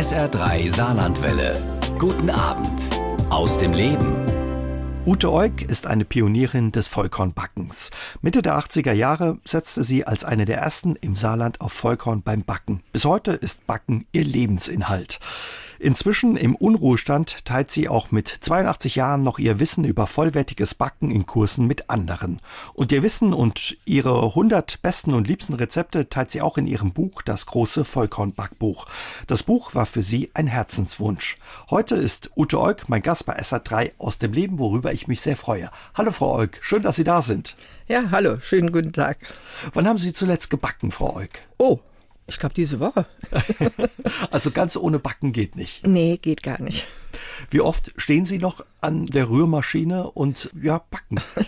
SR3 0.00 0.74
Saarlandwelle. 0.74 1.52
Guten 1.98 2.30
Abend 2.30 2.80
aus 3.28 3.58
dem 3.58 3.74
Leben. 3.74 4.16
Ute 5.04 5.30
Euk 5.30 5.60
ist 5.60 5.86
eine 5.86 6.06
Pionierin 6.06 6.72
des 6.72 6.88
Vollkornbackens. 6.88 7.90
Mitte 8.22 8.40
der 8.40 8.58
80er 8.58 8.94
Jahre 8.94 9.36
setzte 9.44 9.84
sie 9.84 10.06
als 10.06 10.24
eine 10.24 10.46
der 10.46 10.56
ersten 10.56 10.96
im 10.96 11.16
Saarland 11.16 11.60
auf 11.60 11.74
Vollkorn 11.74 12.22
beim 12.22 12.44
Backen. 12.44 12.82
Bis 12.92 13.04
heute 13.04 13.32
ist 13.32 13.66
Backen 13.66 14.06
ihr 14.12 14.24
Lebensinhalt. 14.24 15.20
Inzwischen 15.82 16.36
im 16.36 16.56
Unruhestand 16.56 17.46
teilt 17.46 17.70
sie 17.70 17.88
auch 17.88 18.10
mit 18.10 18.28
82 18.28 18.96
Jahren 18.96 19.22
noch 19.22 19.38
ihr 19.38 19.60
Wissen 19.60 19.84
über 19.84 20.06
vollwertiges 20.06 20.74
Backen 20.74 21.10
in 21.10 21.24
Kursen 21.24 21.66
mit 21.66 21.88
anderen. 21.88 22.42
Und 22.74 22.92
ihr 22.92 23.02
Wissen 23.02 23.32
und 23.32 23.78
ihre 23.86 24.22
100 24.22 24.82
besten 24.82 25.14
und 25.14 25.26
liebsten 25.26 25.54
Rezepte 25.54 26.10
teilt 26.10 26.32
sie 26.32 26.42
auch 26.42 26.58
in 26.58 26.66
ihrem 26.66 26.92
Buch 26.92 27.22
Das 27.22 27.46
große 27.46 27.86
Vollkornbackbuch. 27.86 28.84
Das 29.26 29.42
Buch 29.42 29.74
war 29.74 29.86
für 29.86 30.02
sie 30.02 30.30
ein 30.34 30.48
Herzenswunsch. 30.48 31.38
Heute 31.70 31.94
ist 31.94 32.30
Ute 32.36 32.60
Euk 32.60 32.90
mein 32.90 33.00
Gast 33.00 33.24
bei 33.24 33.40
SA3 33.40 33.92
aus 33.96 34.18
dem 34.18 34.34
Leben, 34.34 34.58
worüber 34.58 34.92
ich 34.92 35.08
mich 35.08 35.22
sehr 35.22 35.36
freue. 35.36 35.70
Hallo 35.94 36.12
Frau 36.12 36.36
Euk, 36.36 36.58
schön, 36.60 36.82
dass 36.82 36.96
Sie 36.96 37.04
da 37.04 37.22
sind. 37.22 37.56
Ja, 37.88 38.10
hallo, 38.10 38.38
schönen 38.40 38.70
guten 38.70 38.92
Tag. 38.92 39.16
Wann 39.72 39.88
haben 39.88 39.98
Sie 39.98 40.12
zuletzt 40.12 40.50
gebacken, 40.50 40.90
Frau 40.90 41.16
Euk? 41.16 41.30
Oh, 41.56 41.80
ich 42.30 42.38
glaube, 42.38 42.54
diese 42.54 42.80
Woche. 42.80 43.06
also 44.30 44.50
ganz 44.50 44.76
ohne 44.76 44.98
Backen 44.98 45.32
geht 45.32 45.56
nicht. 45.56 45.86
Nee, 45.86 46.18
geht 46.20 46.42
gar 46.42 46.60
nicht. 46.60 46.86
Wie 47.50 47.60
oft 47.60 47.92
stehen 47.96 48.24
Sie 48.24 48.38
noch 48.38 48.64
an 48.80 49.06
der 49.06 49.28
Rührmaschine 49.28 50.10
und 50.10 50.50
ja, 50.60 50.78
backen? 50.78 51.20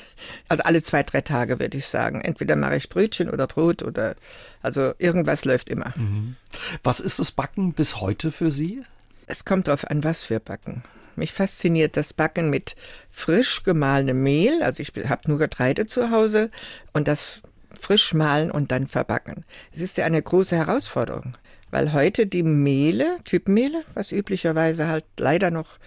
Also 0.48 0.62
alle 0.62 0.82
zwei, 0.82 1.02
drei 1.02 1.20
Tage 1.20 1.58
würde 1.58 1.78
ich 1.78 1.86
sagen. 1.86 2.20
Entweder 2.20 2.54
mache 2.54 2.76
ich 2.76 2.88
Brötchen 2.88 3.28
oder 3.28 3.48
Brot 3.48 3.82
oder 3.82 4.14
also 4.60 4.92
irgendwas 4.98 5.44
läuft 5.44 5.68
immer. 5.68 5.92
Mhm. 5.96 6.36
Was 6.84 7.00
ist 7.00 7.18
das 7.18 7.32
Backen 7.32 7.72
bis 7.72 8.00
heute 8.00 8.30
für 8.30 8.52
Sie? 8.52 8.82
Es 9.26 9.44
kommt 9.44 9.66
darauf 9.66 9.90
an, 9.90 10.04
was 10.04 10.30
wir 10.30 10.38
backen. 10.38 10.84
Mich 11.16 11.32
fasziniert 11.32 11.96
das 11.96 12.12
Backen 12.12 12.50
mit 12.50 12.76
frisch 13.10 13.62
gemahlenem 13.62 14.22
Mehl. 14.22 14.62
Also 14.62 14.80
ich 14.80 14.92
habe 15.08 15.28
nur 15.28 15.38
Getreide 15.38 15.86
zu 15.86 16.10
Hause 16.10 16.50
und 16.92 17.08
das 17.08 17.42
frisch 17.82 18.14
mahlen 18.14 18.50
und 18.50 18.70
dann 18.70 18.86
verbacken. 18.86 19.44
Es 19.72 19.80
ist 19.80 19.96
ja 19.96 20.04
eine 20.04 20.22
große 20.22 20.56
Herausforderung, 20.56 21.32
weil 21.70 21.92
heute 21.92 22.26
die 22.26 22.44
Mehle, 22.44 23.18
Typenmehle, 23.24 23.82
was 23.94 24.12
üblicherweise 24.12 24.86
halt 24.86 25.04
leider 25.18 25.50
noch 25.50 25.78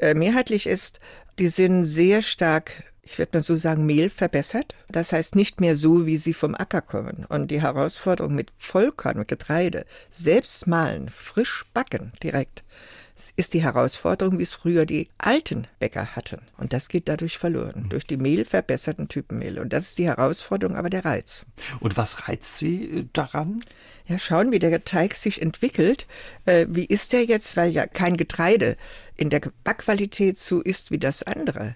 äh, 0.00 0.14
mehrheitlich 0.14 0.66
ist, 0.66 1.00
die 1.38 1.48
sind 1.48 1.84
sehr 1.84 2.22
stark 2.22 2.72
ich 3.06 3.18
würde 3.18 3.38
mal 3.38 3.42
so 3.42 3.56
sagen, 3.56 3.86
Mehl 3.86 4.10
verbessert. 4.10 4.74
Das 4.88 5.12
heißt 5.12 5.36
nicht 5.36 5.60
mehr 5.60 5.76
so, 5.76 6.06
wie 6.06 6.18
sie 6.18 6.34
vom 6.34 6.56
Acker 6.56 6.82
kommen. 6.82 7.24
Und 7.28 7.52
die 7.52 7.62
Herausforderung 7.62 8.34
mit 8.34 8.52
Vollkorn, 8.58 9.18
mit 9.18 9.28
Getreide, 9.28 9.86
selbst 10.10 10.66
mahlen, 10.66 11.08
frisch 11.08 11.64
backen 11.72 12.12
direkt, 12.20 12.64
ist 13.36 13.54
die 13.54 13.62
Herausforderung, 13.62 14.38
wie 14.38 14.42
es 14.42 14.52
früher 14.52 14.86
die 14.86 15.08
alten 15.18 15.66
Bäcker 15.78 16.16
hatten. 16.16 16.38
Und 16.58 16.72
das 16.72 16.88
geht 16.88 17.08
dadurch 17.08 17.38
verloren, 17.38 17.84
mhm. 17.84 17.88
durch 17.88 18.06
die 18.06 18.16
mehlverbesserten 18.16 19.08
Typenmehl. 19.08 19.58
Und 19.58 19.72
das 19.72 19.88
ist 19.88 19.98
die 19.98 20.06
Herausforderung, 20.06 20.76
aber 20.76 20.90
der 20.90 21.04
Reiz. 21.04 21.46
Und 21.80 21.96
was 21.96 22.28
reizt 22.28 22.58
Sie 22.58 22.84
äh, 22.84 23.04
daran? 23.12 23.64
Ja, 24.06 24.18
schauen, 24.18 24.52
wie 24.52 24.58
der 24.58 24.84
Teig 24.84 25.14
sich 25.14 25.42
entwickelt. 25.42 26.06
Äh, 26.44 26.66
wie 26.68 26.84
ist 26.84 27.12
der 27.12 27.24
jetzt, 27.24 27.56
weil 27.56 27.70
ja 27.70 27.86
kein 27.86 28.16
Getreide 28.16 28.76
in 29.16 29.30
der 29.30 29.40
Backqualität 29.64 30.38
so 30.38 30.60
ist 30.60 30.90
wie 30.90 30.98
das 30.98 31.22
andere 31.22 31.74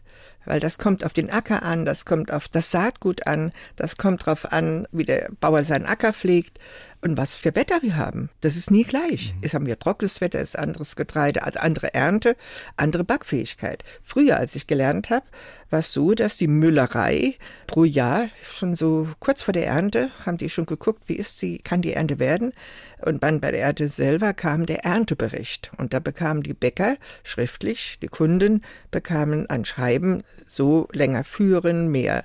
weil 0.51 0.59
das 0.59 0.79
kommt 0.79 1.05
auf 1.05 1.13
den 1.13 1.31
Acker 1.31 1.63
an, 1.63 1.85
das 1.85 2.05
kommt 2.05 2.33
auf 2.33 2.49
das 2.49 2.73
Saatgut 2.73 3.25
an, 3.29 3.53
das 3.77 3.97
kommt 3.97 4.23
darauf 4.23 4.53
an, 4.53 4.89
wie 4.91 5.05
der 5.05 5.31
Bauer 5.39 5.63
seinen 5.63 5.87
Acker 5.87 6.13
pflegt 6.13 6.59
und 7.03 7.17
was 7.17 7.35
für 7.35 7.55
Wetter 7.55 7.83
wir 7.83 7.97
haben. 7.97 8.31
Das 8.41 8.57
ist 8.57 8.71
nie 8.71 8.83
gleich. 8.83 9.33
Mhm. 9.33 9.43
Es 9.43 9.55
haben 9.55 9.67
wir 9.67 9.79
trockenes 9.79 10.21
Wetter, 10.21 10.41
es 10.41 10.51
ist 10.51 10.59
anderes 10.59 10.97
Getreide, 10.97 11.45
also 11.45 11.61
andere 11.61 11.95
Ernte, 11.95 12.37
andere 12.77 13.05
Backfähigkeit. 13.05 13.85
Früher, 14.03 14.39
als 14.39 14.57
ich 14.57 14.67
gelernt 14.67 15.09
habe, 15.09 15.25
war 15.71 15.79
es 15.79 15.93
so, 15.93 16.15
dass 16.15 16.37
die 16.37 16.49
Müllerei 16.49 17.37
pro 17.69 17.85
Jahr 17.85 18.29
schon 18.45 18.75
so 18.75 19.09
kurz 19.21 19.43
vor 19.43 19.53
der 19.53 19.67
Ernte 19.67 20.11
haben 20.27 20.37
die 20.37 20.51
schon 20.51 20.67
geguckt, 20.67 21.05
wie 21.07 21.15
ist 21.15 21.39
sie, 21.39 21.59
kann 21.59 21.81
die 21.81 21.95
Ernte 21.95 22.19
werden? 22.19 22.53
Und 23.01 23.23
dann 23.23 23.41
bei 23.41 23.53
der 23.53 23.63
Ernte 23.63 23.89
selber 23.89 24.35
kam 24.35 24.67
der 24.67 24.85
Erntebericht. 24.85 25.71
Und 25.79 25.95
da 25.95 26.01
bekamen 26.01 26.43
die 26.43 26.55
Bäcker 26.55 26.97
schriftlich, 27.23 27.99
die 28.03 28.09
Kunden 28.09 28.63
bekamen 28.91 29.49
ein 29.49 29.65
Schreiben, 29.65 30.23
so 30.47 30.89
länger 30.93 31.25
führen, 31.25 31.91
mehr 31.91 32.25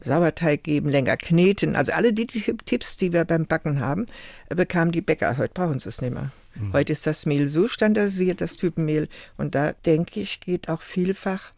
Sauerteig 0.00 0.64
geben, 0.64 0.88
länger 0.88 1.16
kneten. 1.16 1.76
Also 1.76 1.92
alle 1.92 2.12
die 2.12 2.26
Tipps, 2.26 2.96
die 2.96 3.12
wir 3.12 3.24
beim 3.24 3.46
Backen 3.46 3.80
haben, 3.80 4.06
bekamen 4.48 4.92
die 4.92 5.00
Bäcker. 5.00 5.38
Heute 5.38 5.54
brauchen 5.54 5.78
sie 5.78 5.88
es 5.88 6.00
nicht 6.00 6.12
mehr. 6.12 6.32
Mhm. 6.54 6.72
Heute 6.72 6.92
ist 6.92 7.06
das 7.06 7.26
Mehl 7.26 7.48
so 7.48 7.68
standardisiert, 7.68 8.40
das 8.40 8.56
Typenmehl. 8.56 9.08
Und 9.36 9.54
da 9.54 9.72
denke 9.84 10.20
ich, 10.20 10.40
geht 10.40 10.68
auch 10.68 10.82
vielfach 10.82 11.52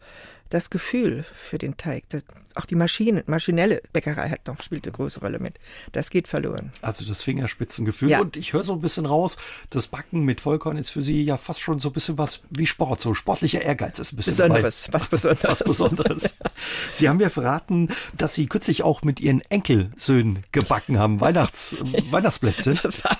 das 0.49 0.69
Gefühl 0.69 1.25
für 1.33 1.57
den 1.57 1.77
Teig. 1.77 2.03
Das, 2.09 2.23
auch 2.55 2.65
die 2.65 2.75
Maschine, 2.75 3.23
maschinelle 3.27 3.81
Bäckerei 3.93 4.29
hat 4.29 4.47
noch, 4.47 4.61
spielt 4.61 4.85
eine 4.85 4.91
große 4.91 5.19
Rolle 5.19 5.39
mit. 5.39 5.55
Das 5.91 6.09
geht 6.09 6.27
verloren. 6.27 6.71
Also 6.81 7.05
das 7.05 7.23
Fingerspitzengefühl. 7.23 8.09
Ja. 8.09 8.19
Und 8.19 8.35
ich 8.35 8.53
höre 8.53 8.63
so 8.63 8.73
ein 8.73 8.81
bisschen 8.81 9.05
raus, 9.05 9.37
das 9.69 9.87
Backen 9.87 10.23
mit 10.23 10.41
Vollkorn 10.41 10.77
ist 10.77 10.89
für 10.89 11.03
Sie 11.03 11.23
ja 11.23 11.37
fast 11.37 11.61
schon 11.61 11.79
so 11.79 11.89
ein 11.89 11.93
bisschen 11.93 12.17
was 12.17 12.41
wie 12.49 12.65
Sport. 12.65 13.01
So 13.01 13.13
sportlicher 13.13 13.61
Ehrgeiz 13.61 13.99
ist 13.99 14.13
ein 14.13 14.17
bisschen 14.17 14.35
Besonderes, 14.37 14.83
dabei. 14.85 14.99
was 14.99 15.07
Besonderes. 15.07 15.43
Was 15.43 15.63
Besonderes. 15.63 16.35
Sie 16.93 17.07
haben 17.07 17.19
ja 17.19 17.29
verraten, 17.29 17.89
dass 18.17 18.33
Sie 18.33 18.47
kürzlich 18.47 18.83
auch 18.83 19.03
mit 19.03 19.19
Ihren 19.19 19.41
Enkelsöhnen 19.49 20.43
gebacken 20.51 20.97
haben. 20.97 21.21
Weihnachts, 21.21 21.75
Weihnachtsplätze. 22.11 22.73
Das 22.81 23.03
war, 23.03 23.17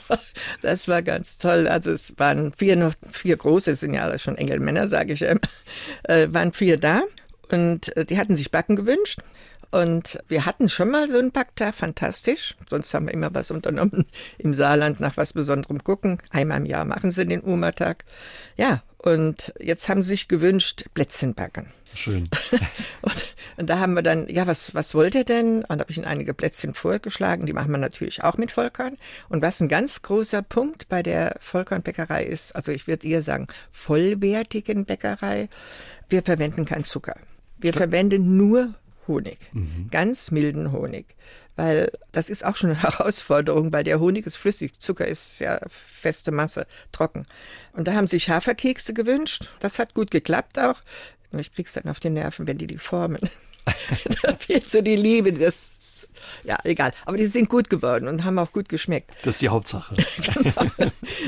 das 0.62 0.88
war 0.88 1.01
ganz 1.01 1.38
toll. 1.38 1.68
Also 1.68 1.91
es 1.91 2.13
waren 2.18 2.51
vier, 2.53 2.91
vier 3.12 3.38
große, 3.38 3.75
sind 3.75 3.94
ja 3.94 4.03
alle 4.03 4.19
schon 4.19 4.35
Engelmänner, 4.35 4.88
sage 4.88 5.13
ich 5.13 5.22
immer, 5.22 5.39
äh, 6.03 6.28
waren 6.31 6.51
vier 6.51 6.78
da. 6.78 7.03
Und 7.51 7.95
äh, 7.97 8.05
die 8.05 8.17
hatten 8.17 8.35
sich 8.35 8.51
Backen 8.51 8.75
gewünscht. 8.75 9.19
Und 9.71 10.17
wir 10.27 10.45
hatten 10.45 10.67
schon 10.67 10.89
mal 10.89 11.09
so 11.09 11.19
einen 11.19 11.31
Backtag, 11.31 11.75
fantastisch. 11.75 12.55
Sonst 12.69 12.93
haben 12.93 13.05
wir 13.05 13.13
immer 13.13 13.33
was 13.33 13.51
unternommen 13.51 14.07
im 14.37 14.53
Saarland 14.53 14.99
nach 14.99 15.17
was 15.17 15.33
Besonderem 15.33 15.83
gucken. 15.83 16.17
Einmal 16.31 16.57
im 16.57 16.65
Jahr 16.65 16.85
machen 16.85 17.11
sie 17.11 17.25
den 17.25 17.41
Uma-Tag. 17.41 18.05
Ja, 18.57 18.81
und 18.97 19.53
jetzt 19.59 19.88
haben 19.88 20.01
sie 20.01 20.09
sich 20.09 20.27
gewünscht, 20.27 20.85
Plätzchen 20.93 21.35
backen. 21.35 21.71
Schön. 21.93 22.29
und, 23.01 23.35
und, 23.57 23.69
da 23.69 23.79
haben 23.79 23.93
wir 23.93 24.01
dann, 24.01 24.27
ja, 24.27 24.45
was, 24.47 24.73
was 24.75 24.93
wollt 24.93 25.15
ihr 25.15 25.23
denn? 25.23 25.63
Und 25.65 25.69
da 25.69 25.79
habe 25.79 25.91
ich 25.91 25.97
ihnen 25.97 26.05
einige 26.05 26.33
Plätzchen 26.33 26.73
vorgeschlagen. 26.73 27.45
Die 27.45 27.53
machen 27.53 27.71
wir 27.71 27.77
natürlich 27.77 28.23
auch 28.23 28.38
mit 28.38 28.51
Vollkorn. 28.51 28.97
Und 29.27 29.41
was 29.41 29.59
ein 29.59 29.69
ganz 29.69 30.01
großer 30.01 30.41
Punkt 30.41 30.88
bei 30.89 31.03
der 31.03 31.35
Vollkornbäckerei 31.39 32.23
ist, 32.23 32.55
also 32.55 32.71
ich 32.71 32.88
würde 32.88 33.07
eher 33.07 33.21
sagen, 33.21 33.47
vollwertigen 33.71 34.85
Bäckerei, 34.85 35.49
wir 36.09 36.23
verwenden 36.23 36.65
keinen 36.65 36.85
Zucker. 36.85 37.15
Wir 37.59 37.71
St 37.71 37.77
verwenden 37.77 38.37
nur 38.37 38.75
Honig, 39.07 39.39
mhm. 39.53 39.87
ganz 39.91 40.31
milden 40.31 40.71
Honig. 40.71 41.15
Weil 41.55 41.91
das 42.13 42.29
ist 42.29 42.45
auch 42.45 42.55
schon 42.55 42.69
eine 42.69 42.81
Herausforderung, 42.83 43.73
weil 43.73 43.83
der 43.83 43.99
Honig 43.99 44.25
ist 44.25 44.37
flüssig, 44.37 44.79
Zucker 44.79 45.05
ist 45.07 45.39
ja 45.39 45.59
feste 45.67 46.31
Masse, 46.31 46.65
trocken. 46.91 47.25
Und 47.73 47.87
da 47.87 47.93
haben 47.93 48.07
sich 48.07 48.29
Haferkekse 48.29 48.93
gewünscht. 48.93 49.49
Das 49.59 49.79
hat 49.79 49.93
gut 49.93 50.09
geklappt 50.11 50.57
auch. 50.57 50.81
Nur 51.31 51.41
ich 51.41 51.53
krieg's 51.53 51.73
dann 51.73 51.89
auf 51.89 51.99
die 51.99 52.09
Nerven, 52.09 52.47
wenn 52.47 52.57
die 52.57 52.67
die 52.67 52.77
formen. 52.77 53.21
da 54.22 54.34
fehlt 54.35 54.69
so 54.69 54.81
die 54.81 54.96
Liebe. 54.96 55.34
Das, 55.34 56.07
ja, 56.44 56.57
egal. 56.63 56.94
Aber 57.06 57.18
die 57.18 57.28
sind 57.28 57.50
gut 57.50 57.69
geworden 57.69 58.07
und 58.07 58.24
haben 58.24 58.40
auch 58.40 58.52
gut 58.52 58.69
geschmeckt. 58.69 59.12
Das 59.24 59.35
ist 59.35 59.41
die 59.41 59.50
Hauptsache. 59.50 59.96
genau. 60.34 60.72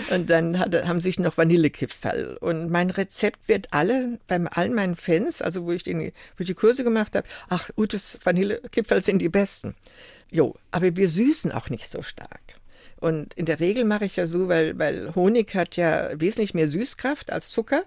Und 0.10 0.30
dann 0.30 0.60
hat, 0.60 0.74
haben 0.88 1.02
sich 1.02 1.20
noch 1.20 1.38
Vanillekipferl. 1.38 2.38
Und 2.42 2.70
mein 2.70 2.90
Rezept 2.90 3.48
wird 3.48 3.68
alle, 3.72 4.20
bei 4.28 4.40
allen 4.52 4.74
meinen 4.74 4.96
Fans, 4.96 5.42
also 5.42 5.66
wo 5.66 5.72
ich, 5.72 5.84
den, 5.84 6.00
wo 6.02 6.40
ich 6.40 6.48
die 6.48 6.54
Kurse 6.54 6.84
gemacht 6.84 7.16
habe, 7.16 7.28
ach, 7.50 7.70
Utes 7.78 8.20
Vanillekipferl 8.24 9.04
sind 9.04 9.20
die 9.20 9.30
besten. 9.30 9.76
Jo, 10.32 10.56
aber 10.72 10.96
wir 10.96 11.10
süßen 11.10 11.52
auch 11.52 11.70
nicht 11.70 11.90
so 11.90 12.02
stark. 12.02 12.42
Und 13.02 13.34
in 13.34 13.46
der 13.46 13.60
Regel 13.60 13.84
mache 13.84 14.06
ich 14.06 14.16
ja 14.16 14.28
so, 14.28 14.48
weil, 14.48 14.78
weil 14.78 15.14
Honig 15.16 15.56
hat 15.56 15.76
ja 15.76 16.12
wesentlich 16.14 16.54
mehr 16.54 16.68
Süßkraft 16.68 17.32
als 17.32 17.50
Zucker 17.50 17.84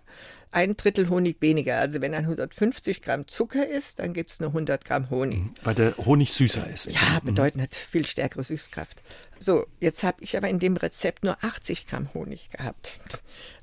ein 0.55 0.77
Drittel 0.77 1.09
Honig 1.09 1.39
weniger. 1.41 1.79
Also 1.79 2.01
wenn 2.01 2.15
ein 2.15 2.25
150 2.25 3.03
Gramm 3.03 3.27
Zucker 3.27 3.67
ist, 3.67 3.99
dann 3.99 4.13
gibt 4.13 4.31
es 4.31 4.41
nur 4.41 4.51
100 4.51 4.85
Gramm 4.85 5.11
Honig. 5.11 5.41
Mhm, 5.41 5.55
weil 5.65 5.75
der 5.75 5.97
Honig 5.97 6.33
süßer 6.33 6.69
ist. 6.73 6.87
Ja, 6.87 7.21
mhm. 7.21 7.27
bedeutend 7.27 7.63
hat 7.63 7.75
viel 7.75 8.07
stärkere 8.07 8.45
Süßkraft. 8.45 9.03
So, 9.41 9.67
jetzt 9.81 10.03
habe 10.05 10.23
ich 10.23 10.37
aber 10.37 10.49
in 10.49 10.61
dem 10.61 10.77
Rezept 10.77 11.25
nur 11.25 11.43
80 11.43 11.87
Gramm 11.87 12.09
Honig 12.15 12.51
gehabt. 12.51 12.93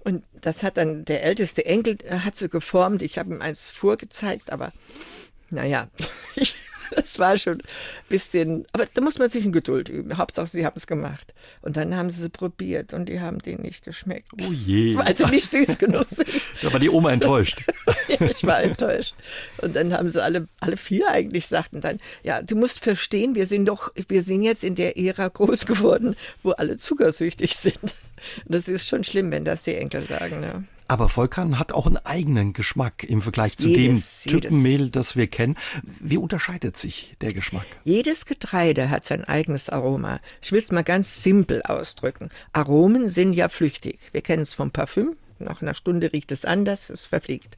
Und 0.04 0.24
das 0.34 0.64
hat 0.64 0.78
dann 0.78 1.06
der 1.06 1.24
älteste 1.24 1.66
Enkel, 1.66 1.98
hat 2.10 2.36
so 2.36 2.50
geformt. 2.50 3.02
Ich 3.02 3.18
habe 3.18 3.34
ihm 3.34 3.42
eins 3.42 3.72
vorgezeigt, 3.72 4.52
aber 4.52 4.74
naja, 5.50 5.88
ich 6.36 6.56
das 6.96 7.20
war 7.20 7.38
schon 7.38 7.56
ein 7.56 7.62
bisschen, 8.10 8.66
aber 8.74 8.86
da 8.94 9.02
muss 9.02 9.18
man 9.18 9.30
sich 9.30 9.46
in 9.46 9.52
Geduld 9.52 9.90
üben. 9.90 10.18
Hauptsache, 10.18 10.48
sie 10.48 10.66
haben 10.66 10.76
es 10.76 10.88
gemacht. 10.88 11.34
Und 11.62 11.78
dann 11.78 11.96
haben 11.96 12.12
sie 12.12 12.24
es 12.24 12.30
probiert 12.30 12.94
und 12.94 13.08
die 13.08 13.20
haben 13.20 13.40
denen 13.40 13.64
nicht 13.64 13.84
geschmeckt. 13.84 14.28
Oh 14.42 14.52
je. 14.52 14.96
Weil 14.98 15.16
sie 15.16 15.26
nicht 15.28 15.50
süß 15.50 15.78
genug 15.78 16.08
sind. 16.10 16.28
Da 16.62 16.72
war 16.72 16.80
die 16.80 16.90
Oma 16.90 17.12
enttäuscht. 17.12 17.64
ja, 18.08 18.26
ich 18.26 18.44
war 18.44 18.62
enttäuscht. 18.62 19.16
Und 19.58 19.76
dann 19.76 19.94
haben 19.94 20.10
sie 20.10 20.22
alle, 20.22 20.48
alle 20.60 20.78
vier 20.78 21.10
eigentlich 21.10 21.48
sagten 21.48 21.82
dann, 21.82 22.00
ja, 22.24 22.42
du 22.42 22.56
musst 22.56 22.80
verstehen, 22.80 23.36
wir 23.36 23.48
sind 23.48 23.66
doch, 23.66 23.92
wir 24.08 24.24
sind 24.24 24.42
jetzt 24.42 24.64
in 24.64 24.76
der 24.76 24.98
Ära 24.98 25.28
groß 25.28 25.66
geworden, 25.66 26.16
wo 26.44 26.52
alle 26.52 26.78
zuckersüchtig 26.78 27.56
sind. 27.56 27.80
Das 28.46 28.68
ist 28.68 28.88
schon 28.88 29.04
schlimm, 29.04 29.32
wenn 29.32 29.46
das 29.46 29.64
die 29.64 29.76
Enkel 29.76 30.06
sagen. 30.06 30.44
Ja. 30.44 30.64
Aber 30.92 31.08
Vollkorn 31.08 31.58
hat 31.58 31.72
auch 31.72 31.88
einen 31.88 32.06
eigenen 32.06 32.52
Geschmack 32.52 33.06
im 33.06 33.22
Vergleich 33.22 33.58
zu 33.58 33.70
Jedes, 33.70 34.24
dem 34.24 34.30
Typen 34.30 34.44
jedes. 34.44 34.52
Mehl, 34.52 34.90
das 34.90 35.16
wir 35.16 35.28
kennen. 35.28 35.56
Wie 36.02 36.18
unterscheidet 36.18 36.76
sich 36.76 37.16
der 37.22 37.32
Geschmack? 37.32 37.66
Jedes 37.86 38.26
Getreide 38.26 38.90
hat 38.90 39.06
sein 39.06 39.24
eigenes 39.24 39.70
Aroma. 39.70 40.20
Ich 40.42 40.52
will 40.52 40.60
es 40.60 40.70
mal 40.70 40.84
ganz 40.84 41.24
simpel 41.24 41.62
ausdrücken. 41.62 42.28
Aromen 42.52 43.08
sind 43.08 43.32
ja 43.32 43.48
flüchtig. 43.48 44.00
Wir 44.12 44.20
kennen 44.20 44.42
es 44.42 44.54
vom 44.54 44.72
Parfüm. 44.72 45.16
Nach 45.40 45.62
einer 45.62 45.76
Stunde 45.76 46.12
riecht 46.12 46.34
es 46.34 46.44
anders, 46.44 46.90
es 46.90 47.06
verfliegt. 47.06 47.58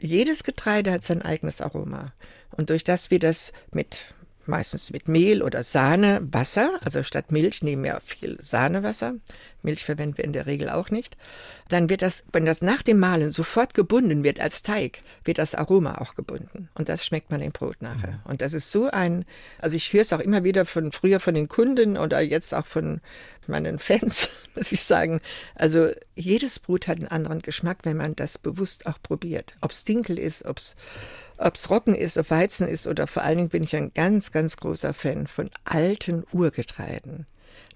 Jedes 0.00 0.42
Getreide 0.42 0.92
hat 0.92 1.02
sein 1.02 1.20
eigenes 1.20 1.60
Aroma. 1.60 2.14
Und 2.52 2.70
durch 2.70 2.84
das 2.84 3.10
wir 3.10 3.18
das 3.18 3.52
mit 3.72 4.06
meistens 4.46 4.90
mit 4.90 5.08
Mehl 5.08 5.42
oder 5.42 5.62
Sahne, 5.62 6.20
Wasser, 6.30 6.78
also 6.84 7.02
statt 7.02 7.32
Milch 7.32 7.62
nehmen 7.62 7.84
wir 7.84 8.00
viel 8.04 8.38
Sahnewasser. 8.40 9.14
Milch 9.62 9.84
verwenden 9.84 10.18
wir 10.18 10.24
in 10.24 10.32
der 10.32 10.46
Regel 10.46 10.68
auch 10.68 10.90
nicht. 10.90 11.16
Dann 11.72 11.88
wird 11.88 12.02
das, 12.02 12.22
wenn 12.34 12.44
das 12.44 12.60
nach 12.60 12.82
dem 12.82 12.98
Mahlen 12.98 13.32
sofort 13.32 13.72
gebunden 13.72 14.24
wird 14.24 14.40
als 14.40 14.62
Teig, 14.62 14.98
wird 15.24 15.38
das 15.38 15.54
Aroma 15.54 16.02
auch 16.02 16.12
gebunden. 16.12 16.68
Und 16.74 16.90
das 16.90 17.06
schmeckt 17.06 17.30
man 17.30 17.40
im 17.40 17.52
Brot 17.52 17.80
nachher. 17.80 18.20
Und 18.24 18.42
das 18.42 18.52
ist 18.52 18.70
so 18.70 18.90
ein, 18.90 19.24
also 19.58 19.74
ich 19.74 19.90
höre 19.90 20.02
es 20.02 20.12
auch 20.12 20.20
immer 20.20 20.44
wieder 20.44 20.66
von 20.66 20.92
früher 20.92 21.18
von 21.18 21.32
den 21.32 21.48
Kunden 21.48 21.96
oder 21.96 22.20
jetzt 22.20 22.52
auch 22.52 22.66
von 22.66 23.00
meinen 23.46 23.78
Fans, 23.78 24.28
muss 24.54 24.70
ich 24.70 24.84
sagen. 24.84 25.22
Also 25.54 25.88
jedes 26.14 26.58
Brot 26.58 26.88
hat 26.88 26.98
einen 26.98 27.08
anderen 27.08 27.40
Geschmack, 27.40 27.78
wenn 27.84 27.96
man 27.96 28.14
das 28.16 28.36
bewusst 28.36 28.84
auch 28.84 29.00
probiert. 29.02 29.54
Ob 29.62 29.70
es 29.70 29.84
Dinkel 29.84 30.18
ist, 30.18 30.44
ob 30.44 30.58
es 30.58 30.76
ob 31.38 31.54
es 31.54 31.70
Roggen 31.70 31.94
ist, 31.94 32.18
ob 32.18 32.28
Weizen 32.30 32.68
ist 32.68 32.86
oder 32.86 33.06
vor 33.06 33.22
allen 33.22 33.38
Dingen 33.38 33.48
bin 33.48 33.64
ich 33.64 33.74
ein 33.74 33.94
ganz, 33.94 34.30
ganz 34.30 34.58
großer 34.58 34.92
Fan 34.92 35.26
von 35.26 35.48
alten 35.64 36.24
Urgetreiden. 36.32 37.24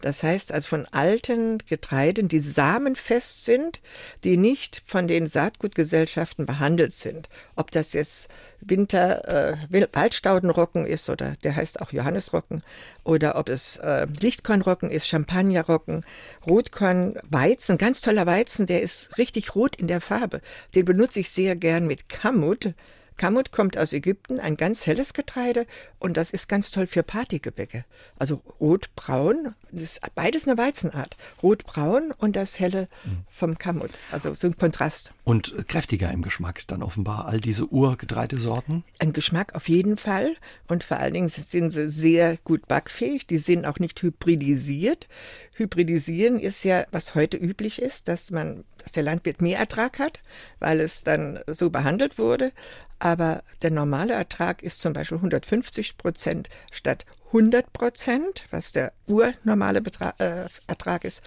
Das 0.01 0.23
heißt 0.23 0.53
also 0.53 0.69
von 0.69 0.87
alten 0.87 1.59
Getreiden, 1.59 2.29
die 2.29 2.41
samenfest 2.41 3.45
sind, 3.45 3.81
die 4.25 4.37
nicht 4.37 4.83
von 4.87 5.07
den 5.07 5.27
Saatgutgesellschaften 5.27 6.47
behandelt 6.47 6.93
sind. 6.93 7.29
Ob 7.55 7.71
das 7.71 7.93
jetzt 7.93 8.29
Winter 8.61 9.57
äh, 9.73 9.87
Waldstaudenrocken 9.93 10.87
ist 10.87 11.09
oder 11.09 11.35
der 11.45 11.57
heißt 11.57 11.81
auch 11.81 11.93
Johannesrocken 11.93 12.63
oder 13.05 13.37
ob 13.37 13.49
es 13.49 13.77
äh, 13.77 14.07
Lichtkornrocken 14.21 14.91
ist, 14.91 15.09
Champagnerrocken, 15.09 16.05
Rotkorn, 16.47 17.19
Weizen, 17.29 17.79
ganz 17.79 18.01
toller 18.01 18.27
Weizen, 18.27 18.67
der 18.67 18.83
ist 18.83 19.17
richtig 19.19 19.55
rot 19.55 19.77
in 19.77 19.87
der 19.87 20.01
Farbe. 20.01 20.41
Den 20.75 20.85
benutze 20.85 21.21
ich 21.21 21.31
sehr 21.31 21.57
gern 21.57 21.87
mit 21.87 22.09
Kamut. 22.09 22.75
Kamut 23.17 23.53
kommt 23.53 23.79
aus 23.79 23.93
Ägypten, 23.93 24.41
ein 24.41 24.57
ganz 24.57 24.87
helles 24.87 25.15
Getreide 25.15 25.67
und 25.99 26.17
das 26.17 26.31
ist 26.31 26.49
ganz 26.49 26.71
toll 26.71 26.87
für 26.87 27.03
Partygebäcke. 27.03 27.85
Also 28.19 28.43
rot-braun, 28.61 29.55
das 29.73 29.83
ist 29.83 30.01
beides 30.15 30.47
eine 30.47 30.59
Weizenart. 30.59 31.17
Rot-braun 31.43 32.13
und 32.17 32.37
das 32.37 32.59
helle 32.59 32.89
vom 33.29 33.59
Kamut. 33.59 33.91
Also 34.13 34.35
so 34.35 34.47
ein 34.47 34.57
Kontrast. 34.57 35.13
Und 35.25 35.67
kräftiger 35.69 36.11
im 36.11 36.23
Geschmack 36.23 36.63
dann 36.67 36.83
offenbar 36.83 37.27
all 37.27 37.41
diese 37.41 37.67
Urgetreidesorten. 37.67 38.85
Ein 38.99 39.13
Geschmack 39.13 39.55
auf 39.55 39.69
jeden 39.69 39.97
Fall 39.97 40.37
und 40.69 40.85
vor 40.85 40.99
allen 40.99 41.15
Dingen 41.15 41.29
sind 41.29 41.71
sie 41.71 41.91
sehr 41.91 42.37
gut 42.39 42.69
backfähig. 42.69 43.27
Die 43.27 43.39
sind 43.39 43.67
auch 43.67 43.79
nicht 43.79 44.01
hybridisiert. 44.03 45.09
Hybridisieren 45.57 46.39
ist 46.39 46.65
ja, 46.65 46.85
was 46.91 47.15
heute 47.15 47.39
üblich 47.39 47.81
ist, 47.81 48.09
dass 48.09 48.31
man, 48.31 48.65
dass 48.79 48.93
der 48.93 49.03
Landwirt 49.03 49.41
mehr 49.41 49.59
Ertrag 49.59 49.99
hat, 49.99 50.21
weil 50.59 50.81
es 50.81 51.03
dann 51.03 51.41
so 51.47 51.71
behandelt 51.71 52.19
wurde. 52.19 52.53
Aber 52.99 53.43
der 53.63 53.71
normale 53.71 54.13
Ertrag 54.13 54.63
ist 54.63 54.81
zum 54.81 54.93
Beispiel 54.93 55.17
150 55.17 55.97
Prozent 55.97 56.49
statt 56.71 57.07
100 57.29 57.73
Prozent, 57.73 58.45
was 58.51 58.73
der 58.73 58.93
urnormale 59.07 59.81
Betra 59.81 60.15
äh, 60.19 60.47
Ertrag 60.67 61.05
ist. 61.05 61.23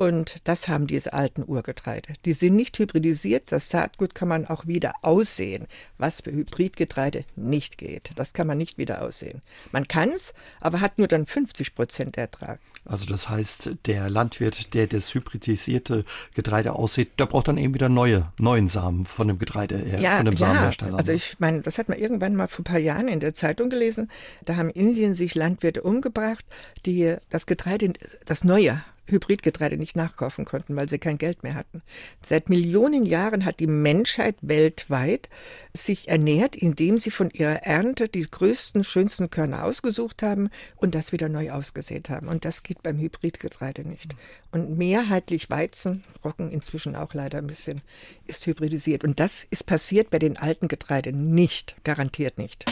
Und 0.00 0.36
das 0.44 0.66
haben 0.66 0.86
diese 0.86 1.12
alten 1.12 1.44
Urgetreide. 1.46 2.14
Die 2.24 2.32
sind 2.32 2.56
nicht 2.56 2.78
hybridisiert. 2.78 3.52
Das 3.52 3.68
Saatgut 3.68 4.14
kann 4.14 4.28
man 4.28 4.46
auch 4.46 4.66
wieder 4.66 4.94
aussehen, 5.02 5.66
was 5.98 6.22
bei 6.22 6.30
Hybridgetreide 6.30 7.26
nicht 7.36 7.76
geht. 7.76 8.10
Das 8.16 8.32
kann 8.32 8.46
man 8.46 8.56
nicht 8.56 8.78
wieder 8.78 9.02
aussehen. 9.02 9.42
Man 9.72 9.88
kann 9.88 10.08
es, 10.08 10.32
aber 10.58 10.80
hat 10.80 10.96
nur 10.96 11.06
dann 11.06 11.26
50 11.26 11.74
Prozent 11.74 12.16
Ertrag. 12.16 12.60
Also 12.86 13.04
das 13.04 13.28
heißt, 13.28 13.72
der 13.84 14.08
Landwirt, 14.08 14.72
der 14.72 14.86
das 14.86 15.12
hybridisierte 15.12 16.06
Getreide 16.34 16.72
aussieht, 16.72 17.20
der 17.20 17.26
braucht 17.26 17.48
dann 17.48 17.58
eben 17.58 17.74
wieder 17.74 17.90
neue, 17.90 18.32
neuen 18.38 18.68
Samen 18.68 19.04
von 19.04 19.28
dem 19.28 19.38
Getreide 19.38 19.84
ja, 20.00 20.16
von 20.16 20.24
dem 20.24 20.32
ja, 20.32 20.38
Samenhersteller. 20.38 20.96
Also 20.96 21.10
ne? 21.10 21.16
ich 21.18 21.36
meine, 21.40 21.60
das 21.60 21.76
hat 21.76 21.90
man 21.90 21.98
irgendwann 21.98 22.36
mal 22.36 22.48
vor 22.48 22.62
ein 22.62 22.64
paar 22.64 22.78
Jahren 22.78 23.08
in 23.08 23.20
der 23.20 23.34
Zeitung 23.34 23.68
gelesen. 23.68 24.10
Da 24.46 24.56
haben 24.56 24.70
in 24.70 24.88
Indien 24.88 25.12
sich 25.12 25.34
Landwirte 25.34 25.82
umgebracht, 25.82 26.46
die 26.86 27.16
das 27.28 27.44
Getreide, 27.44 27.92
das 28.24 28.44
neue 28.44 28.80
Hybridgetreide 29.10 29.76
nicht 29.76 29.96
nachkaufen 29.96 30.44
konnten, 30.44 30.76
weil 30.76 30.88
sie 30.88 30.98
kein 30.98 31.18
Geld 31.18 31.42
mehr 31.42 31.54
hatten. 31.54 31.82
Seit 32.24 32.48
Millionen 32.48 33.04
Jahren 33.04 33.44
hat 33.44 33.60
die 33.60 33.66
Menschheit 33.66 34.36
weltweit 34.40 35.28
sich 35.74 36.08
ernährt, 36.08 36.56
indem 36.56 36.98
sie 36.98 37.10
von 37.10 37.30
ihrer 37.30 37.62
Ernte 37.64 38.08
die 38.08 38.26
größten, 38.28 38.84
schönsten 38.84 39.30
Körner 39.30 39.64
ausgesucht 39.64 40.22
haben 40.22 40.50
und 40.76 40.94
das 40.94 41.12
wieder 41.12 41.28
neu 41.28 41.50
ausgesät 41.50 42.08
haben. 42.08 42.28
Und 42.28 42.44
das 42.44 42.62
geht 42.62 42.82
beim 42.82 42.98
Hybridgetreide 42.98 43.88
nicht. 43.88 44.14
Und 44.52 44.76
mehrheitlich 44.76 45.50
Weizen, 45.50 46.04
Roggen 46.24 46.50
inzwischen 46.50 46.96
auch 46.96 47.14
leider 47.14 47.38
ein 47.38 47.46
bisschen, 47.46 47.80
ist 48.26 48.46
hybridisiert. 48.46 49.04
Und 49.04 49.20
das 49.20 49.46
ist 49.50 49.66
passiert 49.66 50.10
bei 50.10 50.18
den 50.18 50.36
alten 50.36 50.68
Getreide 50.68 51.12
nicht, 51.12 51.76
garantiert 51.84 52.38
nicht. 52.38 52.64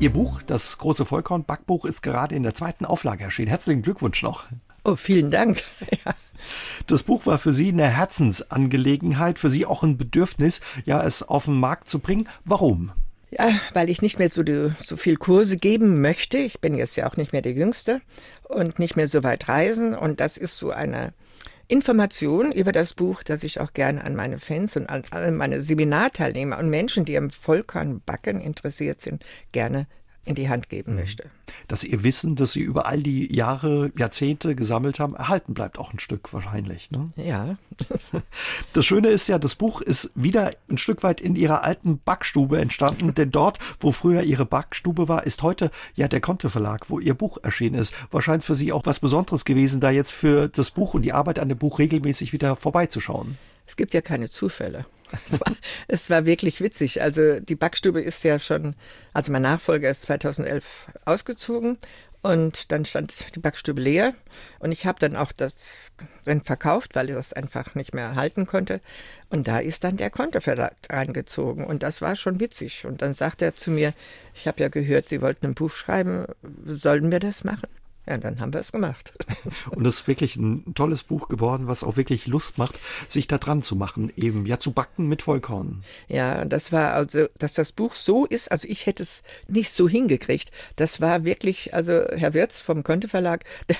Ihr 0.00 0.12
Buch, 0.12 0.42
das 0.42 0.78
große 0.78 1.04
Vollkorn-Backbuch, 1.04 1.84
ist 1.84 2.02
gerade 2.02 2.32
in 2.36 2.44
der 2.44 2.54
zweiten 2.54 2.84
Auflage 2.84 3.24
erschienen. 3.24 3.48
Herzlichen 3.48 3.82
Glückwunsch 3.82 4.22
noch. 4.22 4.44
Oh, 4.84 4.94
vielen 4.94 5.30
Dank. 5.30 5.62
Ja. 6.04 6.14
Das 6.86 7.02
Buch 7.02 7.26
war 7.26 7.38
für 7.38 7.52
Sie 7.52 7.68
eine 7.70 7.88
Herzensangelegenheit, 7.88 9.40
für 9.40 9.50
Sie 9.50 9.66
auch 9.66 9.82
ein 9.82 9.98
Bedürfnis, 9.98 10.60
ja, 10.84 11.04
es 11.04 11.24
auf 11.24 11.46
den 11.46 11.58
Markt 11.58 11.88
zu 11.88 11.98
bringen. 11.98 12.28
Warum? 12.44 12.92
Ja, 13.32 13.50
weil 13.72 13.90
ich 13.90 14.02
nicht 14.02 14.20
mehr 14.20 14.30
so, 14.30 14.44
so 14.78 14.96
viel 14.96 15.16
Kurse 15.16 15.56
geben 15.56 16.00
möchte. 16.00 16.38
Ich 16.38 16.60
bin 16.60 16.76
jetzt 16.76 16.94
ja 16.94 17.10
auch 17.10 17.16
nicht 17.16 17.32
mehr 17.32 17.42
der 17.42 17.52
Jüngste 17.52 18.00
und 18.44 18.78
nicht 18.78 18.94
mehr 18.94 19.08
so 19.08 19.24
weit 19.24 19.48
reisen. 19.48 19.96
Und 19.96 20.20
das 20.20 20.36
ist 20.36 20.56
so 20.56 20.70
eine 20.70 21.12
Information 21.70 22.50
über 22.50 22.72
das 22.72 22.94
Buch, 22.94 23.22
das 23.22 23.42
ich 23.42 23.60
auch 23.60 23.74
gerne 23.74 24.02
an 24.02 24.16
meine 24.16 24.38
Fans 24.38 24.74
und 24.76 24.88
an 24.88 25.02
alle 25.10 25.30
meine 25.30 25.60
Seminarteilnehmer 25.60 26.58
und 26.58 26.70
Menschen, 26.70 27.04
die 27.04 27.18
am 27.18 27.28
Vollkornbacken 27.28 28.40
interessiert 28.40 29.02
sind, 29.02 29.22
gerne 29.52 29.86
in 30.28 30.34
die 30.34 30.48
Hand 30.48 30.68
geben 30.68 30.94
möchte. 30.94 31.24
Dass 31.66 31.84
Ihr 31.84 32.02
Wissen, 32.02 32.36
das 32.36 32.52
Sie 32.52 32.60
über 32.60 32.86
all 32.86 33.02
die 33.02 33.34
Jahre, 33.34 33.90
Jahrzehnte 33.96 34.54
gesammelt 34.54 35.00
haben, 35.00 35.14
erhalten 35.14 35.54
bleibt 35.54 35.78
auch 35.78 35.92
ein 35.92 35.98
Stück 35.98 36.32
wahrscheinlich. 36.32 36.90
Ne? 36.90 37.10
Ja, 37.16 37.56
Das 38.72 38.86
Schöne 38.86 39.08
ist 39.08 39.28
ja, 39.28 39.38
das 39.38 39.54
Buch 39.54 39.80
ist 39.80 40.10
wieder 40.14 40.52
ein 40.68 40.78
Stück 40.78 41.02
weit 41.02 41.20
in 41.20 41.36
Ihrer 41.36 41.64
alten 41.64 41.98
Backstube 41.98 42.60
entstanden, 42.60 43.14
denn 43.14 43.30
dort, 43.30 43.58
wo 43.80 43.92
früher 43.92 44.22
Ihre 44.22 44.46
Backstube 44.46 45.08
war, 45.08 45.24
ist 45.24 45.42
heute 45.42 45.70
ja 45.94 46.08
der 46.08 46.20
Conte 46.20 46.50
Verlag, 46.50 46.90
wo 46.90 46.98
Ihr 46.98 47.14
Buch 47.14 47.38
erschienen 47.42 47.76
ist. 47.76 47.94
Wahrscheinlich 48.10 48.46
für 48.46 48.54
Sie 48.54 48.72
auch 48.72 48.86
was 48.86 49.00
Besonderes 49.00 49.44
gewesen, 49.44 49.80
da 49.80 49.90
jetzt 49.90 50.12
für 50.12 50.48
das 50.48 50.70
Buch 50.70 50.94
und 50.94 51.02
die 51.02 51.12
Arbeit 51.12 51.38
an 51.38 51.48
dem 51.48 51.58
Buch 51.58 51.78
regelmäßig 51.78 52.32
wieder 52.32 52.56
vorbeizuschauen. 52.56 53.38
es 53.66 53.76
gibt 53.76 53.94
ja 53.94 54.00
keine 54.00 54.28
Zufälle. 54.28 54.86
Es 55.24 55.40
war, 55.40 55.56
es 55.88 56.10
war 56.10 56.26
wirklich 56.26 56.60
witzig. 56.60 57.02
Also 57.02 57.40
die 57.40 57.56
Backstube 57.56 58.00
ist 58.00 58.24
ja 58.24 58.38
schon, 58.38 58.74
also 59.12 59.32
mein 59.32 59.42
Nachfolger 59.42 59.90
ist 59.90 60.02
2011 60.02 60.86
ausgezogen 61.04 61.78
und 62.20 62.72
dann 62.72 62.84
stand 62.84 63.34
die 63.34 63.40
Backstube 63.40 63.80
leer 63.80 64.14
und 64.58 64.72
ich 64.72 64.86
habe 64.86 64.98
dann 64.98 65.16
auch 65.16 65.30
das 65.30 65.92
dann 66.24 66.42
verkauft, 66.42 66.94
weil 66.94 67.08
ich 67.08 67.14
das 67.14 67.32
einfach 67.32 67.74
nicht 67.74 67.94
mehr 67.94 68.16
halten 68.16 68.46
konnte. 68.46 68.80
Und 69.30 69.46
da 69.46 69.58
ist 69.58 69.84
dann 69.84 69.96
der 69.96 70.10
Kontoverlag 70.10 70.74
reingezogen 70.90 71.64
und 71.64 71.82
das 71.82 72.02
war 72.02 72.16
schon 72.16 72.40
witzig. 72.40 72.84
Und 72.84 73.02
dann 73.02 73.14
sagt 73.14 73.40
er 73.40 73.54
zu 73.54 73.70
mir, 73.70 73.94
ich 74.34 74.48
habe 74.48 74.60
ja 74.60 74.68
gehört, 74.68 75.08
Sie 75.08 75.22
wollten 75.22 75.46
ein 75.46 75.54
Buch 75.54 75.70
schreiben, 75.70 76.26
sollen 76.66 77.12
wir 77.12 77.20
das 77.20 77.44
machen? 77.44 77.68
Ja, 78.08 78.16
dann 78.16 78.40
haben 78.40 78.54
wir 78.54 78.60
es 78.60 78.72
gemacht. 78.72 79.12
Und 79.70 79.86
es 79.86 79.96
ist 80.00 80.08
wirklich 80.08 80.36
ein 80.36 80.74
tolles 80.74 81.04
Buch 81.04 81.28
geworden, 81.28 81.66
was 81.66 81.84
auch 81.84 81.98
wirklich 81.98 82.26
Lust 82.26 82.56
macht, 82.56 82.78
sich 83.06 83.26
da 83.26 83.36
dran 83.36 83.62
zu 83.62 83.76
machen, 83.76 84.10
eben 84.16 84.46
ja 84.46 84.58
zu 84.58 84.72
backen 84.72 85.08
mit 85.08 85.20
Vollkorn. 85.20 85.82
Ja, 86.08 86.46
das 86.46 86.72
war 86.72 86.94
also, 86.94 87.26
dass 87.36 87.52
das 87.52 87.72
Buch 87.72 87.92
so 87.92 88.24
ist, 88.24 88.50
also 88.50 88.66
ich 88.66 88.86
hätte 88.86 89.02
es 89.02 89.22
nicht 89.46 89.72
so 89.72 89.88
hingekriegt. 89.88 90.50
Das 90.76 91.02
war 91.02 91.24
wirklich, 91.24 91.74
also 91.74 92.04
Herr 92.16 92.32
Wirz 92.32 92.62
vom 92.62 92.82
Konte 92.82 93.08
Verlag, 93.08 93.44
der, 93.68 93.76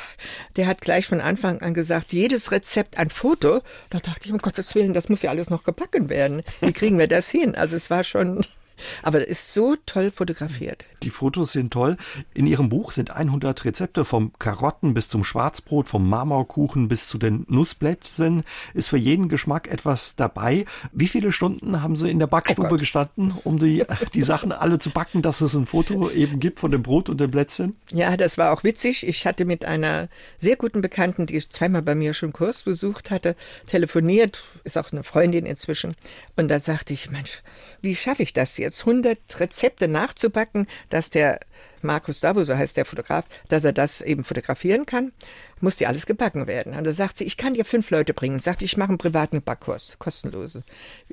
der 0.57 0.67
hat 0.67 0.83
gleich 0.83 1.07
von 1.07 1.23
Anfang 1.23 1.63
an 1.63 1.73
gesagt, 1.73 2.13
jedes 2.13 2.53
Rezept 2.53 2.99
ein 2.99 3.09
Foto. 3.09 3.63
Da 3.89 3.99
dachte 3.99 4.27
ich, 4.27 4.33
um 4.33 4.39
Gottes 4.39 4.75
Willen, 4.75 4.93
das 4.93 5.09
muss 5.09 5.23
ja 5.23 5.31
alles 5.31 5.49
noch 5.49 5.65
gebacken 5.65 6.11
werden. 6.11 6.43
Wie 6.61 6.73
kriegen 6.75 6.99
wir 6.99 7.09
das 7.09 7.31
hin? 7.31 7.55
Also 7.55 7.77
es 7.77 7.89
war 7.89 8.05
schon 8.05 8.45
Aber 9.03 9.27
ist 9.27 9.53
so 9.53 9.77
toll 9.87 10.11
fotografiert. 10.11 10.85
Die 11.03 11.11
Fotos 11.11 11.53
sind 11.53 11.73
toll. 11.73 11.97
In 12.35 12.47
Ihrem 12.47 12.69
Buch 12.69 12.93
sind 12.93 13.11
100 13.11 13.65
Rezepte 13.65 14.05
vom 14.05 14.33
Karotten 14.39 14.95
bis 14.95 15.09
zum 15.09 15.25
Schwarzbrot, 15.25 15.89
vom 15.89 16.09
Marmorkuchen 16.09 16.89
bis 16.89 17.09
zu 17.09 17.19
den 17.19 17.45
Nussblättchen. 17.49 18.45
Ist 18.75 18.89
für 18.89 18.97
jeden 18.97 19.29
Geschmack 19.29 19.69
etwas 19.69 20.17
dabei. 20.17 20.65
Wie 20.93 21.09
viele 21.09 21.33
Stunden 21.33 21.83
haben 21.83 21.97
Sie 21.97 22.11
in 22.11 22.19
der 22.19 22.27
Backstube 22.27 22.69
oh 22.73 22.77
gestanden, 22.77 23.35
um 23.45 23.59
die, 23.59 23.85
die 24.15 24.23
Sachen 24.23 24.53
alle 24.53 24.79
zu 24.79 24.91
backen, 24.91 25.23
dass 25.23 25.41
es 25.41 25.55
ein 25.55 25.67
Foto 25.67 26.11
eben 26.11 26.41
gibt 26.41 26.59
von 26.61 26.71
dem 26.71 26.83
Brot 26.83 27.09
und 27.09 27.21
dem 27.21 27.31
Plätzchen? 27.31 27.77
Ja, 27.91 28.17
das 28.17 28.39
war 28.39 28.53
auch 28.53 28.65
witzig. 28.65 29.07
Ich 29.07 29.27
hatte 29.27 29.45
mit 29.45 29.65
einer 29.65 30.09
sehr 30.41 30.57
guten 30.57 30.81
Bekannten, 30.81 31.27
die 31.27 31.39
zweimal 31.49 31.83
bei 31.83 31.95
mir 31.95 32.15
schon 32.15 32.33
Kurs 32.33 32.63
besucht 32.63 33.11
hatte, 33.11 33.37
telefoniert, 33.67 34.43
ist 34.65 34.77
auch 34.79 34.93
eine 34.93 35.03
Freundin 35.03 35.47
inzwischen. 35.47 35.95
Und 36.37 36.49
da 36.49 36.61
sagte 36.61 36.93
ich, 36.93 37.11
Mensch, 37.11 37.43
wie 37.81 37.95
schaffe 37.95 38.23
ich 38.23 38.33
das 38.33 38.57
jetzt, 38.57 38.81
100 38.81 39.19
Rezepte 39.41 39.89
nachzubacken, 39.89 40.67
dass 40.91 41.11
der 41.11 41.41
Markus 41.83 42.21
Davo, 42.21 42.45
so 42.45 42.57
heißt 42.57 42.77
der 42.77 42.85
Fotograf, 42.85 43.25
dass 43.49 43.65
er 43.65 43.73
das 43.73 44.01
eben 44.01 44.25
fotografieren 44.25 44.87
kann, 44.87 45.13
muss 45.61 45.77
die 45.77 45.87
alles 45.87 46.07
gebacken 46.07 46.47
werden. 46.47 46.75
Und 46.75 46.85
da 46.85 46.93
sagt 46.93 47.19
sie, 47.19 47.25
ich 47.25 47.37
kann 47.37 47.55
dir 47.55 47.65
fünf 47.65 47.91
Leute 47.91 48.15
bringen. 48.15 48.37
Und 48.37 48.43
sagt, 48.43 48.63
ich 48.63 48.77
mache 48.77 48.91
einen 48.91 48.99
privaten 48.99 49.43
Backkurs, 49.43 49.97
kostenlose. 49.99 50.63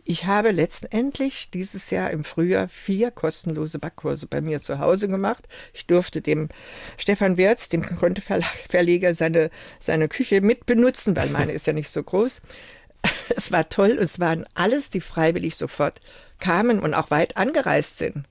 Ich 0.03 0.25
habe 0.25 0.51
letztendlich 0.51 1.49
dieses 1.51 1.89
Jahr 1.89 2.11
im 2.11 2.23
Frühjahr 2.23 2.67
vier 2.67 3.11
kostenlose 3.11 3.79
Backkurse 3.79 4.27
bei 4.27 4.41
mir 4.41 4.61
zu 4.61 4.79
Hause 4.79 5.07
gemacht. 5.07 5.47
Ich 5.73 5.85
durfte 5.85 6.21
dem 6.21 6.49
Stefan 6.97 7.37
Wirz, 7.37 7.69
dem 7.69 7.83
Konteverleger, 7.83 9.15
seine, 9.15 9.49
seine 9.79 10.07
Küche 10.07 10.41
mitbenutzen, 10.41 11.15
weil 11.15 11.29
meine 11.29 11.51
ist 11.51 11.67
ja 11.67 11.73
nicht 11.73 11.91
so 11.91 12.03
groß. 12.03 12.41
Es 13.35 13.51
war 13.51 13.69
toll. 13.69 13.97
Es 13.99 14.19
waren 14.19 14.45
alles, 14.55 14.89
die 14.89 15.01
freiwillig 15.01 15.55
sofort 15.55 16.01
kamen 16.39 16.79
und 16.79 16.93
auch 16.93 17.11
weit 17.11 17.37
angereist 17.37 17.97
sind 17.97 18.25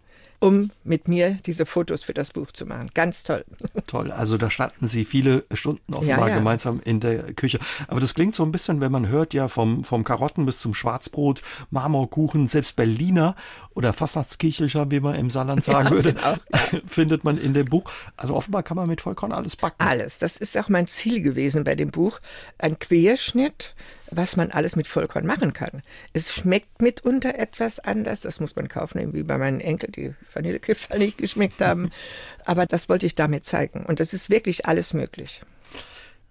um 0.44 0.70
mit 0.84 1.08
mir 1.08 1.38
diese 1.46 1.64
Fotos 1.64 2.02
für 2.02 2.12
das 2.12 2.30
Buch 2.30 2.52
zu 2.52 2.66
machen. 2.66 2.90
Ganz 2.92 3.22
toll. 3.22 3.46
Toll. 3.86 4.12
Also 4.12 4.36
da 4.36 4.50
standen 4.50 4.88
Sie 4.88 5.06
viele 5.06 5.44
Stunden 5.54 5.94
offenbar 5.94 6.28
ja, 6.28 6.34
ja. 6.34 6.34
gemeinsam 6.36 6.82
in 6.84 7.00
der 7.00 7.32
Küche. 7.32 7.58
Aber 7.88 7.98
das 7.98 8.12
klingt 8.12 8.34
so 8.34 8.42
ein 8.42 8.52
bisschen, 8.52 8.82
wenn 8.82 8.92
man 8.92 9.08
hört, 9.08 9.32
ja, 9.32 9.48
vom, 9.48 9.84
vom 9.84 10.04
Karotten 10.04 10.44
bis 10.44 10.60
zum 10.60 10.74
Schwarzbrot, 10.74 11.42
Marmorkuchen, 11.70 12.46
selbst 12.46 12.76
Berliner 12.76 13.36
oder 13.74 13.92
Fastnachtskirchlicher, 13.92 14.90
wie 14.90 15.00
man 15.00 15.16
im 15.16 15.30
Saarland 15.30 15.64
sagen 15.64 15.88
ja, 15.88 16.04
würde, 16.04 16.16
auch, 16.24 16.38
findet 16.86 17.24
man 17.24 17.38
in 17.38 17.54
dem 17.54 17.66
Buch. 17.66 17.90
Also 18.16 18.34
offenbar 18.34 18.62
kann 18.62 18.76
man 18.76 18.88
mit 18.88 19.00
Vollkorn 19.00 19.32
alles 19.32 19.56
backen. 19.56 19.82
Alles. 19.82 20.18
Das 20.18 20.36
ist 20.36 20.56
auch 20.56 20.68
mein 20.68 20.86
Ziel 20.86 21.20
gewesen 21.20 21.64
bei 21.64 21.74
dem 21.74 21.90
Buch. 21.90 22.20
Ein 22.58 22.78
Querschnitt 22.78 23.74
was 24.16 24.36
man 24.36 24.50
alles 24.50 24.76
mit 24.76 24.86
Vollkorn 24.86 25.26
machen 25.26 25.52
kann. 25.52 25.82
Es 26.12 26.32
schmeckt 26.32 26.80
mitunter 26.82 27.36
etwas 27.36 27.80
anders, 27.80 28.20
das 28.20 28.40
muss 28.40 28.56
man 28.56 28.68
kaufen, 28.68 29.12
wie 29.12 29.22
bei 29.22 29.38
meinen 29.38 29.60
Enkeln, 29.60 29.92
die 29.92 30.14
Vanillekipferl 30.32 30.98
nicht 30.98 31.18
geschmeckt 31.18 31.60
haben. 31.60 31.90
Aber 32.44 32.66
das 32.66 32.88
wollte 32.88 33.06
ich 33.06 33.14
damit 33.14 33.44
zeigen. 33.44 33.84
Und 33.84 34.00
das 34.00 34.12
ist 34.12 34.30
wirklich 34.30 34.66
alles 34.66 34.94
möglich. 34.94 35.42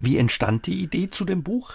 Wie 0.00 0.18
entstand 0.18 0.66
die 0.66 0.82
Idee 0.82 1.10
zu 1.10 1.24
dem 1.24 1.42
Buch? 1.42 1.74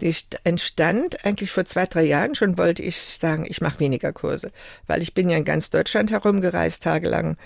Die 0.00 0.14
entstand 0.44 1.24
eigentlich 1.24 1.50
vor 1.50 1.64
zwei, 1.64 1.86
drei 1.86 2.04
Jahren 2.04 2.34
schon, 2.34 2.58
wollte 2.58 2.82
ich 2.82 2.96
sagen, 3.18 3.44
ich 3.48 3.60
mache 3.60 3.80
weniger 3.80 4.12
Kurse, 4.12 4.52
weil 4.86 5.02
ich 5.02 5.14
bin 5.14 5.30
ja 5.30 5.36
in 5.36 5.44
ganz 5.44 5.70
Deutschland 5.70 6.10
herumgereist, 6.10 6.82
tagelang 6.82 7.36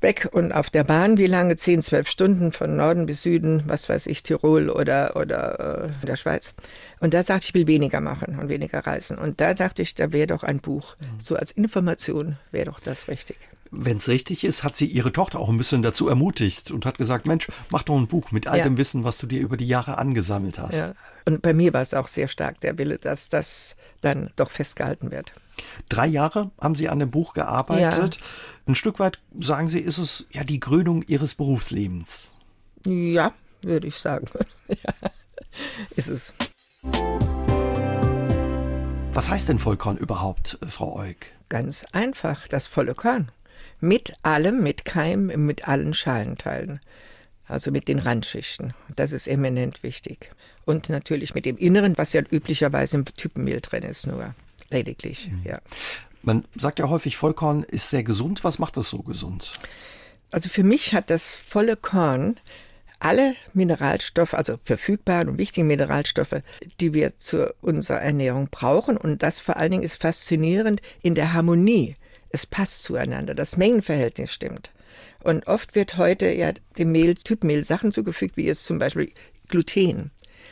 weg 0.00 0.28
und 0.32 0.52
auf 0.52 0.70
der 0.70 0.84
Bahn, 0.84 1.18
wie 1.18 1.26
lange? 1.26 1.56
Zehn, 1.56 1.82
zwölf 1.82 2.08
Stunden 2.08 2.52
von 2.52 2.76
Norden 2.76 3.06
bis 3.06 3.22
Süden, 3.22 3.64
was 3.66 3.88
weiß 3.88 4.06
ich, 4.06 4.22
Tirol 4.22 4.70
oder, 4.70 5.16
oder 5.16 5.90
äh, 6.02 6.06
der 6.06 6.16
Schweiz. 6.16 6.54
Und 7.00 7.14
da 7.14 7.22
sagte 7.22 7.44
ich, 7.44 7.48
ich 7.50 7.54
will 7.54 7.66
weniger 7.66 8.00
machen 8.00 8.38
und 8.38 8.48
weniger 8.48 8.86
reisen. 8.86 9.18
Und 9.18 9.40
da 9.40 9.54
dachte 9.54 9.82
ich, 9.82 9.94
da 9.94 10.12
wäre 10.12 10.28
doch 10.28 10.42
ein 10.42 10.60
Buch. 10.60 10.96
Mhm. 10.98 11.20
So 11.20 11.36
als 11.36 11.52
Information 11.52 12.36
wäre 12.50 12.66
doch 12.66 12.80
das 12.80 13.08
richtig. 13.08 13.36
Wenn 13.72 13.98
es 13.98 14.08
richtig 14.08 14.42
ist, 14.42 14.64
hat 14.64 14.74
sie 14.74 14.86
ihre 14.86 15.12
Tochter 15.12 15.38
auch 15.38 15.48
ein 15.48 15.56
bisschen 15.56 15.82
dazu 15.82 16.08
ermutigt 16.08 16.72
und 16.72 16.86
hat 16.86 16.98
gesagt, 16.98 17.28
Mensch, 17.28 17.46
mach 17.70 17.84
doch 17.84 17.96
ein 17.96 18.08
Buch 18.08 18.32
mit 18.32 18.48
all 18.48 18.58
ja. 18.58 18.64
dem 18.64 18.78
Wissen, 18.78 19.04
was 19.04 19.18
du 19.18 19.26
dir 19.26 19.40
über 19.40 19.56
die 19.56 19.66
Jahre 19.66 19.96
angesammelt 19.96 20.58
hast. 20.58 20.74
Ja. 20.74 20.92
Und 21.24 21.42
bei 21.42 21.52
mir 21.52 21.72
war 21.72 21.82
es 21.82 21.94
auch 21.94 22.08
sehr 22.08 22.28
stark 22.28 22.60
der 22.60 22.78
Wille, 22.78 22.98
dass 22.98 23.28
das 23.28 23.76
dann 24.00 24.30
doch 24.36 24.50
festgehalten 24.50 25.10
wird. 25.10 25.32
Drei 25.88 26.06
Jahre 26.06 26.50
haben 26.60 26.74
Sie 26.74 26.88
an 26.88 26.98
dem 26.98 27.10
Buch 27.10 27.34
gearbeitet. 27.34 28.16
Ja. 28.16 28.22
Ein 28.66 28.74
Stück 28.74 28.98
weit, 28.98 29.18
sagen 29.38 29.68
Sie, 29.68 29.80
ist 29.80 29.98
es 29.98 30.26
ja 30.30 30.44
die 30.44 30.60
Krönung 30.60 31.02
Ihres 31.02 31.34
Berufslebens. 31.34 32.36
Ja, 32.86 33.32
würde 33.62 33.86
ich 33.86 33.96
sagen. 33.96 34.26
ja, 34.68 34.94
ist 35.96 36.08
es. 36.08 36.32
Was 39.12 39.28
heißt 39.28 39.48
denn 39.48 39.58
Vollkorn 39.58 39.96
überhaupt, 39.96 40.58
Frau 40.66 40.96
Eug? 40.96 41.16
Ganz 41.48 41.84
einfach, 41.92 42.46
das 42.48 42.66
volle 42.66 42.94
Korn. 42.94 43.30
Mit 43.80 44.14
allem, 44.22 44.62
mit 44.62 44.84
Keim, 44.84 45.26
mit 45.26 45.66
allen 45.66 45.94
Schalenteilen. 45.94 46.80
Also 47.46 47.72
mit 47.72 47.88
den 47.88 47.98
Randschichten. 47.98 48.72
Das 48.94 49.10
ist 49.10 49.26
eminent 49.26 49.82
wichtig. 49.82 50.30
Und 50.70 50.88
natürlich 50.88 51.34
mit 51.34 51.46
dem 51.46 51.56
Inneren, 51.56 51.98
was 51.98 52.12
ja 52.12 52.22
üblicherweise 52.30 52.96
im 52.96 53.04
Typenmehl 53.04 53.60
drin 53.60 53.82
ist, 53.82 54.06
nur 54.06 54.34
lediglich, 54.70 55.28
mhm. 55.28 55.42
ja. 55.44 55.60
Man 56.22 56.44
sagt 56.56 56.78
ja 56.78 56.88
häufig, 56.88 57.16
Vollkorn 57.16 57.64
ist 57.64 57.90
sehr 57.90 58.04
gesund. 58.04 58.44
Was 58.44 58.58
macht 58.58 58.76
das 58.76 58.88
so 58.88 58.98
gesund? 58.98 59.54
Also 60.30 60.48
für 60.48 60.62
mich 60.62 60.92
hat 60.92 61.10
das 61.10 61.24
volle 61.24 61.76
Korn 61.76 62.38
alle 63.00 63.34
Mineralstoffe, 63.54 64.34
also 64.34 64.58
verfügbaren 64.62 65.28
und 65.28 65.38
wichtigen 65.38 65.66
Mineralstoffe, 65.66 66.42
die 66.78 66.92
wir 66.92 67.18
zu 67.18 67.52
unserer 67.62 68.00
Ernährung 68.00 68.48
brauchen. 68.48 68.96
Und 68.96 69.22
das 69.22 69.40
vor 69.40 69.56
allen 69.56 69.72
Dingen 69.72 69.82
ist 69.82 70.00
faszinierend 70.00 70.82
in 71.02 71.14
der 71.14 71.32
Harmonie. 71.32 71.96
Es 72.28 72.46
passt 72.46 72.84
zueinander, 72.84 73.34
das 73.34 73.56
Mengenverhältnis 73.56 74.32
stimmt. 74.32 74.70
Und 75.24 75.48
oft 75.48 75.74
wird 75.74 75.96
heute 75.96 76.30
ja 76.32 76.52
dem 76.78 76.92
Mehl, 76.92 77.14
Typmehl 77.16 77.64
Sachen 77.64 77.90
zugefügt, 77.90 78.36
wie 78.36 78.48
es 78.48 78.62
zum 78.62 78.78
Beispiel 78.78 79.10
Gluten. 79.48 80.10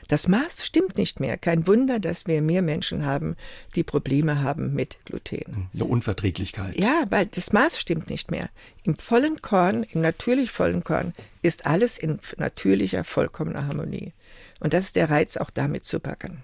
Das 0.09 0.27
Maß 0.27 0.65
stimmt 0.65 0.97
nicht 0.97 1.21
mehr. 1.21 1.37
Kein 1.37 1.67
Wunder, 1.67 2.01
dass 2.01 2.27
wir 2.27 2.41
mehr 2.41 2.63
Menschen 2.63 3.05
haben, 3.05 3.37
die 3.75 3.83
Probleme 3.83 4.43
haben 4.43 4.75
mit 4.75 4.97
Gluten. 5.05 5.69
Eine 5.75 5.85
Unverträglichkeit. 5.85 6.77
Ja, 6.77 7.05
weil 7.11 7.27
das 7.27 7.53
Maß 7.53 7.79
stimmt 7.79 8.09
nicht 8.09 8.31
mehr. 8.31 8.49
Im 8.85 8.97
vollen 8.97 9.43
Korn, 9.43 9.83
im 9.83 10.01
natürlich 10.01 10.51
vollen 10.51 10.83
Korn, 10.83 11.13
ist 11.43 11.67
alles 11.67 11.99
in 11.99 12.21
natürlicher, 12.39 13.05
vollkommener 13.05 13.67
Harmonie. 13.67 14.15
Und 14.61 14.73
das 14.73 14.85
ist 14.85 14.97
der 14.97 15.11
Reiz, 15.11 15.37
auch 15.37 15.51
damit 15.51 15.85
zu 15.85 16.01
backen. 16.01 16.39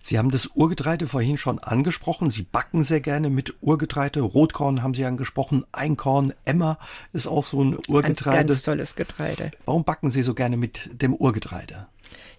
Sie 0.00 0.18
haben 0.18 0.30
das 0.30 0.50
Urgetreide 0.54 1.08
vorhin 1.08 1.38
schon 1.38 1.58
angesprochen. 1.58 2.30
Sie 2.30 2.42
backen 2.42 2.84
sehr 2.84 3.00
gerne 3.00 3.28
mit 3.30 3.54
Urgetreide. 3.62 4.20
Rotkorn 4.20 4.82
haben 4.82 4.92
Sie 4.94 5.04
angesprochen. 5.04 5.64
Einkorn, 5.72 6.34
Emmer 6.44 6.78
ist 7.12 7.26
auch 7.26 7.42
so 7.42 7.64
ein 7.64 7.78
Urgetreide. 7.88 8.38
Ein 8.38 8.46
ganz 8.48 8.62
tolles 8.62 8.94
Getreide. 8.96 9.50
Warum 9.64 9.82
backen 9.82 10.10
Sie 10.10 10.22
so 10.22 10.34
gerne 10.34 10.58
mit 10.58 10.90
dem 10.92 11.14
Urgetreide? 11.14 11.88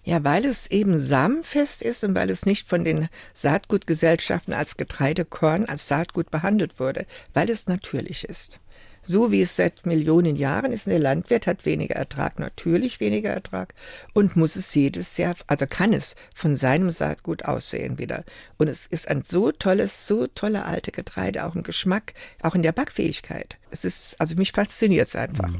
Ja, 0.06 0.22
weil 0.22 0.44
es 0.44 0.68
eben 0.68 1.00
samenfest 1.00 1.82
ist 1.82 2.04
und 2.04 2.14
weil 2.14 2.30
es 2.30 2.46
nicht 2.46 2.68
von 2.68 2.84
den 2.84 3.08
Saatgutgesellschaften 3.34 4.54
als 4.54 4.76
Getreidekorn, 4.76 5.64
als 5.64 5.88
Saatgut 5.88 6.30
behandelt 6.30 6.78
wurde, 6.78 7.06
weil 7.34 7.50
es 7.50 7.66
natürlich 7.66 8.22
ist. 8.22 8.60
So 9.02 9.32
wie 9.32 9.42
es 9.42 9.56
seit 9.56 9.84
Millionen 9.84 10.36
Jahren 10.36 10.72
ist, 10.72 10.86
der 10.86 11.00
Landwirt 11.00 11.48
hat 11.48 11.66
weniger 11.66 11.96
Ertrag, 11.96 12.38
natürlich 12.38 13.00
weniger 13.00 13.30
Ertrag 13.30 13.74
und 14.14 14.36
muss 14.36 14.54
es 14.54 14.72
jedes 14.76 15.16
Jahr, 15.16 15.34
also 15.48 15.66
kann 15.68 15.92
es 15.92 16.14
von 16.36 16.56
seinem 16.56 16.92
Saatgut 16.92 17.44
aussehen 17.44 17.98
wieder. 17.98 18.22
Und 18.58 18.68
es 18.68 18.86
ist 18.86 19.08
ein 19.08 19.24
so 19.24 19.50
tolles, 19.50 20.06
so 20.06 20.28
tolle 20.28 20.66
alte 20.66 20.92
Getreide, 20.92 21.46
auch 21.46 21.56
im 21.56 21.64
Geschmack, 21.64 22.14
auch 22.42 22.54
in 22.54 22.62
der 22.62 22.72
Backfähigkeit. 22.72 23.58
Es 23.72 23.84
ist, 23.84 24.20
also 24.20 24.36
mich 24.36 24.52
fasziniert 24.52 25.08
es 25.08 25.16
einfach. 25.16 25.50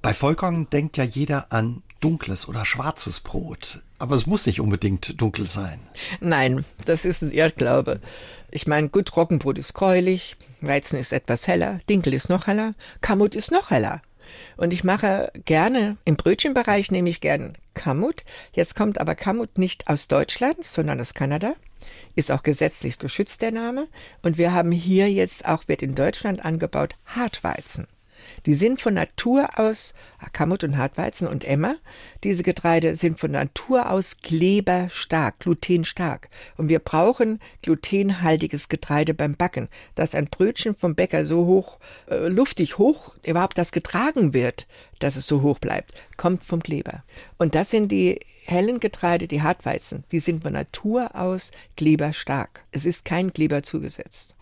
Bei 0.00 0.14
Vollkorn 0.14 0.68
denkt 0.68 0.96
ja 0.96 1.04
jeder 1.04 1.52
an 1.52 1.84
dunkles 2.02 2.48
oder 2.48 2.66
schwarzes 2.66 3.20
Brot. 3.20 3.80
Aber 3.98 4.14
es 4.16 4.26
muss 4.26 4.46
nicht 4.46 4.60
unbedingt 4.60 5.20
dunkel 5.20 5.46
sein. 5.46 5.80
Nein, 6.20 6.64
das 6.84 7.04
ist 7.04 7.22
ein 7.22 7.32
Irrglaube. 7.32 8.00
Ich 8.50 8.66
meine, 8.66 8.88
gut, 8.88 9.16
Roggenbrot 9.16 9.58
ist 9.58 9.74
gräulich, 9.74 10.36
Weizen 10.60 10.98
ist 10.98 11.12
etwas 11.12 11.46
heller, 11.46 11.78
Dinkel 11.88 12.12
ist 12.12 12.28
noch 12.28 12.46
heller, 12.46 12.74
Kamut 13.00 13.34
ist 13.34 13.50
noch 13.50 13.70
heller. 13.70 14.02
Und 14.56 14.72
ich 14.72 14.84
mache 14.84 15.30
gerne, 15.44 15.96
im 16.04 16.16
Brötchenbereich 16.16 16.90
nehme 16.90 17.10
ich 17.10 17.20
gern 17.20 17.56
Kamut. 17.74 18.24
Jetzt 18.52 18.76
kommt 18.76 19.00
aber 19.00 19.14
Kamut 19.14 19.58
nicht 19.58 19.88
aus 19.88 20.08
Deutschland, 20.08 20.64
sondern 20.64 21.00
aus 21.00 21.14
Kanada. 21.14 21.54
Ist 22.14 22.30
auch 22.30 22.42
gesetzlich 22.42 22.98
geschützt, 22.98 23.42
der 23.42 23.52
Name. 23.52 23.88
Und 24.22 24.38
wir 24.38 24.52
haben 24.52 24.72
hier 24.72 25.10
jetzt 25.10 25.46
auch, 25.46 25.68
wird 25.68 25.82
in 25.82 25.94
Deutschland 25.94 26.44
angebaut, 26.44 26.94
Hartweizen. 27.06 27.86
Die 28.46 28.54
sind 28.54 28.80
von 28.80 28.94
Natur 28.94 29.48
aus, 29.56 29.94
Kamut 30.32 30.64
und 30.64 30.76
Hartweizen 30.76 31.28
und 31.28 31.44
Emmer, 31.44 31.76
diese 32.24 32.42
Getreide 32.42 32.96
sind 32.96 33.20
von 33.20 33.30
Natur 33.30 33.90
aus 33.90 34.16
kleberstark, 34.18 35.38
glutenstark. 35.40 36.28
Und 36.56 36.68
wir 36.68 36.78
brauchen 36.78 37.40
glutenhaltiges 37.62 38.68
Getreide 38.68 39.14
beim 39.14 39.36
Backen, 39.36 39.68
dass 39.94 40.14
ein 40.14 40.26
Brötchen 40.26 40.74
vom 40.74 40.94
Bäcker 40.94 41.26
so 41.26 41.46
hoch, 41.46 41.78
äh, 42.08 42.28
luftig 42.28 42.78
hoch, 42.78 43.14
überhaupt 43.24 43.58
das 43.58 43.72
getragen 43.72 44.32
wird, 44.34 44.66
dass 44.98 45.16
es 45.16 45.26
so 45.26 45.42
hoch 45.42 45.58
bleibt, 45.58 45.92
kommt 46.16 46.44
vom 46.44 46.62
Kleber. 46.62 47.04
Und 47.38 47.54
das 47.54 47.70
sind 47.70 47.92
die 47.92 48.20
hellen 48.44 48.80
Getreide, 48.80 49.28
die 49.28 49.42
Hartweizen, 49.42 50.04
die 50.10 50.20
sind 50.20 50.42
von 50.42 50.52
Natur 50.52 51.10
aus 51.14 51.50
kleberstark. 51.76 52.64
Es 52.72 52.84
ist 52.84 53.04
kein 53.04 53.32
Kleber 53.32 53.62
zugesetzt. 53.62 54.34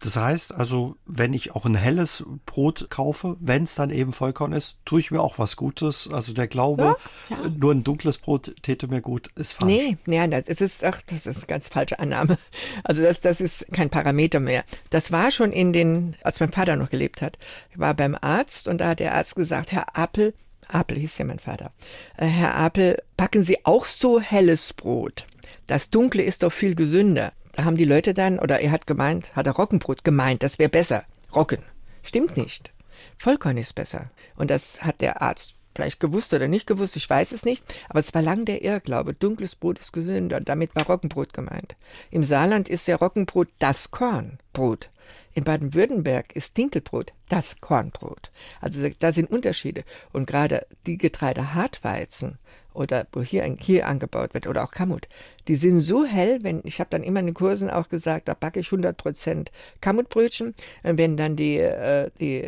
Das 0.00 0.16
heißt 0.16 0.54
also, 0.54 0.96
wenn 1.06 1.32
ich 1.32 1.54
auch 1.54 1.64
ein 1.64 1.74
helles 1.74 2.24
Brot 2.46 2.88
kaufe, 2.90 3.36
wenn 3.40 3.64
es 3.64 3.74
dann 3.74 3.90
eben 3.90 4.12
Vollkorn 4.12 4.52
ist, 4.52 4.76
tue 4.84 5.00
ich 5.00 5.10
mir 5.10 5.20
auch 5.20 5.38
was 5.38 5.56
Gutes. 5.56 6.08
Also 6.12 6.32
der 6.32 6.46
Glaube, 6.46 6.96
ja, 7.28 7.36
ja. 7.36 7.48
nur 7.48 7.72
ein 7.72 7.84
dunkles 7.84 8.18
Brot 8.18 8.54
täte 8.62 8.86
mir 8.86 9.00
gut, 9.00 9.28
ist 9.34 9.54
falsch. 9.54 9.72
Nee, 9.72 9.96
nee, 10.06 10.28
das 10.28 10.60
ist, 10.60 10.84
ach, 10.84 11.02
das 11.06 11.26
ist 11.26 11.38
eine 11.38 11.46
ganz 11.46 11.68
falsche 11.68 11.98
Annahme. 11.98 12.38
Also 12.84 13.02
das, 13.02 13.20
das 13.20 13.40
ist 13.40 13.66
kein 13.72 13.90
Parameter 13.90 14.40
mehr. 14.40 14.64
Das 14.90 15.10
war 15.10 15.30
schon 15.30 15.52
in 15.52 15.72
den, 15.72 16.16
als 16.22 16.40
mein 16.40 16.52
Vater 16.52 16.76
noch 16.76 16.90
gelebt 16.90 17.22
hat. 17.22 17.38
Ich 17.70 17.78
war 17.78 17.94
beim 17.94 18.16
Arzt 18.20 18.68
und 18.68 18.78
da 18.78 18.88
hat 18.88 19.00
der 19.00 19.14
Arzt 19.14 19.34
gesagt, 19.34 19.72
Herr 19.72 19.96
Appel, 19.96 20.34
Apel 20.68 20.98
hieß 20.98 21.18
ja 21.18 21.24
mein 21.24 21.38
Vater. 21.38 21.72
Äh, 22.16 22.26
Herr 22.26 22.56
Apel, 22.56 23.02
backen 23.16 23.42
Sie 23.42 23.64
auch 23.64 23.86
so 23.86 24.20
helles 24.20 24.72
Brot? 24.72 25.26
Das 25.66 25.90
Dunkle 25.90 26.22
ist 26.22 26.42
doch 26.42 26.52
viel 26.52 26.74
gesünder. 26.74 27.32
Da 27.52 27.64
haben 27.64 27.76
die 27.76 27.84
Leute 27.84 28.14
dann, 28.14 28.38
oder 28.38 28.60
er 28.60 28.70
hat 28.70 28.86
gemeint, 28.86 29.34
hat 29.34 29.46
er 29.46 29.52
Roggenbrot 29.52 30.04
gemeint, 30.04 30.42
das 30.42 30.58
wäre 30.58 30.70
besser. 30.70 31.04
Roggen. 31.34 31.62
Stimmt 32.02 32.36
nicht. 32.36 32.72
Vollkorn 33.18 33.56
ist 33.56 33.74
besser. 33.74 34.10
Und 34.36 34.50
das 34.50 34.82
hat 34.82 35.00
der 35.00 35.22
Arzt 35.22 35.54
vielleicht 35.74 36.00
gewusst 36.00 36.32
oder 36.34 36.48
nicht 36.48 36.66
gewusst, 36.66 36.96
ich 36.96 37.08
weiß 37.08 37.30
es 37.30 37.44
nicht, 37.44 37.62
aber 37.88 38.00
es 38.00 38.12
war 38.12 38.20
lang 38.20 38.44
der 38.44 38.62
Irrglaube, 38.62 39.14
dunkles 39.14 39.54
Brot 39.54 39.78
ist 39.78 39.92
gesünder 39.92 40.38
und 40.38 40.48
damit 40.48 40.74
war 40.74 40.86
Roggenbrot 40.86 41.32
gemeint. 41.32 41.76
Im 42.10 42.24
Saarland 42.24 42.68
ist 42.68 42.88
der 42.88 42.96
Roggenbrot 42.96 43.46
das 43.60 43.92
Kornbrot. 43.92 44.90
In 45.34 45.44
Baden-Württemberg 45.44 46.34
ist 46.34 46.56
Dinkelbrot 46.56 47.12
das 47.28 47.60
Kornbrot. 47.60 48.30
Also 48.60 48.88
da 48.98 49.12
sind 49.12 49.30
Unterschiede. 49.30 49.84
Und 50.12 50.26
gerade 50.26 50.66
die 50.86 50.98
Getreide 50.98 51.54
Hartweizen 51.54 52.38
oder 52.78 53.06
wo 53.12 53.22
hier, 53.22 53.44
hier 53.58 53.86
angebaut 53.86 54.34
wird 54.34 54.46
oder 54.46 54.64
auch 54.64 54.70
Kamut, 54.70 55.08
die 55.48 55.56
sind 55.56 55.80
so 55.80 56.04
hell, 56.04 56.38
wenn 56.42 56.60
ich 56.64 56.78
habe 56.78 56.90
dann 56.90 57.02
immer 57.02 57.20
in 57.20 57.26
den 57.26 57.34
Kursen 57.34 57.70
auch 57.70 57.88
gesagt, 57.88 58.28
da 58.28 58.34
backe 58.34 58.60
ich 58.60 58.66
100 58.68 58.96
Prozent 58.96 59.50
Kamutbrötchen. 59.80 60.54
Wenn 60.82 61.16
dann 61.16 61.36
die, 61.36 61.58
äh, 61.58 62.10
die 62.20 62.46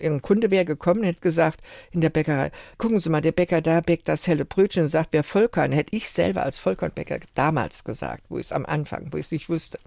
ein 0.00 0.22
Kunde 0.22 0.50
wäre 0.50 0.64
gekommen, 0.64 1.02
hätte 1.02 1.20
gesagt 1.20 1.60
in 1.90 2.00
der 2.00 2.10
Bäckerei, 2.10 2.50
gucken 2.78 3.00
Sie 3.00 3.10
mal, 3.10 3.20
der 3.20 3.32
Bäcker 3.32 3.60
da 3.60 3.80
bäckt 3.80 4.08
das 4.08 4.26
helle 4.26 4.44
Brötchen 4.44 4.84
und 4.84 4.88
sagt, 4.88 5.08
wer 5.12 5.24
Vollkorn, 5.24 5.72
hätte 5.72 5.96
ich 5.96 6.08
selber 6.10 6.44
als 6.44 6.58
Vollkornbäcker 6.58 7.18
damals 7.34 7.82
gesagt, 7.84 8.24
wo 8.28 8.38
ich 8.38 8.44
es 8.44 8.52
am 8.52 8.66
Anfang, 8.66 9.08
wo 9.10 9.16
ich 9.16 9.26
es 9.26 9.32
nicht 9.32 9.48
wusste, 9.48 9.78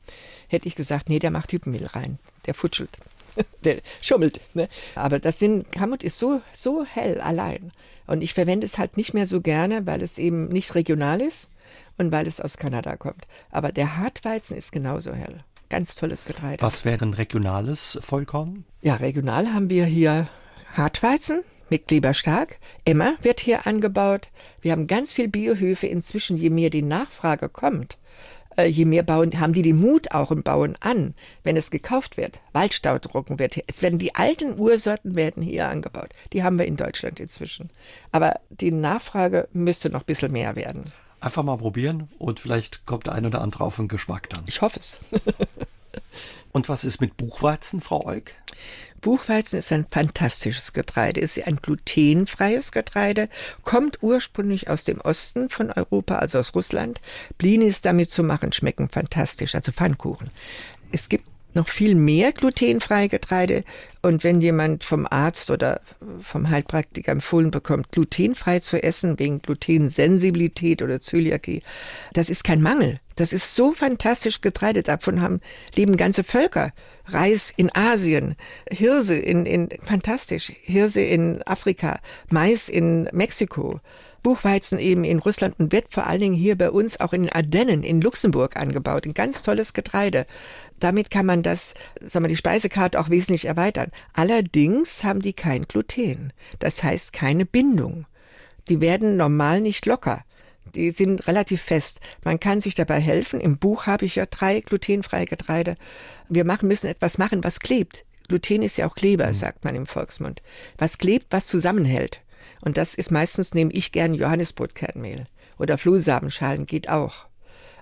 hätte 0.47 0.67
ich 0.67 0.75
gesagt, 0.75 1.09
nee, 1.09 1.19
der 1.19 1.31
macht 1.31 1.53
Hüppenmehl 1.53 1.85
rein, 1.85 2.19
der 2.45 2.53
futschelt. 2.53 2.97
der 3.63 3.81
schummelt. 4.01 4.39
Ne? 4.53 4.67
Aber 4.95 5.19
das 5.19 5.39
sind, 5.39 5.71
Kamut 5.71 6.03
ist 6.03 6.17
so, 6.17 6.41
so 6.53 6.85
hell 6.85 7.21
allein. 7.21 7.71
Und 8.07 8.21
ich 8.21 8.33
verwende 8.33 8.65
es 8.65 8.77
halt 8.77 8.97
nicht 8.97 9.13
mehr 9.13 9.27
so 9.27 9.41
gerne, 9.41 9.85
weil 9.85 10.01
es 10.01 10.17
eben 10.17 10.47
nicht 10.47 10.75
regional 10.75 11.21
ist 11.21 11.49
und 11.97 12.11
weil 12.11 12.27
es 12.27 12.41
aus 12.41 12.57
Kanada 12.57 12.95
kommt. 12.95 13.27
Aber 13.51 13.71
der 13.71 13.97
Hartweizen 13.97 14.57
ist 14.57 14.71
genauso 14.71 15.13
hell. 15.13 15.43
Ganz 15.69 15.95
tolles 15.95 16.25
Getreide. 16.25 16.61
Was 16.61 16.85
wäre 16.85 17.05
ein 17.05 17.13
regionales 17.13 17.99
Vollkorn? 18.01 18.63
Ja, 18.81 18.95
regional 18.95 19.53
haben 19.53 19.69
wir 19.69 19.85
hier 19.85 20.29
Hartweizen 20.73 21.43
mit 21.69 21.89
Kleberstark. 21.89 22.57
Emma 22.85 23.15
wird 23.21 23.41
hier 23.41 23.67
angebaut. 23.67 24.29
Wir 24.61 24.71
haben 24.71 24.87
ganz 24.87 25.11
viel 25.11 25.27
Biohöfe 25.27 25.87
inzwischen, 25.87 26.37
je 26.37 26.49
mehr 26.49 26.69
die 26.69 26.83
Nachfrage 26.83 27.49
kommt 27.49 27.97
je 28.65 28.85
mehr 28.85 29.03
bauen, 29.03 29.39
haben 29.39 29.53
die 29.53 29.61
den 29.61 29.79
Mut 29.79 30.11
auch 30.11 30.31
und 30.31 30.43
bauen 30.43 30.75
an, 30.79 31.13
wenn 31.43 31.57
es 31.57 31.71
gekauft 31.71 32.17
wird. 32.17 32.39
Waldstaudrucken 32.53 33.39
wird, 33.39 33.57
es 33.67 33.81
werden 33.81 33.99
die 33.99 34.15
alten 34.15 34.59
Ursorten 34.59 35.15
werden 35.15 35.43
hier 35.43 35.69
angebaut. 35.69 36.09
Die 36.33 36.43
haben 36.43 36.57
wir 36.57 36.65
in 36.65 36.77
Deutschland 36.77 37.19
inzwischen. 37.19 37.69
Aber 38.11 38.39
die 38.49 38.71
Nachfrage 38.71 39.47
müsste 39.53 39.89
noch 39.89 40.01
ein 40.01 40.05
bisschen 40.05 40.31
mehr 40.31 40.55
werden. 40.55 40.85
Einfach 41.19 41.43
mal 41.43 41.57
probieren 41.57 42.07
und 42.19 42.39
vielleicht 42.39 42.85
kommt 42.85 43.07
der 43.07 43.13
ein 43.13 43.25
oder 43.25 43.41
andere 43.41 43.63
auf 43.63 43.77
den 43.77 43.87
Geschmack 43.87 44.29
dann. 44.29 44.43
Ich 44.47 44.61
hoffe 44.61 44.79
es. 44.79 44.97
und 46.57 46.69
was 46.69 46.83
ist 46.83 47.01
mit 47.01 47.15
Buchweizen, 47.17 47.81
Frau 47.81 48.05
Euk? 48.07 48.31
Buchweizen 48.99 49.59
ist 49.59 49.71
ein 49.71 49.85
fantastisches 49.89 50.73
Getreide, 50.73 51.21
ist 51.21 51.39
ein 51.45 51.57
glutenfreies 51.57 52.71
Getreide, 52.71 53.29
kommt 53.63 54.01
ursprünglich 54.01 54.67
aus 54.67 54.83
dem 54.83 54.99
Osten 54.99 55.49
von 55.49 55.71
Europa, 55.71 56.15
also 56.17 56.39
aus 56.39 56.55
Russland. 56.55 56.99
Blinis 57.37 57.81
damit 57.81 58.09
zu 58.09 58.23
machen 58.23 58.53
schmecken 58.53 58.89
fantastisch, 58.89 59.53
also 59.53 59.71
Pfannkuchen. 59.71 60.31
Es 60.91 61.09
gibt 61.09 61.29
noch 61.57 61.67
viel 61.67 61.95
mehr 61.95 62.31
glutenfreie 62.31 63.09
Getreide. 63.09 63.63
Und 64.01 64.23
wenn 64.23 64.39
jemand 64.39 64.85
vom 64.85 65.05
Arzt 65.09 65.51
oder 65.51 65.81
vom 66.21 66.49
Heilpraktiker 66.49 67.11
empfohlen 67.11 67.51
bekommt, 67.51 67.91
glutenfrei 67.91 68.59
zu 68.59 68.81
essen 68.81 69.19
wegen 69.19 69.41
Glutensensibilität 69.41 70.81
oder 70.81 71.01
Zöliakie, 71.01 71.61
das 72.13 72.29
ist 72.29 72.45
kein 72.45 72.61
Mangel. 72.61 72.99
Das 73.15 73.33
ist 73.33 73.55
so 73.55 73.73
fantastisch 73.73 74.39
Getreide. 74.39 74.83
Davon 74.83 75.21
haben, 75.21 75.41
leben 75.75 75.97
ganze 75.97 76.23
Völker. 76.23 76.71
Reis 77.07 77.51
in 77.55 77.73
Asien, 77.73 78.35
Hirse 78.69 79.15
in, 79.15 79.45
in, 79.45 79.69
fantastisch, 79.81 80.51
Hirse 80.61 81.01
in 81.01 81.41
Afrika, 81.43 81.99
Mais 82.29 82.69
in 82.69 83.09
Mexiko. 83.13 83.79
Buchweizen 84.23 84.77
eben 84.77 85.05
in 85.05 85.19
Russland 85.19 85.57
und 85.57 85.71
wird 85.71 85.85
vor 85.89 86.05
allen 86.05 86.19
Dingen 86.19 86.35
hier 86.35 86.57
bei 86.57 86.69
uns 86.69 86.99
auch 86.99 87.13
in 87.13 87.23
den 87.23 87.31
Ardennen 87.31 87.81
in 87.81 88.01
Luxemburg 88.01 88.57
angebaut. 88.57 89.05
Ein 89.05 89.13
ganz 89.13 89.41
tolles 89.41 89.71
Getreide. 89.71 90.25
Damit 90.79 91.09
kann 91.09 91.25
man 91.25 91.43
das, 91.43 91.73
sagen 92.01 92.25
wir, 92.25 92.29
die 92.29 92.37
Speisekarte 92.37 92.99
auch 92.99 93.09
wesentlich 93.09 93.45
erweitern. 93.45 93.91
Allerdings 94.13 95.03
haben 95.03 95.21
die 95.21 95.33
kein 95.33 95.63
Gluten. 95.63 96.33
Das 96.59 96.83
heißt 96.83 97.13
keine 97.13 97.45
Bindung. 97.45 98.05
Die 98.67 98.81
werden 98.81 99.17
normal 99.17 99.61
nicht 99.61 99.85
locker. 99.85 100.23
Die 100.75 100.91
sind 100.91 101.27
relativ 101.27 101.61
fest. 101.61 101.99
Man 102.23 102.39
kann 102.39 102.61
sich 102.61 102.75
dabei 102.75 102.99
helfen. 102.99 103.39
Im 103.39 103.57
Buch 103.57 103.87
habe 103.87 104.05
ich 104.05 104.15
ja 104.15 104.25
drei 104.25 104.59
glutenfreie 104.59 105.25
Getreide. 105.25 105.75
Wir 106.29 106.45
machen, 106.45 106.67
müssen 106.67 106.87
etwas 106.87 107.17
machen, 107.17 107.43
was 107.43 107.59
klebt. 107.59 108.03
Gluten 108.27 108.61
ist 108.61 108.77
ja 108.77 108.87
auch 108.87 108.95
Kleber, 108.95 109.27
mhm. 109.27 109.33
sagt 109.33 109.63
man 109.63 109.75
im 109.75 109.87
Volksmund. 109.87 110.41
Was 110.77 110.97
klebt, 110.97 111.27
was 111.31 111.47
zusammenhält. 111.47 112.21
Und 112.61 112.77
das 112.77 112.93
ist 112.93 113.11
meistens, 113.11 113.53
nehme 113.53 113.71
ich 113.71 113.91
gern 113.91 114.13
Johannisbrotkernmehl. 114.13 115.25
Oder 115.57 115.77
Flohsamenschalen 115.77 116.65
geht 116.65 116.89
auch. 116.89 117.27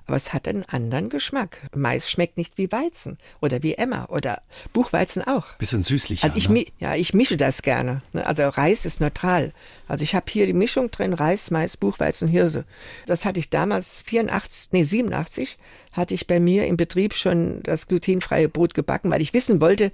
Aber 0.07 0.17
es 0.17 0.33
hat 0.33 0.47
einen 0.47 0.63
anderen 0.63 1.09
Geschmack. 1.09 1.69
Mais 1.73 2.09
schmeckt 2.09 2.37
nicht 2.37 2.57
wie 2.57 2.71
Weizen 2.71 3.17
oder 3.41 3.63
wie 3.63 3.73
Emmer 3.73 4.07
oder 4.09 4.41
Buchweizen 4.73 5.23
auch. 5.23 5.53
Bisschen 5.55 5.83
süßlich. 5.83 6.23
Also 6.23 6.37
ich, 6.37 6.49
ne? 6.49 6.65
ja, 6.79 6.95
ich 6.95 7.13
mische 7.13 7.37
das 7.37 7.61
gerne. 7.61 8.01
Ne? 8.13 8.25
Also 8.25 8.47
Reis 8.47 8.85
ist 8.85 9.01
neutral. 9.01 9.51
Also 9.87 10.03
ich 10.03 10.13
habe 10.13 10.25
hier 10.29 10.45
die 10.45 10.53
Mischung 10.53 10.91
drin, 10.91 11.13
Reis, 11.13 11.49
Mais, 11.49 11.77
Buchweizen, 11.77 12.27
Hirse. 12.27 12.65
Das 13.07 13.25
hatte 13.25 13.39
ich 13.39 13.49
damals 13.49 14.01
84, 14.01 14.71
nee 14.71 14.83
87, 14.83 15.57
hatte 15.91 16.13
ich 16.13 16.27
bei 16.27 16.39
mir 16.39 16.67
im 16.67 16.77
Betrieb 16.77 17.13
schon 17.13 17.63
das 17.63 17.87
glutenfreie 17.87 18.49
Brot 18.49 18.73
gebacken, 18.73 19.11
weil 19.11 19.21
ich 19.21 19.33
wissen 19.33 19.61
wollte, 19.61 19.91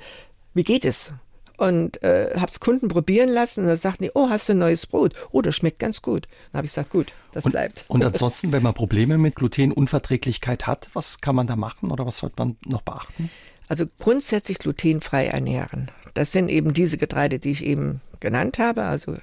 wie 0.54 0.64
geht 0.64 0.84
es? 0.84 1.14
Und 1.62 2.02
äh, 2.02 2.32
habe 2.36 2.50
es 2.50 2.60
Kunden 2.60 2.88
probieren 2.88 3.30
lassen 3.30 3.62
und 3.62 3.68
dann 3.68 3.78
sagten 3.78 4.06
die, 4.06 4.12
oh, 4.16 4.30
hast 4.30 4.50
du 4.50 4.54
ein 4.54 4.58
neues 4.58 4.88
Brot? 4.88 5.14
Oh, 5.32 5.44
das 5.44 5.56
schmeckt 5.56 5.78
ganz 5.78 6.02
gut. 6.02 6.26
Dann 6.52 6.58
habe 6.58 6.66
ich 6.66 6.72
gesagt, 6.72 6.90
gut, 6.90 7.14
das 7.34 7.46
und, 7.46 7.52
bleibt. 7.52 7.86
Und 7.88 8.04
ansonsten, 8.06 8.52
wenn 8.52 8.64
man 8.64 8.74
Probleme 8.74 9.20
mit 9.20 9.36
Glutenunverträglichkeit 9.36 10.66
hat, 10.66 10.90
was 10.94 11.22
kann 11.22 11.36
man 11.36 11.46
da 11.46 11.56
machen 11.56 11.92
oder 11.92 12.04
was 12.08 12.18
sollte 12.18 12.36
man 12.40 12.58
noch 12.66 12.82
beachten? 12.82 13.30
Also 13.68 13.86
grundsätzlich 14.00 14.58
glutenfrei 14.58 15.28
ernähren. 15.28 15.92
Das 16.16 16.32
sind 16.32 16.50
eben 16.50 16.74
diese 16.74 16.98
Getreide, 16.98 17.38
die 17.38 17.52
ich 17.52 17.64
eben 17.64 18.02
genannt 18.20 18.58
habe, 18.58 18.84
also 18.84 19.16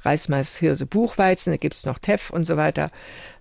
Reis, 0.00 0.28
Mais, 0.28 0.56
Hirse, 0.56 0.86
Buchweizen, 0.86 1.52
da 1.52 1.56
gibt 1.56 1.76
es 1.76 1.86
noch 1.86 2.00
Teff 2.00 2.30
und 2.30 2.44
so 2.44 2.56
weiter. 2.56 2.90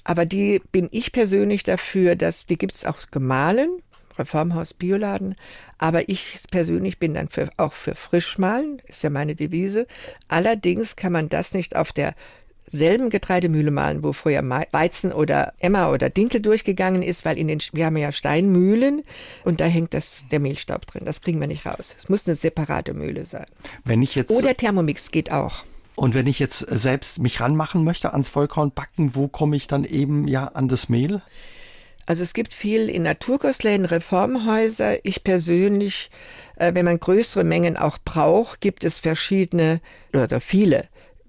Aber 0.04 0.26
die 0.28 0.62
bin 0.72 0.88
ich 0.92 1.12
persönlich 1.12 1.64
dafür, 1.64 2.16
dass 2.16 2.46
die 2.46 2.60
gibt 2.60 2.76
es 2.76 2.86
auch 2.86 2.98
gemahlen, 3.10 3.82
Reformhaus 4.18 4.74
Bioladen. 4.74 5.36
Aber 5.78 6.10
ich 6.10 6.38
persönlich 6.52 7.00
bin 7.00 7.14
dann 7.14 7.28
für, 7.28 7.50
auch 7.58 7.74
für 7.74 7.96
Frischmahlen, 7.96 8.82
ist 8.88 9.04
ja 9.04 9.10
meine 9.10 9.36
Devise. 9.36 9.88
Allerdings 10.28 10.96
kann 10.96 11.12
man 11.12 11.30
das 11.30 11.54
nicht 11.54 11.76
auf 11.76 11.92
der 11.92 12.16
selben 12.68 13.10
Getreidemühle 13.10 13.72
mahlen, 13.72 14.04
wo 14.04 14.14
früher 14.14 14.42
Weizen 14.72 15.12
oder 15.12 15.54
Emmer 15.60 15.92
oder 15.92 16.10
Dinkel 16.10 16.42
durchgegangen 16.42 17.02
ist, 17.02 17.26
weil 17.26 17.38
in 17.38 17.48
den 17.48 17.62
wir 17.74 17.86
haben 17.86 17.98
ja 17.98 18.12
Steinmühlen 18.12 19.04
und 19.44 19.60
da 19.60 19.66
hängt 19.66 19.94
das 19.94 20.26
der 20.32 20.40
Mehlstaub 20.40 20.86
drin. 20.86 21.06
Das 21.06 21.22
kriegen 21.22 21.40
wir 21.40 21.48
nicht 21.48 21.66
raus. 21.66 21.96
Es 21.98 22.10
muss 22.10 22.28
eine 22.28 22.36
separate 22.36 22.94
Mühle 22.94 23.26
sein. 23.26 23.46
Wenn 23.84 24.02
ich 24.02 24.16
jetzt 24.16 24.32
oder 24.32 24.56
Thermomix 24.56 25.12
geht 25.12 25.32
auch. 25.32 25.64
Und 25.96 26.14
wenn 26.14 26.28
ich 26.28 26.40
jetzt 26.40 26.60
selbst 26.60 27.20
mich 27.20 27.40
ranmachen 27.40 27.84
möchte 27.84 28.12
ans 28.12 28.28
Vollkornbacken, 28.28 29.16
wo 29.16 29.28
komme 29.28 29.56
ich 29.56 29.68
dann 29.68 29.86
eben 29.86 30.28
ja 30.28 30.48
an 30.48 30.68
das 30.68 30.90
Mehl? 30.90 31.22
Also 32.06 32.24
es 32.24 32.34
gibt 32.34 32.54
viel 32.54 32.90
in 32.90 33.04
Naturkostläden, 33.04 33.86
Reformhäuser. 33.86 35.04
Ich 35.04 35.24
persönlich, 35.24 36.10
äh, 36.58 36.74
wenn 36.74 36.86
man 36.86 37.00
größere 37.00 37.44
Mengen 37.44 37.78
auch 37.78 37.98
braucht, 38.04 38.62
gibt 38.62 38.84
es 38.84 39.00
verschiedene 39.00 39.82
oder 40.14 40.40
viele 40.40 40.88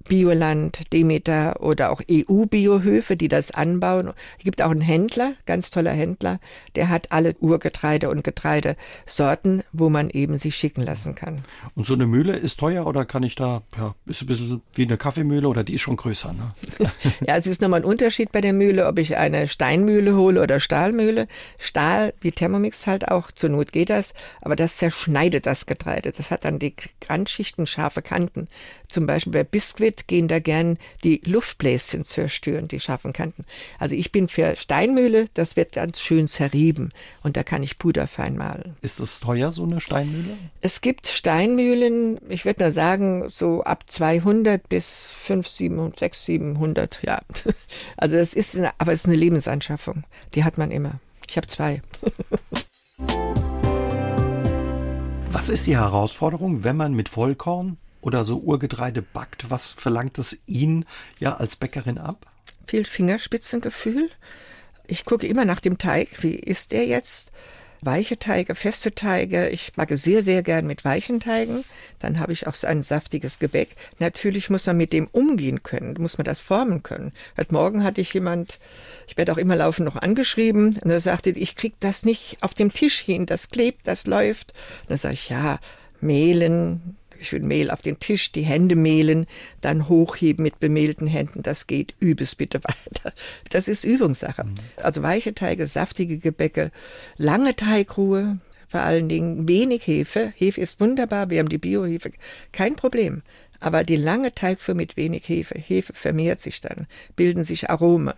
Bioland, 0.09 0.92
Demeter 0.92 1.61
oder 1.61 1.90
auch 1.90 2.01
EU-Biohöfe, 2.11 3.16
die 3.16 3.29
das 3.29 3.51
anbauen. 3.51 4.12
Es 4.38 4.45
gibt 4.45 4.62
auch 4.62 4.71
einen 4.71 4.81
Händler, 4.81 5.35
ganz 5.47 5.71
toller 5.71 5.92
Händler, 5.92 6.38
der 6.75 6.88
hat 6.88 7.12
alle 7.12 7.35
Urgetreide 7.40 8.11
und 8.11 8.25
Getreidesorten, 8.25 9.62
wo 9.73 9.88
man 9.88 10.11
eben 10.11 10.38
sich 10.38 10.57
schicken 10.57 10.83
lassen 10.83 11.14
kann. 11.14 11.37
Und 11.75 11.87
so 11.87 11.95
eine 11.95 12.07
Mühle 12.07 12.37
ist 12.37 12.59
teuer 12.59 12.87
oder 12.87 13.05
kann 13.05 13.23
ich 13.23 13.35
da, 13.35 13.62
ja, 13.77 13.95
ist 14.07 14.23
ein 14.23 14.27
bisschen 14.27 14.62
wie 14.75 14.83
eine 14.83 14.97
Kaffeemühle 14.97 15.49
oder 15.49 15.64
die 15.64 15.75
ist 15.75 15.83
schon 15.83 15.97
größer, 15.97 16.33
ne? 16.33 16.53
ja, 17.27 17.37
es 17.37 17.47
ist 17.47 17.61
nochmal 17.61 17.81
ein 17.81 17.85
Unterschied 17.85 18.33
bei 18.33 18.40
der 18.40 18.53
Mühle, 18.53 18.87
ob 18.87 18.99
ich 18.99 19.16
eine 19.16 19.49
Steinmühle 19.49 20.16
hole 20.16 20.42
oder 20.42 20.61
Stahlmühle. 20.61 21.29
Stahl, 21.59 22.14
wie 22.21 22.33
Thermomix 22.33 22.87
halt 22.87 23.09
auch, 23.09 23.31
zur 23.31 23.51
Not 23.51 23.73
geht 23.73 23.90
das, 23.90 24.14
aber 24.40 24.57
das 24.57 24.77
zerschneidet 24.77 25.47
das 25.47 25.66
Getreide. 25.66 26.12
Das 26.12 26.31
hat 26.31 26.45
dann 26.45 26.59
die 26.59 26.75
Randschichten 27.09 27.66
scharfe 27.66 28.03
Kanten. 28.03 28.49
Zum 28.88 29.07
Beispiel 29.07 29.33
bei 29.33 29.45
Biskuit 29.45 29.96
gehen 30.07 30.29
da 30.29 30.39
gern 30.39 30.79
die 31.03 31.21
Luftbläschen 31.25 32.05
zerstören, 32.05 32.69
die 32.69 32.81
scharfen 32.81 33.13
Kanten. 33.13 33.45
Also 33.79 33.95
ich 33.95 34.13
bin 34.13 34.29
für 34.29 34.55
Steinmühle, 34.57 35.27
das 35.35 35.57
wird 35.57 35.73
ganz 35.73 36.01
schön 36.01 36.29
zerrieben 36.29 36.91
und 37.23 37.37
da 37.37 37.43
kann 37.43 37.63
ich 37.63 37.79
Puder 37.79 38.07
fein 38.07 38.37
malen. 38.37 38.77
Ist 38.83 39.01
das 39.01 39.21
teuer, 39.21 39.53
so 39.53 39.65
eine 39.65 39.81
Steinmühle? 39.81 40.37
Es 40.61 40.81
gibt 40.81 41.07
Steinmühlen, 41.07 42.21
ich 42.29 42.45
würde 42.45 42.65
nur 42.65 42.73
sagen, 42.73 43.29
so 43.29 43.63
ab 43.65 43.85
200 43.87 44.69
bis 44.69 45.09
5, 45.19 45.47
700, 45.47 45.99
6, 45.99 46.25
700, 46.25 47.01
ja. 47.05 47.21
Also 47.97 48.17
das 48.17 48.35
ist, 48.35 48.57
eine, 48.57 48.71
aber 48.79 48.93
es 48.93 49.01
ist 49.01 49.07
eine 49.07 49.17
Lebensanschaffung. 49.17 50.05
Die 50.35 50.45
hat 50.45 50.59
man 50.59 50.71
immer. 50.71 51.01
Ich 51.29 51.37
habe 51.37 51.47
zwei. 51.47 51.83
Was 55.33 55.51
ist 55.51 55.67
die 55.67 55.77
Herausforderung, 55.77 56.65
wenn 56.65 56.77
man 56.77 56.95
mit 56.95 57.09
Vollkorn 57.09 57.77
oder 58.01 58.25
so 58.25 58.39
Urgetreide 58.39 59.03
backt? 59.03 59.51
Was 59.51 59.73
verlangt 59.73 60.19
es 60.19 60.39
Ihnen 60.47 60.85
ja 61.19 61.37
als 61.37 61.57
Bäckerin 61.57 61.99
ab? 61.99 62.31
Viel 62.67 62.85
Fingerspitzengefühl. 62.85 64.11
Ich 64.87 65.05
gucke 65.05 65.27
immer 65.27 65.45
nach 65.45 65.61
dem 65.61 65.79
Teig. 65.79 66.23
Wie 66.23 66.35
ist 66.35 66.73
der 66.73 66.87
jetzt? 66.87 67.31
weiche 67.87 68.19
Teige, 68.19 68.55
feste 68.55 68.95
Teige. 68.95 69.49
Ich 69.49 69.73
es 69.77 70.03
sehr, 70.03 70.23
sehr 70.23 70.43
gern 70.43 70.67
mit 70.67 70.85
weichen 70.85 71.21
Teigen. 71.21 71.65
Dann 71.99 72.19
habe 72.19 72.33
ich 72.33 72.47
auch 72.47 72.55
so 72.55 72.67
ein 72.67 72.83
saftiges 72.83 73.39
Gebäck. 73.39 73.77
Natürlich 73.99 74.51
muss 74.51 74.67
man 74.67 74.77
mit 74.77 74.93
dem 74.93 75.07
umgehen 75.07 75.63
können, 75.63 75.97
muss 75.99 76.19
man 76.19 76.25
das 76.25 76.41
formen 76.41 76.83
können. 76.83 77.13
Heute 77.37 77.55
Morgen 77.55 77.85
hatte 77.85 78.01
ich 78.01 78.13
jemand, 78.13 78.59
ich 79.07 79.17
werde 79.17 79.33
auch 79.33 79.39
immer 79.39 79.57
laufend 79.57 79.87
noch 79.87 80.01
angeschrieben, 80.01 80.79
und 80.83 80.91
er 80.91 81.01
sagte, 81.01 81.31
ich 81.31 81.57
krieg 81.57 81.75
das 81.81 82.05
nicht 82.05 82.39
auf 82.41 82.55
dem 82.55 82.73
Tisch 82.73 82.99
hin, 82.99 83.27
das 83.27 83.49
klebt, 83.49 83.87
das 83.87 84.07
läuft. 84.07 84.53
Und 84.83 84.91
dann 84.91 84.99
sage 84.99 85.15
ich, 85.15 85.29
ja, 85.29 85.59
mehlen, 86.01 86.97
schön 87.21 87.47
Mehl 87.47 87.71
auf 87.71 87.81
den 87.81 87.99
Tisch, 87.99 88.33
die 88.33 88.43
Hände 88.43 88.77
mehlen, 88.77 89.27
dann 89.61 89.89
hochheben 89.89 90.43
mit 90.43 90.61
bemehlten 90.61 91.07
Händen. 91.07 91.43
Das 91.43 91.67
geht 91.67 91.95
übes 92.01 92.35
bitte 92.35 92.61
weiter. 92.65 93.13
Das 93.51 93.69
ist 93.69 93.85
Übungssache. 93.85 94.45
Mhm. 94.45 94.55
Also 94.77 95.03
weiche 95.03 95.35
Teige, 95.35 95.67
saftige 95.67 96.19
Gebäcke, 96.19 96.71
lange 97.17 97.57
Teigruhe, 97.57 98.39
vor 98.69 98.81
allen 98.81 99.09
Dingen 99.09 99.49
wenig 99.49 99.87
Hefe. 99.87 100.33
Hefe 100.37 100.61
ist 100.61 100.81
wunderbar, 100.81 101.31
wir 101.31 101.39
haben 101.39 101.49
die 101.49 101.59
Biohefe, 101.59 102.11
kein 102.53 102.77
Problem. 102.77 103.23
Aber 103.61 103.85
die 103.85 103.97
lange 103.97 104.35
Teigführ 104.35 104.75
mit 104.75 104.97
wenig 104.97 105.29
Hefe, 105.29 105.59
Hefe 105.59 105.92
vermehrt 105.92 106.40
sich 106.40 106.61
dann, 106.61 106.87
bilden 107.14 107.45
sich 107.45 107.71
Arome. 107.71 108.14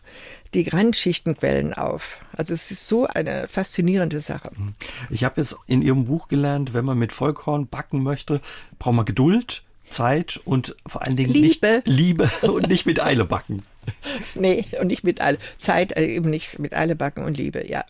Die 0.54 0.68
Randschichten 0.68 1.36
quellen 1.36 1.74
auf. 1.74 2.20
Also 2.32 2.54
es 2.54 2.70
ist 2.70 2.88
so 2.88 3.06
eine 3.06 3.48
faszinierende 3.48 4.20
Sache. 4.20 4.50
Mhm. 4.56 4.74
Ich 5.10 5.24
habe 5.24 5.40
jetzt 5.40 5.56
in 5.66 5.82
Ihrem 5.82 6.06
Buch 6.06 6.28
gelernt, 6.28 6.74
wenn 6.74 6.84
man 6.84 6.98
mit 6.98 7.12
Vollkorn 7.12 7.68
backen 7.68 8.02
möchte, 8.02 8.40
braucht 8.78 8.94
man 8.94 9.04
Geduld, 9.04 9.62
Zeit 9.90 10.40
und 10.44 10.76
vor 10.86 11.02
allen 11.02 11.16
Dingen 11.16 11.32
Liebe. 11.32 11.82
Nicht, 11.84 11.86
Liebe 11.86 12.30
und 12.42 12.68
nicht 12.68 12.86
mit 12.86 13.00
Eile 13.00 13.24
backen. 13.24 13.62
nee, 14.34 14.66
und 14.80 14.88
nicht 14.88 15.04
mit 15.04 15.20
Eile. 15.20 15.38
Zeit 15.56 15.96
äh, 15.96 16.06
eben 16.06 16.30
nicht 16.30 16.58
mit 16.58 16.74
Eile 16.74 16.96
backen 16.96 17.24
und 17.24 17.36
Liebe, 17.36 17.68
ja. 17.68 17.84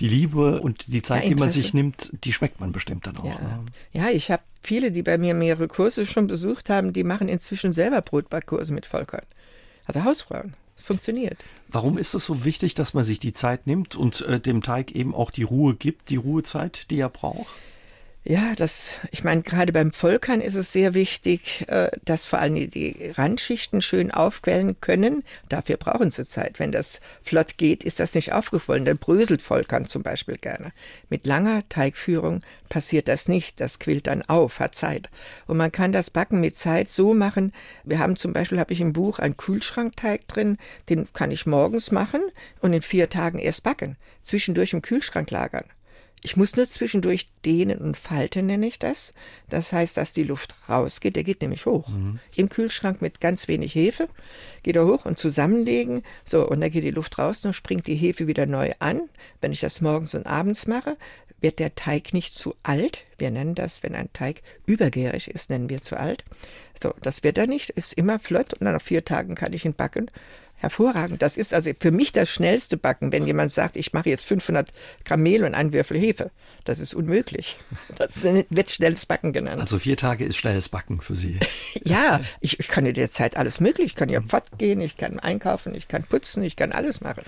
Die 0.00 0.08
Liebe 0.08 0.60
und 0.60 0.92
die 0.92 1.02
Zeit, 1.02 1.24
ja, 1.24 1.30
die 1.30 1.34
man 1.36 1.50
sich 1.50 1.74
nimmt, 1.74 2.12
die 2.24 2.32
schmeckt 2.32 2.60
man 2.60 2.72
bestimmt 2.72 3.06
dann 3.06 3.16
auch. 3.18 3.24
Ja, 3.24 3.40
ne? 3.40 3.64
ja 3.92 4.08
ich 4.10 4.30
habe 4.30 4.42
viele, 4.62 4.92
die 4.92 5.02
bei 5.02 5.18
mir 5.18 5.34
mehrere 5.34 5.68
Kurse 5.68 6.06
schon 6.06 6.26
besucht 6.26 6.68
haben, 6.68 6.92
die 6.92 7.04
machen 7.04 7.28
inzwischen 7.28 7.72
selber 7.72 8.02
Brotbackkurse 8.02 8.72
mit 8.72 8.86
Vollkorn. 8.86 9.26
Also 9.86 10.04
Hausfrauen. 10.04 10.54
Funktioniert. 10.76 11.36
Warum 11.68 11.98
ist 11.98 12.14
es 12.14 12.24
so 12.24 12.44
wichtig, 12.44 12.72
dass 12.72 12.94
man 12.94 13.04
sich 13.04 13.18
die 13.18 13.32
Zeit 13.32 13.66
nimmt 13.66 13.94
und 13.96 14.22
äh, 14.22 14.40
dem 14.40 14.62
Teig 14.62 14.92
eben 14.92 15.14
auch 15.14 15.30
die 15.30 15.42
Ruhe 15.42 15.74
gibt, 15.74 16.08
die 16.08 16.16
Ruhezeit, 16.16 16.90
die 16.90 17.00
er 17.00 17.10
braucht? 17.10 17.48
Ja, 18.30 18.54
das, 18.54 18.90
ich 19.10 19.24
meine, 19.24 19.40
gerade 19.40 19.72
beim 19.72 19.90
Volkern 19.90 20.42
ist 20.42 20.54
es 20.54 20.70
sehr 20.70 20.92
wichtig, 20.92 21.64
äh, 21.68 21.90
dass 22.04 22.26
vor 22.26 22.38
allem 22.38 22.56
die 22.70 23.12
Randschichten 23.16 23.80
schön 23.80 24.10
aufquellen 24.10 24.78
können. 24.82 25.24
Dafür 25.48 25.78
brauchen 25.78 26.10
sie 26.10 26.28
Zeit. 26.28 26.58
Wenn 26.58 26.70
das 26.70 27.00
flott 27.22 27.56
geht, 27.56 27.82
ist 27.82 28.00
das 28.00 28.14
nicht 28.14 28.34
aufgequollen. 28.34 28.84
Dann 28.84 28.98
bröselt 28.98 29.40
Volkern 29.40 29.86
zum 29.86 30.02
Beispiel 30.02 30.36
gerne. 30.36 30.72
Mit 31.08 31.26
langer 31.26 31.66
Teigführung 31.70 32.42
passiert 32.68 33.08
das 33.08 33.28
nicht. 33.28 33.60
Das 33.60 33.78
quillt 33.78 34.08
dann 34.08 34.20
auf, 34.20 34.60
hat 34.60 34.74
Zeit. 34.74 35.08
Und 35.46 35.56
man 35.56 35.72
kann 35.72 35.92
das 35.92 36.10
Backen 36.10 36.40
mit 36.40 36.54
Zeit 36.54 36.90
so 36.90 37.14
machen. 37.14 37.54
Wir 37.84 37.98
haben 37.98 38.16
zum 38.16 38.34
Beispiel, 38.34 38.60
habe 38.60 38.74
ich 38.74 38.82
im 38.82 38.92
Buch 38.92 39.20
einen 39.20 39.38
Kühlschrankteig 39.38 40.28
drin. 40.28 40.58
Den 40.90 41.10
kann 41.14 41.30
ich 41.30 41.46
morgens 41.46 41.92
machen 41.92 42.20
und 42.60 42.74
in 42.74 42.82
vier 42.82 43.08
Tagen 43.08 43.38
erst 43.38 43.62
backen. 43.62 43.96
Zwischendurch 44.22 44.74
im 44.74 44.82
Kühlschrank 44.82 45.30
lagern. 45.30 45.64
Ich 46.22 46.36
muss 46.36 46.56
nur 46.56 46.66
zwischendurch 46.66 47.28
dehnen 47.44 47.78
und 47.78 47.96
falten, 47.96 48.46
nenne 48.46 48.66
ich 48.66 48.78
das. 48.78 49.12
Das 49.48 49.72
heißt, 49.72 49.96
dass 49.96 50.12
die 50.12 50.24
Luft 50.24 50.54
rausgeht. 50.68 51.16
Der 51.16 51.24
geht 51.24 51.40
nämlich 51.40 51.66
hoch. 51.66 51.88
Mhm. 51.88 52.18
Im 52.34 52.48
Kühlschrank 52.48 53.00
mit 53.00 53.20
ganz 53.20 53.48
wenig 53.48 53.74
Hefe 53.74 54.08
geht 54.62 54.76
er 54.76 54.86
hoch 54.86 55.04
und 55.04 55.18
zusammenlegen. 55.18 56.02
So, 56.24 56.48
und 56.48 56.60
dann 56.60 56.70
geht 56.70 56.84
die 56.84 56.90
Luft 56.90 57.18
raus, 57.18 57.40
dann 57.40 57.54
springt 57.54 57.86
die 57.86 57.94
Hefe 57.94 58.26
wieder 58.26 58.46
neu 58.46 58.72
an. 58.78 59.02
Wenn 59.40 59.52
ich 59.52 59.60
das 59.60 59.80
morgens 59.80 60.14
und 60.14 60.26
abends 60.26 60.66
mache, 60.66 60.96
wird 61.40 61.58
der 61.58 61.74
Teig 61.74 62.12
nicht 62.12 62.34
zu 62.34 62.54
alt. 62.62 63.04
Wir 63.16 63.30
nennen 63.30 63.54
das, 63.54 63.82
wenn 63.82 63.94
ein 63.94 64.12
Teig 64.12 64.42
übergärig 64.66 65.28
ist, 65.28 65.50
nennen 65.50 65.68
wir 65.68 65.82
zu 65.82 65.98
alt. 65.98 66.24
So, 66.82 66.94
das 67.00 67.22
wird 67.22 67.38
er 67.38 67.46
nicht, 67.46 67.70
ist 67.70 67.92
immer 67.92 68.18
flott 68.18 68.54
und 68.54 68.64
dann 68.64 68.74
nach 68.74 68.82
vier 68.82 69.04
Tagen 69.04 69.34
kann 69.34 69.52
ich 69.52 69.64
ihn 69.64 69.74
backen 69.74 70.10
Hervorragend. 70.58 71.22
Das 71.22 71.36
ist 71.36 71.54
also 71.54 71.70
für 71.78 71.92
mich 71.92 72.12
das 72.12 72.28
schnellste 72.28 72.76
Backen, 72.76 73.12
wenn 73.12 73.26
jemand 73.26 73.52
sagt, 73.52 73.76
ich 73.76 73.92
mache 73.92 74.10
jetzt 74.10 74.24
500 74.24 74.72
Gramm 75.04 75.22
Mehl 75.22 75.44
und 75.44 75.54
einen 75.54 75.72
Würfel 75.72 75.98
Hefe. 75.98 76.30
Das 76.64 76.80
ist 76.80 76.94
unmöglich. 76.94 77.56
Das 77.96 78.22
wird 78.22 78.70
schnelles 78.70 79.06
Backen 79.06 79.32
genannt. 79.32 79.60
Also 79.60 79.78
vier 79.78 79.96
Tage 79.96 80.24
ist 80.24 80.36
schnelles 80.36 80.68
Backen 80.68 81.00
für 81.00 81.14
Sie. 81.14 81.38
ja, 81.84 82.20
ich, 82.40 82.58
ich 82.60 82.68
kann 82.68 82.84
in 82.84 82.94
der 82.94 83.10
Zeit 83.10 83.36
alles 83.36 83.60
möglich. 83.60 83.86
Ich 83.86 83.94
kann 83.94 84.08
ja 84.08 84.20
fortgehen, 84.20 84.80
ich 84.80 84.96
kann 84.96 85.18
einkaufen, 85.18 85.74
ich 85.74 85.88
kann 85.88 86.02
putzen, 86.02 86.42
ich 86.42 86.56
kann 86.56 86.72
alles 86.72 87.00
machen. 87.00 87.22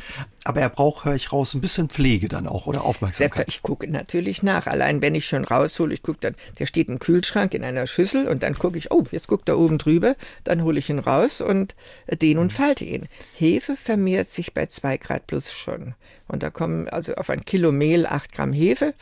Aber 0.45 0.61
er 0.61 0.69
braucht, 0.69 1.05
höre 1.05 1.15
ich 1.15 1.33
raus, 1.33 1.55
ein 1.55 1.61
bisschen 1.61 1.89
Pflege 1.89 2.29
dann 2.29 2.47
auch 2.47 2.67
oder 2.67 2.85
Aufmerksamkeit. 2.85 3.47
Ich 3.49 3.63
gucke 3.63 3.89
natürlich 3.89 4.43
nach. 4.43 4.67
Allein 4.67 5.01
wenn 5.01 5.15
ich 5.15 5.27
schon 5.27 5.45
raushole, 5.45 5.95
ich 5.95 6.03
gucke 6.03 6.19
dann, 6.21 6.35
der 6.59 6.67
steht 6.67 6.89
im 6.89 6.99
Kühlschrank 6.99 7.55
in 7.55 7.65
einer 7.65 7.87
Schüssel 7.87 8.29
und 8.29 8.43
dann 8.43 8.55
gucke 8.59 8.77
ich, 8.77 8.91
oh, 8.91 9.05
jetzt 9.11 9.29
guckt 9.29 9.49
er 9.49 9.59
oben 9.59 9.79
drüber, 9.79 10.17
dann 10.45 10.63
hole 10.65 10.79
ich 10.79 10.91
ihn 10.91 10.99
raus 10.99 11.41
und 11.41 11.75
den 12.11 12.39
und 12.39 12.53
falte 12.53 12.85
ihn. 12.85 13.09
Hefe 13.35 13.77
vermehrt 13.77 14.31
sich 14.31 14.55
bei 14.55 14.67
zwei 14.67 14.97
Grad 14.97 15.27
plus 15.27 15.53
schon. 15.53 15.95
Und 16.29 16.43
da 16.43 16.51
kommen 16.51 16.89
also 16.89 17.15
auf 17.15 17.31
ein 17.31 17.45
Kilo 17.45 17.73
Mehl 17.73 18.07
acht 18.07 18.33
Gramm 18.33 18.53
Hefe. 18.53 18.95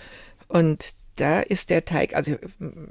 Und 0.48 0.94
da 1.18 1.40
ist 1.40 1.70
der 1.70 1.84
Teig, 1.84 2.14
also 2.14 2.36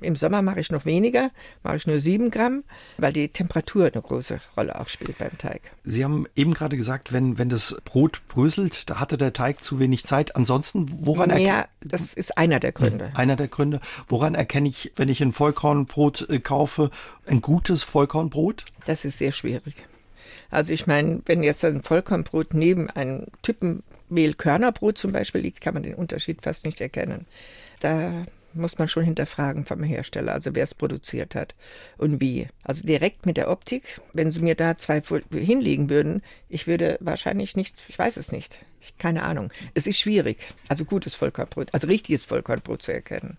im 0.02 0.16
Sommer 0.16 0.42
mache 0.42 0.60
ich 0.60 0.70
noch 0.70 0.86
weniger, 0.86 1.32
mache 1.64 1.78
ich 1.78 1.88
nur 1.88 2.00
sieben 2.00 2.30
Gramm, 2.30 2.64
weil 2.98 3.14
die 3.14 3.30
Temperatur 3.30 3.86
eine 3.86 4.02
große 4.02 4.40
Rolle 4.58 4.80
auch 4.80 4.88
spielt 4.88 5.18
beim 5.18 5.38
Teig. 5.38 5.62
Sie 5.84 6.04
haben 6.04 6.26
eben 6.36 6.54
gerade 6.54 6.76
gesagt, 6.76 7.14
wenn, 7.14 7.38
wenn 7.38 7.50
das 7.50 7.78
Brot 7.86 8.22
bröselt, 8.28 8.90
da 8.90 9.00
hatte 9.00 9.18
der 9.18 9.34
Teig 9.34 9.64
zu 9.64 9.80
wenig 9.80 10.06
Zeit. 10.06 10.36
Ansonsten, 10.36 11.06
woran 11.06 11.38
Ja, 11.40 11.68
das 11.80 12.14
ist 12.14 12.38
einer 12.38 12.60
der 12.60 12.74
Gründe. 12.74 13.12
Einer 13.14 13.38
der 13.38 13.48
Gründe. 13.48 13.80
Woran 14.08 14.36
erkenne 14.36 14.68
ich, 14.68 14.92
wenn 14.96 15.10
ich 15.10 15.22
ein 15.22 15.32
Vollkornbrot 15.32 16.30
äh, 16.30 16.40
kaufe, 16.40 16.92
ein 17.28 17.42
gutes 17.42 17.84
Vollkornbrot? 17.84 18.66
Das 18.86 19.06
ist 19.06 19.20
sehr 19.20 19.32
schwierig. 19.32 19.76
Also 20.50 20.74
ich 20.74 20.88
meine, 20.88 21.22
wenn 21.26 21.44
jetzt 21.44 21.64
ein 21.66 21.84
Vollkornbrot 21.84 22.54
neben 22.54 22.90
einem 22.90 23.28
Typenmehlkörnerbrot 23.42 24.98
zum 24.98 25.12
Beispiel 25.12 25.42
liegt, 25.42 25.62
kann 25.62 25.74
man 25.74 25.84
den 25.84 25.96
Unterschied 25.96 26.42
fast 26.42 26.66
nicht 26.66 26.82
erkennen. 26.82 27.26
Da 27.80 28.26
muss 28.54 28.78
man 28.78 28.88
schon 28.88 29.04
hinterfragen 29.04 29.66
vom 29.66 29.84
Hersteller, 29.84 30.34
also 30.34 30.54
wer 30.54 30.64
es 30.64 30.74
produziert 30.74 31.36
hat 31.36 31.56
und 31.98 32.20
wie. 32.20 32.48
Also 32.64 32.86
direkt 32.86 33.26
mit 33.26 33.38
der 33.38 33.50
Optik, 33.50 34.02
wenn 34.14 34.32
Sie 34.32 34.42
mir 34.42 34.56
da 34.56 34.78
zwei 34.78 35.02
hinlegen 35.32 35.90
würden, 35.90 36.22
ich 36.50 36.68
würde 36.68 36.98
wahrscheinlich 37.00 37.56
nicht, 37.56 37.76
ich 37.88 37.98
weiß 37.98 38.18
es 38.18 38.32
nicht, 38.32 38.60
keine 38.98 39.24
Ahnung. 39.24 39.52
Es 39.74 39.88
ist 39.88 40.00
schwierig, 40.00 40.40
also 40.70 40.86
gutes 40.86 41.16
Vollkornbrot, 41.16 41.74
also 41.74 41.88
richtiges 41.88 42.24
Vollkornbrot 42.24 42.82
zu 42.82 42.94
erkennen. 42.94 43.38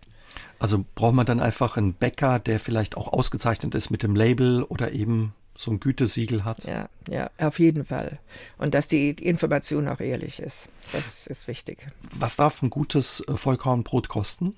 Also 0.59 0.85
braucht 0.95 1.15
man 1.15 1.27
dann 1.27 1.41
einfach 1.41 1.77
einen 1.77 1.95
Bäcker, 1.95 2.39
der 2.39 2.61
vielleicht 2.61 2.97
auch 2.97 3.13
ausgezeichnet 3.13 3.75
ist 3.75 3.91
mit 3.91 4.03
dem 4.03 4.15
Label 4.15 4.63
oder 4.63 4.93
eben 4.93 5.35
so 5.59 5.73
ein 5.73 5.81
Gütesiegel 5.81 6.45
hat. 6.45 6.65
Ja, 6.65 6.89
ja, 7.11 7.31
auf 7.37 7.59
jeden 7.59 7.85
Fall. 7.85 8.19
Und 8.59 8.75
dass 8.75 8.87
die, 8.87 9.11
Information 9.11 9.89
auch 9.89 9.99
ehrlich 9.99 10.39
ist. 10.39 10.69
Das 10.93 11.27
ist 11.27 11.49
wichtig. 11.49 11.79
Was 12.13 12.37
darf 12.37 12.63
ein 12.63 12.71
gutes 12.71 13.25
äh, 13.27 13.35
Vollkornbrot 13.35 14.09
kosten? 14.09 14.55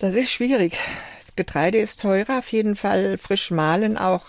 Das 0.00 0.14
ist 0.14 0.32
schwierig. 0.32 0.76
Das 1.20 1.36
Getreide 1.36 1.78
ist 1.78 2.00
teurer, 2.00 2.40
auf 2.40 2.50
jeden 2.50 2.74
Fall 2.74 3.18
frisch 3.18 3.52
mahlen 3.52 3.96
auch 3.96 4.24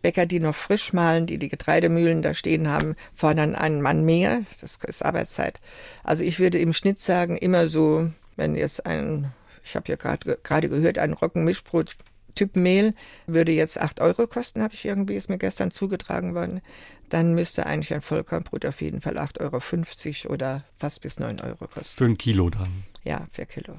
Bäcker, 0.00 0.24
die 0.24 0.40
noch 0.40 0.54
frisch 0.54 0.94
mahlen, 0.94 1.26
die 1.26 1.38
die 1.38 1.48
Getreidemühlen 1.48 2.22
da 2.22 2.32
stehen 2.32 2.68
haben, 2.68 2.96
fordern 3.14 3.54
einen 3.54 3.82
Mann 3.82 4.04
mehr. 4.04 4.44
Das 4.60 4.78
ist 4.82 5.04
Arbeitszeit. 5.04 5.60
Also 6.04 6.22
ich 6.22 6.38
würde 6.38 6.58
im 6.58 6.72
Schnitt 6.72 7.00
sagen, 7.00 7.36
immer 7.36 7.68
so, 7.68 8.10
wenn 8.36 8.54
jetzt 8.54 8.86
ein, 8.86 9.32
ich 9.62 9.76
habe 9.76 9.90
ja 9.90 9.96
gerade 9.96 10.68
gehört, 10.68 10.98
ein 10.98 11.12
Roggenmischbrot 11.12 11.96
Typ 12.36 12.54
Mehl 12.54 12.94
würde 13.26 13.50
jetzt 13.50 13.80
8 13.80 14.00
Euro 14.00 14.28
kosten, 14.28 14.62
habe 14.62 14.74
ich 14.74 14.84
irgendwie, 14.84 15.16
ist 15.16 15.28
mir 15.28 15.38
gestern 15.38 15.72
zugetragen 15.72 16.34
worden. 16.34 16.60
Dann 17.08 17.34
müsste 17.34 17.66
eigentlich 17.66 17.92
ein 17.92 18.02
Vollkornbrot 18.02 18.64
auf 18.66 18.80
jeden 18.80 19.00
Fall 19.00 19.18
8,50 19.18 20.24
Euro 20.26 20.34
oder 20.34 20.64
fast 20.76 21.00
bis 21.00 21.18
9 21.18 21.40
Euro 21.40 21.66
kosten. 21.66 21.96
Für 21.98 22.04
ein 22.04 22.18
Kilo 22.18 22.50
dann? 22.50 22.84
Ja, 23.06 23.24
vier 23.30 23.46
Kilo. 23.46 23.74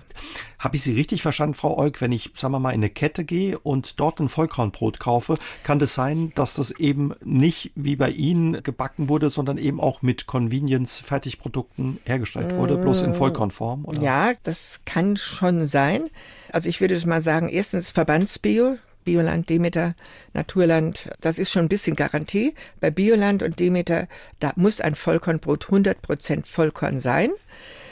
Habe 0.57 0.77
ich 0.77 0.83
Sie 0.83 0.93
richtig 0.93 1.21
verstanden, 1.21 1.53
Frau 1.53 1.77
Euk, 1.77 1.99
wenn 1.99 2.13
ich, 2.13 2.31
sagen 2.33 2.53
wir 2.53 2.59
mal, 2.59 2.71
in 2.71 2.79
eine 2.79 2.89
Kette 2.89 3.25
gehe 3.25 3.59
und 3.59 3.99
dort 3.99 4.21
ein 4.21 4.29
Vollkornbrot 4.29 5.01
kaufe, 5.01 5.35
kann 5.63 5.79
das 5.79 5.93
sein, 5.93 6.31
dass 6.35 6.53
das 6.53 6.71
eben 6.71 7.13
nicht 7.25 7.71
wie 7.75 7.97
bei 7.97 8.09
Ihnen 8.09 8.63
gebacken 8.63 9.09
wurde, 9.09 9.29
sondern 9.29 9.57
eben 9.57 9.81
auch 9.81 10.01
mit 10.01 10.27
Convenience-Fertigprodukten 10.27 11.99
hergestellt 12.05 12.55
wurde, 12.55 12.77
bloß 12.77 13.01
in 13.01 13.13
Vollkornform? 13.13 13.83
Oder? 13.83 14.01
Ja, 14.01 14.31
das 14.43 14.79
kann 14.85 15.17
schon 15.17 15.67
sein. 15.67 16.09
Also 16.53 16.69
ich 16.69 16.79
würde 16.79 16.97
mal 17.05 17.21
sagen, 17.21 17.49
erstens 17.49 17.91
Verbandsbio, 17.91 18.77
Bioland, 19.03 19.49
Demeter, 19.49 19.93
Naturland, 20.33 21.09
das 21.19 21.37
ist 21.37 21.51
schon 21.51 21.65
ein 21.65 21.69
bisschen 21.69 21.97
Garantie. 21.97 22.55
Bei 22.79 22.91
Bioland 22.91 23.43
und 23.43 23.59
Demeter, 23.59 24.07
da 24.39 24.53
muss 24.55 24.79
ein 24.79 24.95
Vollkornbrot 24.95 25.65
100% 25.65 26.45
Vollkorn 26.45 27.01
sein. 27.01 27.31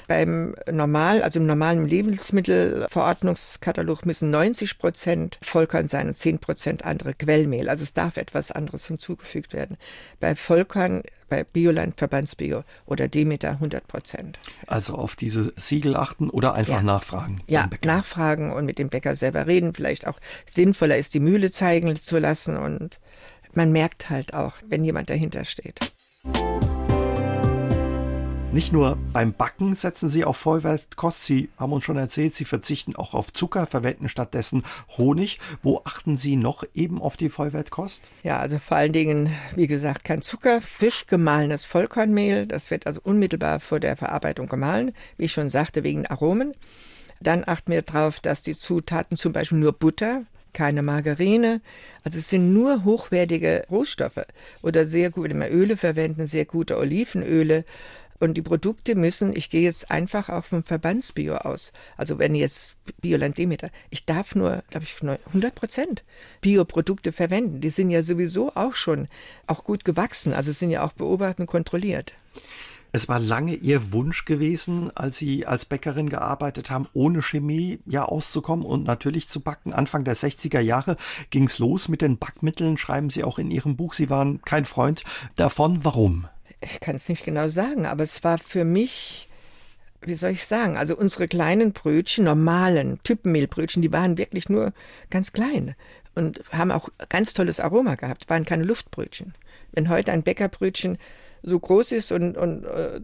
Beim 0.07 0.55
normal, 0.71 1.21
also 1.21 1.39
im 1.39 1.45
normalen 1.45 1.87
Lebensmittelverordnungskatalog 1.87 4.05
müssen 4.05 4.31
90 4.31 4.77
Prozent 4.77 5.39
Vollkorn 5.41 5.87
sein 5.87 6.09
und 6.09 6.17
10 6.17 6.39
Prozent 6.39 6.83
andere 6.85 7.13
Quellmehl. 7.13 7.69
Also 7.69 7.83
es 7.83 7.93
darf 7.93 8.17
etwas 8.17 8.51
anderes 8.51 8.87
hinzugefügt 8.87 9.53
werden. 9.53 9.77
Bei 10.19 10.35
Vollkorn, 10.35 11.03
bei 11.29 11.43
Bioland, 11.43 11.97
Verbandsbio 11.97 12.63
oder 12.85 13.07
Demeter 13.07 13.51
100 13.51 13.87
Prozent. 13.87 14.39
Also 14.67 14.95
auf 14.95 15.15
diese 15.15 15.53
Siegel 15.55 15.95
achten 15.95 16.29
oder 16.29 16.53
einfach 16.53 16.75
ja. 16.75 16.83
nachfragen. 16.83 17.39
Ja, 17.49 17.69
nachfragen 17.83 18.53
und 18.53 18.65
mit 18.65 18.79
dem 18.79 18.89
Bäcker 18.89 19.15
selber 19.15 19.47
reden. 19.47 19.73
Vielleicht 19.73 20.07
auch 20.07 20.19
sinnvoller 20.45 20.97
ist, 20.97 21.13
die 21.13 21.19
Mühle 21.19 21.51
zeigen 21.51 21.95
zu 21.95 22.19
lassen 22.19 22.57
und 22.57 22.99
man 23.53 23.71
merkt 23.71 24.09
halt 24.09 24.33
auch, 24.33 24.53
wenn 24.67 24.83
jemand 24.83 25.09
dahinter 25.09 25.45
steht. 25.45 25.79
Nicht 28.55 28.71
nur 28.71 28.97
beim 29.11 29.33
Backen 29.33 29.75
setzen 29.75 30.07
Sie 30.07 30.23
auf 30.23 30.37
Vollwertkost. 30.37 31.25
Sie 31.25 31.49
haben 31.57 31.73
uns 31.73 31.83
schon 31.83 31.97
erzählt, 31.97 32.33
Sie 32.33 32.45
verzichten 32.45 32.95
auch 32.95 33.13
auf 33.13 33.33
Zucker, 33.33 33.67
verwenden 33.67 34.07
stattdessen 34.07 34.63
Honig. 34.97 35.39
Wo 35.61 35.81
achten 35.83 36.15
Sie 36.15 36.37
noch 36.37 36.63
eben 36.73 37.01
auf 37.01 37.17
die 37.17 37.27
Vollwertkost? 37.27 38.07
Ja, 38.23 38.39
also 38.39 38.57
vor 38.57 38.77
allen 38.77 38.93
Dingen, 38.93 39.29
wie 39.57 39.67
gesagt, 39.67 40.05
kein 40.05 40.21
Zucker, 40.21 40.61
frisch 40.61 41.05
gemahlenes 41.05 41.65
Vollkornmehl. 41.65 42.47
Das 42.47 42.71
wird 42.71 42.87
also 42.87 43.01
unmittelbar 43.03 43.59
vor 43.59 43.81
der 43.81 43.97
Verarbeitung 43.97 44.47
gemahlen, 44.47 44.93
wie 45.17 45.25
ich 45.25 45.33
schon 45.33 45.49
sagte, 45.49 45.83
wegen 45.83 46.07
Aromen. 46.07 46.53
Dann 47.19 47.43
achten 47.45 47.73
wir 47.73 47.81
darauf, 47.81 48.21
dass 48.21 48.41
die 48.41 48.55
Zutaten 48.55 49.17
zum 49.17 49.33
Beispiel 49.33 49.57
nur 49.57 49.73
Butter, 49.73 50.23
keine 50.53 50.81
Margarine. 50.81 51.59
Also 52.05 52.19
es 52.19 52.29
sind 52.29 52.53
nur 52.53 52.85
hochwertige 52.85 53.63
Rohstoffe 53.69 54.25
oder 54.61 54.87
sehr 54.87 55.11
gute 55.11 55.35
Öle 55.49 55.75
verwenden, 55.75 56.25
sehr 56.27 56.45
gute 56.45 56.77
Olivenöle 56.77 57.65
und 58.19 58.35
die 58.35 58.41
Produkte 58.41 58.95
müssen, 58.95 59.35
ich 59.35 59.49
gehe 59.49 59.61
jetzt 59.61 59.91
einfach 59.91 60.29
auch 60.29 60.45
vom 60.45 60.63
Verbandsbio 60.63 61.35
aus. 61.37 61.71
Also 61.97 62.17
wenn 62.19 62.35
jetzt 62.35 62.75
Bioland 63.01 63.37
Demeter, 63.37 63.69
ich 63.89 64.05
darf 64.05 64.35
nur, 64.35 64.63
glaube 64.69 64.85
ich, 64.85 64.95
100 65.01 65.53
Prozent 65.53 66.03
Bioprodukte 66.41 67.11
verwenden. 67.11 67.61
Die 67.61 67.69
sind 67.69 67.89
ja 67.89 68.03
sowieso 68.03 68.55
auch 68.55 68.75
schon 68.75 69.07
auch 69.47 69.63
gut 69.63 69.83
gewachsen. 69.83 70.33
Also 70.33 70.51
sind 70.51 70.71
ja 70.71 70.83
auch 70.83 70.93
beobachtet 70.93 71.41
und 71.41 71.45
kontrolliert. 71.47 72.13
Es 72.95 73.09
war 73.09 73.19
lange 73.19 73.55
Ihr 73.55 73.91
Wunsch 73.91 74.23
gewesen, 74.23 74.89
als 74.95 75.17
Sie 75.17 75.45
als 75.45 75.65
Bäckerin 75.65 76.07
gearbeitet 76.07 76.71
haben, 76.71 76.87
ohne 76.93 77.21
Chemie 77.21 77.79
ja 77.85 78.05
auszukommen 78.05 78.65
und 78.65 78.85
natürlich 78.85 79.27
zu 79.27 79.41
backen. 79.41 79.73
Anfang 79.73 80.05
der 80.05 80.15
60er 80.15 80.61
Jahre 80.61 80.95
ging 81.29 81.43
es 81.43 81.59
los 81.59 81.89
mit 81.89 82.01
den 82.01 82.17
Backmitteln, 82.17 82.77
schreiben 82.77 83.09
Sie 83.09 83.25
auch 83.25 83.37
in 83.37 83.51
Ihrem 83.51 83.75
Buch. 83.75 83.93
Sie 83.93 84.09
waren 84.09 84.41
kein 84.43 84.63
Freund 84.63 85.03
davon. 85.35 85.83
Warum? 85.83 86.29
Ich 86.61 86.79
kann 86.79 86.95
es 86.95 87.09
nicht 87.09 87.23
genau 87.23 87.49
sagen, 87.49 87.85
aber 87.85 88.03
es 88.03 88.23
war 88.23 88.37
für 88.37 88.65
mich, 88.65 89.27
wie 90.01 90.15
soll 90.15 90.31
ich 90.31 90.45
sagen, 90.45 90.77
also 90.77 90.95
unsere 90.95 91.27
kleinen 91.27 91.73
Brötchen, 91.73 92.25
normalen 92.25 92.99
Typenmehlbrötchen, 93.03 93.81
die 93.81 93.91
waren 93.91 94.17
wirklich 94.17 94.49
nur 94.49 94.73
ganz 95.09 95.31
klein 95.31 95.75
und 96.15 96.41
haben 96.51 96.71
auch 96.71 96.89
ganz 97.09 97.33
tolles 97.33 97.59
Aroma 97.59 97.95
gehabt, 97.95 98.29
waren 98.29 98.45
keine 98.45 98.63
Luftbrötchen. 98.63 99.33
Wenn 99.73 99.89
heute 99.89 100.11
ein 100.11 100.23
Bäckerbrötchen 100.23 100.97
so 101.45 101.59
groß 101.59 101.91
ist 101.91 102.11
und, 102.11 102.37
und 102.37 102.65
äh, 102.65 103.01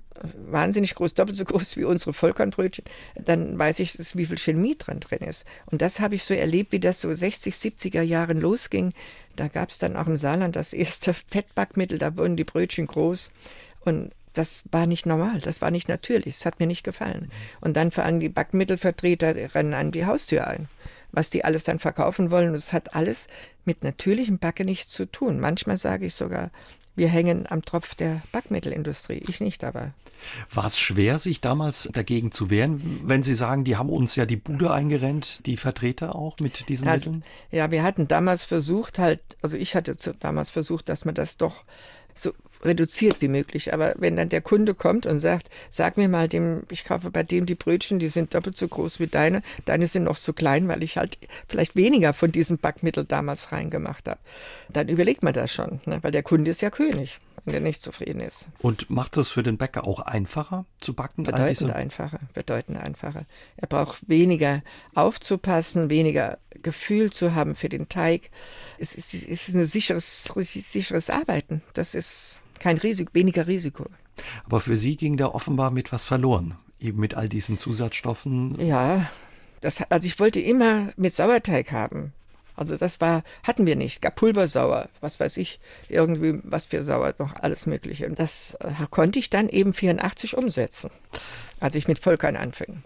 wahnsinnig 0.47 0.95
groß, 0.95 1.13
doppelt 1.13 1.37
so 1.37 1.45
groß 1.45 1.77
wie 1.77 1.83
unsere 1.83 2.13
Vollkornbrötchen, 2.13 2.85
dann 3.15 3.57
weiß 3.57 3.79
ich, 3.79 3.93
wie 4.15 4.25
viel 4.25 4.37
Chemie 4.37 4.75
dran 4.77 4.99
drin 4.99 5.19
ist. 5.19 5.45
Und 5.67 5.81
das 5.81 5.99
habe 5.99 6.15
ich 6.15 6.23
so 6.23 6.33
erlebt, 6.33 6.71
wie 6.71 6.79
das 6.79 7.01
so 7.01 7.13
60, 7.13 7.53
70er 7.53 8.01
Jahren 8.01 8.41
losging. 8.41 8.93
Da 9.35 9.47
gab 9.47 9.69
es 9.69 9.79
dann 9.79 9.95
auch 9.95 10.07
im 10.07 10.17
Saarland 10.17 10.55
das 10.55 10.73
erste 10.73 11.13
Fettbackmittel, 11.27 11.97
da 11.97 12.17
wurden 12.17 12.35
die 12.35 12.43
Brötchen 12.43 12.87
groß. 12.87 13.31
Und 13.81 14.11
das 14.33 14.63
war 14.71 14.87
nicht 14.87 15.05
normal, 15.05 15.39
das 15.39 15.61
war 15.61 15.71
nicht 15.71 15.89
natürlich, 15.89 16.37
das 16.37 16.45
hat 16.45 16.59
mir 16.59 16.67
nicht 16.67 16.83
gefallen. 16.83 17.29
Und 17.59 17.75
dann 17.75 17.91
vor 17.91 18.05
allem 18.05 18.19
die 18.19 18.29
Backmittelvertreter 18.29 19.53
rennen 19.55 19.73
an 19.73 19.91
die 19.91 20.05
Haustür 20.05 20.47
ein, 20.47 20.69
was 21.11 21.29
die 21.29 21.43
alles 21.43 21.63
dann 21.63 21.79
verkaufen 21.79 22.31
wollen. 22.31 22.49
Und 22.49 22.55
es 22.55 22.71
hat 22.71 22.95
alles 22.95 23.27
mit 23.65 23.83
natürlichem 23.83 24.39
Backe 24.39 24.63
nichts 24.63 24.93
zu 24.93 25.05
tun. 25.05 25.39
Manchmal 25.39 25.77
sage 25.77 26.05
ich 26.05 26.15
sogar, 26.15 26.51
wir 26.95 27.07
hängen 27.07 27.45
am 27.49 27.63
Tropf 27.63 27.95
der 27.95 28.21
Backmittelindustrie. 28.31 29.23
Ich 29.27 29.39
nicht 29.39 29.63
aber. 29.63 29.93
War 30.53 30.65
es 30.65 30.77
schwer, 30.77 31.19
sich 31.19 31.41
damals 31.41 31.89
dagegen 31.91 32.31
zu 32.31 32.49
wehren, 32.49 33.01
wenn 33.03 33.23
Sie 33.23 33.33
sagen, 33.33 33.63
die 33.63 33.77
haben 33.77 33.89
uns 33.89 34.15
ja 34.15 34.25
die 34.25 34.35
Bude 34.35 34.71
eingerennt, 34.71 35.45
die 35.45 35.57
Vertreter 35.57 36.15
auch 36.15 36.37
mit 36.39 36.69
diesen 36.69 36.87
ja, 36.87 36.95
Mitteln? 36.95 37.23
Ja, 37.49 37.71
wir 37.71 37.83
hatten 37.83 38.07
damals 38.07 38.43
versucht, 38.43 38.99
halt, 38.99 39.21
also 39.41 39.55
ich 39.55 39.75
hatte 39.75 39.95
damals 40.19 40.49
versucht, 40.49 40.89
dass 40.89 41.05
man 41.05 41.15
das 41.15 41.37
doch 41.37 41.63
so 42.13 42.31
reduziert 42.63 43.21
wie 43.21 43.27
möglich. 43.27 43.73
Aber 43.73 43.93
wenn 43.97 44.17
dann 44.17 44.29
der 44.29 44.41
Kunde 44.41 44.73
kommt 44.73 45.05
und 45.05 45.19
sagt, 45.19 45.49
sag 45.69 45.97
mir 45.97 46.07
mal, 46.07 46.27
dem, 46.27 46.63
ich 46.69 46.85
kaufe 46.85 47.11
bei 47.11 47.23
dem 47.23 47.45
die 47.45 47.55
Brötchen, 47.55 47.99
die 47.99 48.09
sind 48.09 48.33
doppelt 48.33 48.57
so 48.57 48.67
groß 48.67 48.99
wie 48.99 49.07
deine, 49.07 49.41
deine 49.65 49.87
sind 49.87 50.03
noch 50.03 50.17
zu 50.17 50.33
klein, 50.33 50.67
weil 50.67 50.83
ich 50.83 50.97
halt 50.97 51.17
vielleicht 51.47 51.75
weniger 51.75 52.13
von 52.13 52.31
diesem 52.31 52.57
Backmittel 52.57 53.05
damals 53.05 53.51
reingemacht 53.51 54.07
habe, 54.07 54.19
dann 54.69 54.87
überlegt 54.89 55.23
man 55.23 55.33
das 55.33 55.51
schon, 55.51 55.81
ne? 55.85 55.99
weil 56.01 56.11
der 56.11 56.23
Kunde 56.23 56.51
ist 56.51 56.61
ja 56.61 56.69
König 56.69 57.19
wenn 57.45 57.55
er 57.55 57.59
nicht 57.61 57.81
zufrieden 57.81 58.19
ist. 58.19 58.45
Und 58.59 58.89
macht 58.89 59.17
es 59.17 59.29
für 59.29 59.43
den 59.43 59.57
Bäcker 59.57 59.87
auch 59.87 59.99
einfacher 59.99 60.65
zu 60.77 60.93
backen? 60.93 61.23
Bedeutend 61.23 61.71
einfacher, 61.71 62.19
bedeutend 62.33 62.77
einfacher. 62.77 63.25
Er 63.57 63.67
braucht 63.67 64.07
weniger 64.07 64.61
aufzupassen, 64.93 65.89
weniger 65.89 66.37
Gefühl 66.61 67.11
zu 67.11 67.33
haben 67.33 67.55
für 67.55 67.69
den 67.69 67.89
Teig. 67.89 68.29
Es 68.77 68.95
ist, 68.95 69.13
es 69.13 69.47
ist 69.47 69.55
ein 69.55 69.65
sicheres, 69.65 70.23
sicheres 70.23 71.09
Arbeiten. 71.09 71.61
Das 71.73 71.95
ist 71.95 72.40
kein 72.61 72.77
Risiko, 72.77 73.13
weniger 73.13 73.47
Risiko. 73.47 73.85
Aber 74.45 74.61
für 74.61 74.77
Sie 74.77 74.95
ging 74.95 75.17
da 75.17 75.27
offenbar 75.27 75.71
mit 75.71 75.91
was 75.91 76.05
verloren, 76.05 76.55
eben 76.79 76.99
mit 76.99 77.15
all 77.15 77.27
diesen 77.27 77.57
Zusatzstoffen. 77.57 78.55
Ja, 78.59 79.09
das, 79.61 79.81
also 79.89 80.07
ich 80.07 80.19
wollte 80.19 80.39
immer 80.39 80.93
mit 80.95 81.13
Sauerteig 81.13 81.71
haben. 81.71 82.13
Also 82.55 82.77
das 82.77 83.01
war, 83.01 83.23
hatten 83.43 83.65
wir 83.65 83.75
nicht. 83.75 84.01
Gab 84.01 84.15
Pulversauer, 84.15 84.89
was 84.99 85.19
weiß 85.19 85.37
ich, 85.37 85.59
irgendwie 85.89 86.39
was 86.43 86.65
für 86.65 86.83
Sauer, 86.83 87.13
noch 87.17 87.35
alles 87.35 87.65
Mögliche. 87.65 88.05
Und 88.05 88.19
das 88.19 88.55
äh, 88.59 88.71
konnte 88.89 89.19
ich 89.19 89.29
dann 89.29 89.49
eben 89.49 89.73
84 89.73 90.37
umsetzen, 90.37 90.91
als 91.59 91.75
ich 91.75 91.87
mit 91.87 91.97
Volkern 91.99 92.35
anfing. 92.35 92.83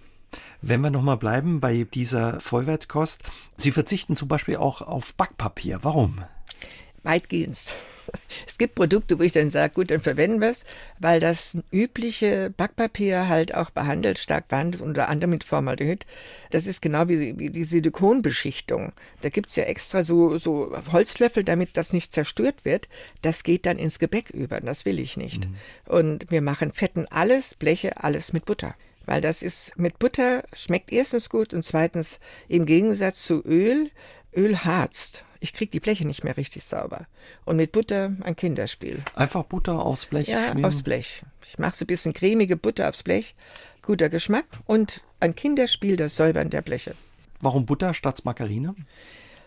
Wenn 0.61 0.81
wir 0.81 0.89
nochmal 0.89 1.17
bleiben 1.17 1.59
bei 1.59 1.85
dieser 1.93 2.39
Vollwertkost, 2.39 3.21
Sie 3.57 3.71
verzichten 3.71 4.15
zum 4.15 4.27
Beispiel 4.27 4.57
auch 4.57 4.81
auf 4.81 5.13
Backpapier. 5.15 5.79
Warum? 5.83 6.23
Weitgehend. 7.05 7.57
Es 8.47 8.59
gibt 8.59 8.75
Produkte, 8.75 9.17
wo 9.17 9.23
ich 9.23 9.33
dann 9.33 9.49
sage, 9.49 9.73
gut, 9.73 9.89
dann 9.89 9.99
verwenden 9.99 10.39
wir 10.39 10.51
es, 10.51 10.63
weil 10.99 11.19
das 11.19 11.57
übliche 11.71 12.53
Backpapier 12.55 13.27
halt 13.27 13.55
auch 13.55 13.71
behandelt, 13.71 14.19
stark 14.19 14.47
behandelt, 14.47 14.83
unter 14.83 15.09
anderem 15.09 15.31
mit 15.31 15.43
Formaldehyd. 15.43 16.05
Das 16.51 16.67
ist 16.67 16.83
genau 16.83 17.09
wie, 17.09 17.37
wie 17.39 17.49
die 17.49 17.63
Silikonbeschichtung. 17.63 18.93
Da 19.21 19.29
gibt's 19.29 19.55
ja 19.55 19.63
extra 19.63 20.03
so, 20.03 20.37
so 20.37 20.71
Holzlöffel, 20.91 21.43
damit 21.43 21.75
das 21.77 21.93
nicht 21.93 22.13
zerstört 22.13 22.63
wird. 22.63 22.87
Das 23.23 23.43
geht 23.43 23.65
dann 23.65 23.79
ins 23.79 23.97
Gebäck 23.97 24.29
über. 24.29 24.61
Das 24.61 24.85
will 24.85 24.99
ich 24.99 25.17
nicht. 25.17 25.45
Mhm. 25.45 25.55
Und 25.85 26.31
wir 26.31 26.41
machen 26.41 26.71
Fetten 26.73 27.07
alles, 27.09 27.55
Bleche, 27.55 28.03
alles 28.03 28.33
mit 28.33 28.45
Butter 28.45 28.75
weil 29.05 29.21
das 29.21 29.41
ist 29.41 29.77
mit 29.77 29.99
Butter 29.99 30.43
schmeckt 30.53 30.91
erstens 30.91 31.29
gut 31.29 31.53
und 31.53 31.63
zweitens 31.63 32.19
im 32.47 32.65
Gegensatz 32.65 33.21
zu 33.23 33.43
Öl, 33.45 33.91
Öl 34.35 34.57
harzt. 34.65 35.23
Ich 35.39 35.53
kriege 35.53 35.71
die 35.71 35.79
Bleche 35.79 36.05
nicht 36.05 36.23
mehr 36.23 36.37
richtig 36.37 36.63
sauber. 36.63 37.07
Und 37.45 37.57
mit 37.57 37.71
Butter 37.71 38.13
ein 38.21 38.35
Kinderspiel. 38.35 39.03
Einfach 39.15 39.43
Butter 39.43 39.85
aufs 39.85 40.05
Blech 40.05 40.27
Ja, 40.27 40.51
schmieren. 40.51 40.65
aufs 40.65 40.81
Blech. 40.81 41.23
Ich 41.47 41.59
mache 41.59 41.75
so 41.75 41.83
ein 41.83 41.87
bisschen 41.87 42.13
cremige 42.13 42.55
Butter 42.57 42.89
aufs 42.89 43.03
Blech. 43.03 43.35
Guter 43.81 44.09
Geschmack 44.09 44.45
und 44.65 45.01
ein 45.19 45.35
Kinderspiel, 45.35 45.95
das 45.95 46.15
Säubern 46.15 46.49
der 46.49 46.61
Bleche. 46.61 46.95
Warum 47.41 47.65
Butter 47.65 47.93
statt 47.93 48.23
Margarine? 48.25 48.75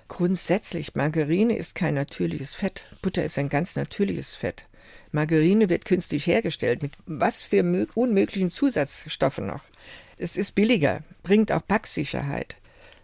Grundsätzlich, 0.09 0.95
Margarine 0.95 1.57
ist 1.57 1.75
kein 1.75 1.95
natürliches 1.95 2.55
Fett. 2.55 2.83
Butter 3.03 3.25
ist 3.25 3.37
ein 3.39 3.49
ganz 3.49 3.77
natürliches 3.77 4.35
Fett. 4.35 4.65
Margarine 5.13 5.69
wird 5.69 5.85
künstlich 5.85 6.27
hergestellt, 6.27 6.83
mit 6.83 6.93
was 7.07 7.43
für 7.43 7.63
unmöglichen 7.95 8.51
Zusatzstoffen 8.51 9.47
noch. 9.47 9.63
Es 10.17 10.37
ist 10.37 10.55
billiger, 10.55 11.03
bringt 11.23 11.53
auch 11.53 11.61
Backsicherheit. 11.63 12.57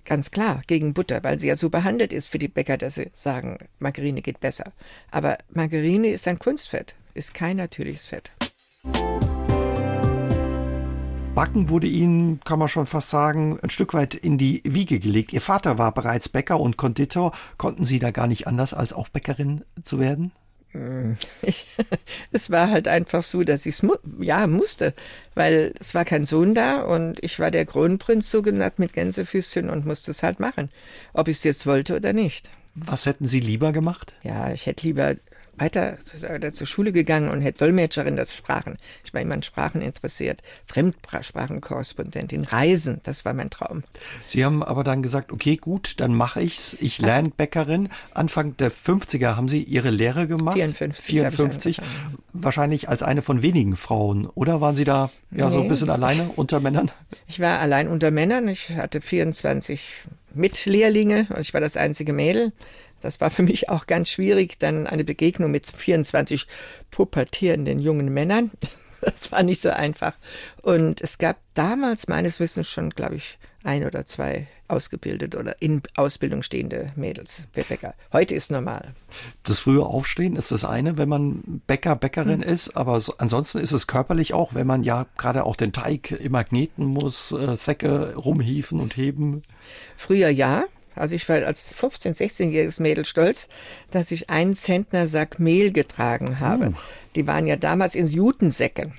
Ganz 0.04 0.30
klar, 0.30 0.62
gegen 0.66 0.92
Butter, 0.92 1.24
weil 1.24 1.38
sie 1.38 1.46
ja 1.46 1.56
so 1.56 1.70
behandelt 1.70 2.12
ist 2.12 2.28
für 2.28 2.38
die 2.38 2.48
Bäcker, 2.48 2.76
dass 2.76 2.96
sie 2.96 3.10
sagen, 3.14 3.58
Margarine 3.78 4.20
geht 4.20 4.40
besser. 4.40 4.72
Aber 5.10 5.38
Margarine 5.48 6.08
ist 6.08 6.28
ein 6.28 6.38
Kunstfett, 6.38 6.94
ist 7.14 7.32
kein 7.32 7.56
natürliches 7.56 8.06
Fett. 8.06 8.30
Backen 11.34 11.68
wurde 11.68 11.88
Ihnen, 11.88 12.38
kann 12.44 12.60
man 12.60 12.68
schon 12.68 12.86
fast 12.86 13.10
sagen, 13.10 13.58
ein 13.60 13.70
Stück 13.70 13.92
weit 13.92 14.14
in 14.14 14.38
die 14.38 14.62
Wiege 14.64 15.00
gelegt. 15.00 15.32
Ihr 15.32 15.40
Vater 15.40 15.78
war 15.78 15.92
bereits 15.92 16.28
Bäcker 16.28 16.60
und 16.60 16.76
Konditor. 16.76 17.32
Konnten 17.56 17.84
Sie 17.84 17.98
da 17.98 18.12
gar 18.12 18.28
nicht 18.28 18.46
anders, 18.46 18.72
als 18.72 18.92
auch 18.92 19.08
Bäckerin 19.08 19.64
zu 19.82 19.98
werden? 19.98 20.30
Ich, 21.42 21.66
es 22.32 22.50
war 22.50 22.70
halt 22.70 22.88
einfach 22.88 23.24
so, 23.24 23.44
dass 23.44 23.64
ich 23.64 23.76
es 23.76 23.82
mu 23.82 23.94
ja 24.18 24.46
musste, 24.46 24.92
weil 25.34 25.72
es 25.78 25.94
war 25.94 26.04
kein 26.04 26.24
Sohn 26.24 26.54
da 26.54 26.82
und 26.82 27.22
ich 27.22 27.38
war 27.38 27.50
der 27.50 27.64
Kronprinz 27.64 28.30
so 28.30 28.42
genannt 28.42 28.78
mit 28.78 28.92
Gänsefüßchen 28.92 29.70
und 29.70 29.86
musste 29.86 30.10
es 30.10 30.22
halt 30.22 30.40
machen, 30.40 30.70
ob 31.12 31.28
ich 31.28 31.38
es 31.38 31.44
jetzt 31.44 31.66
wollte 31.66 31.96
oder 31.96 32.12
nicht. 32.12 32.50
Was 32.74 33.06
hätten 33.06 33.26
Sie 33.26 33.38
lieber 33.38 33.70
gemacht? 33.70 34.14
Ja, 34.24 34.52
ich 34.52 34.66
hätte 34.66 34.86
lieber 34.86 35.14
weiter 35.56 35.98
zur 36.52 36.66
Schule 36.66 36.92
gegangen 36.92 37.30
und 37.30 37.40
hätte 37.40 37.58
Dolmetscherin 37.58 38.16
das 38.16 38.34
Sprachen. 38.34 38.76
Ich 39.04 39.14
war 39.14 39.20
immer 39.20 39.34
an 39.34 39.42
Sprachen 39.42 39.80
interessiert. 39.80 40.42
Fremdsprachenkorrespondentin, 40.66 42.44
Reisen, 42.44 43.00
das 43.04 43.24
war 43.24 43.34
mein 43.34 43.50
Traum. 43.50 43.82
Sie 44.26 44.44
haben 44.44 44.62
aber 44.62 44.84
dann 44.84 45.02
gesagt, 45.02 45.32
okay, 45.32 45.56
gut, 45.56 46.00
dann 46.00 46.14
mache 46.14 46.40
ich's. 46.42 46.76
Ich 46.80 46.98
lerne 46.98 47.30
Bäckerin. 47.30 47.88
Anfang 48.12 48.56
der 48.56 48.72
50er 48.72 49.36
haben 49.36 49.48
Sie 49.48 49.62
Ihre 49.62 49.90
Lehre 49.90 50.26
gemacht? 50.26 50.56
54. 50.56 51.04
54. 51.04 51.80
Wahrscheinlich 52.32 52.88
als 52.88 53.02
eine 53.02 53.22
von 53.22 53.42
wenigen 53.42 53.76
Frauen. 53.76 54.26
Oder 54.26 54.60
waren 54.60 54.76
Sie 54.76 54.84
da 54.84 55.10
ja 55.30 55.46
nee. 55.46 55.52
so 55.52 55.62
ein 55.62 55.68
bisschen 55.68 55.90
alleine 55.90 56.30
unter 56.36 56.60
Männern? 56.60 56.90
Ich 57.26 57.40
war 57.40 57.60
allein 57.60 57.88
unter 57.88 58.10
Männern. 58.10 58.48
Ich 58.48 58.70
hatte 58.70 59.00
24 59.00 60.04
Mitlehrlinge 60.34 61.26
und 61.30 61.40
ich 61.40 61.54
war 61.54 61.60
das 61.60 61.76
einzige 61.76 62.12
Mädel. 62.12 62.52
Das 63.04 63.20
war 63.20 63.30
für 63.30 63.42
mich 63.42 63.68
auch 63.68 63.86
ganz 63.86 64.08
schwierig, 64.08 64.58
dann 64.58 64.86
eine 64.86 65.04
Begegnung 65.04 65.50
mit 65.50 65.68
24 65.68 66.46
pubertierenden 66.90 67.78
jungen 67.78 68.12
Männern. 68.12 68.50
Das 69.00 69.30
war 69.32 69.42
nicht 69.42 69.60
so 69.60 69.68
einfach. 69.68 70.14
Und 70.62 71.02
es 71.02 71.18
gab 71.18 71.36
damals 71.52 72.08
meines 72.08 72.40
Wissens 72.40 72.70
schon, 72.70 72.88
glaube 72.88 73.16
ich, 73.16 73.36
ein 73.62 73.84
oder 73.84 74.06
zwei 74.06 74.46
ausgebildete 74.68 75.38
oder 75.38 75.60
in 75.60 75.82
Ausbildung 75.94 76.42
stehende 76.42 76.86
Mädels, 76.96 77.42
Bäcker. 77.52 77.94
Heute 78.14 78.34
ist 78.34 78.50
normal. 78.50 78.94
Das 79.42 79.58
frühe 79.58 79.84
Aufstehen 79.84 80.36
ist 80.36 80.52
das 80.52 80.64
eine, 80.64 80.96
wenn 80.96 81.08
man 81.08 81.60
Bäcker, 81.66 81.96
Bäckerin 81.96 82.42
hm. 82.42 82.48
ist, 82.48 82.76
aber 82.76 82.98
so, 83.00 83.14
ansonsten 83.18 83.58
ist 83.58 83.72
es 83.72 83.86
körperlich 83.86 84.32
auch, 84.32 84.54
wenn 84.54 84.66
man 84.66 84.84
ja 84.84 85.06
gerade 85.18 85.44
auch 85.44 85.56
den 85.56 85.72
Teig 85.72 86.10
immer 86.12 86.44
kneten 86.44 86.86
muss, 86.86 87.32
äh, 87.32 87.56
Säcke 87.56 88.14
rumhieven 88.16 88.80
und 88.80 88.96
heben. 88.96 89.42
Früher 89.96 90.30
ja, 90.30 90.64
also 90.94 91.14
ich 91.14 91.28
war 91.28 91.36
als 91.44 91.74
15-, 91.74 92.16
16-jähriges 92.16 92.80
Mädel 92.80 93.04
stolz, 93.04 93.48
dass 93.90 94.10
ich 94.10 94.30
einen 94.30 94.54
Zentner 94.54 95.08
Sack 95.08 95.38
Mehl 95.38 95.72
getragen 95.72 96.40
habe. 96.40 96.68
Uh. 96.68 96.74
Die 97.14 97.26
waren 97.26 97.46
ja 97.46 97.56
damals 97.56 97.94
in 97.94 98.08
Jutensäcken. 98.08 98.94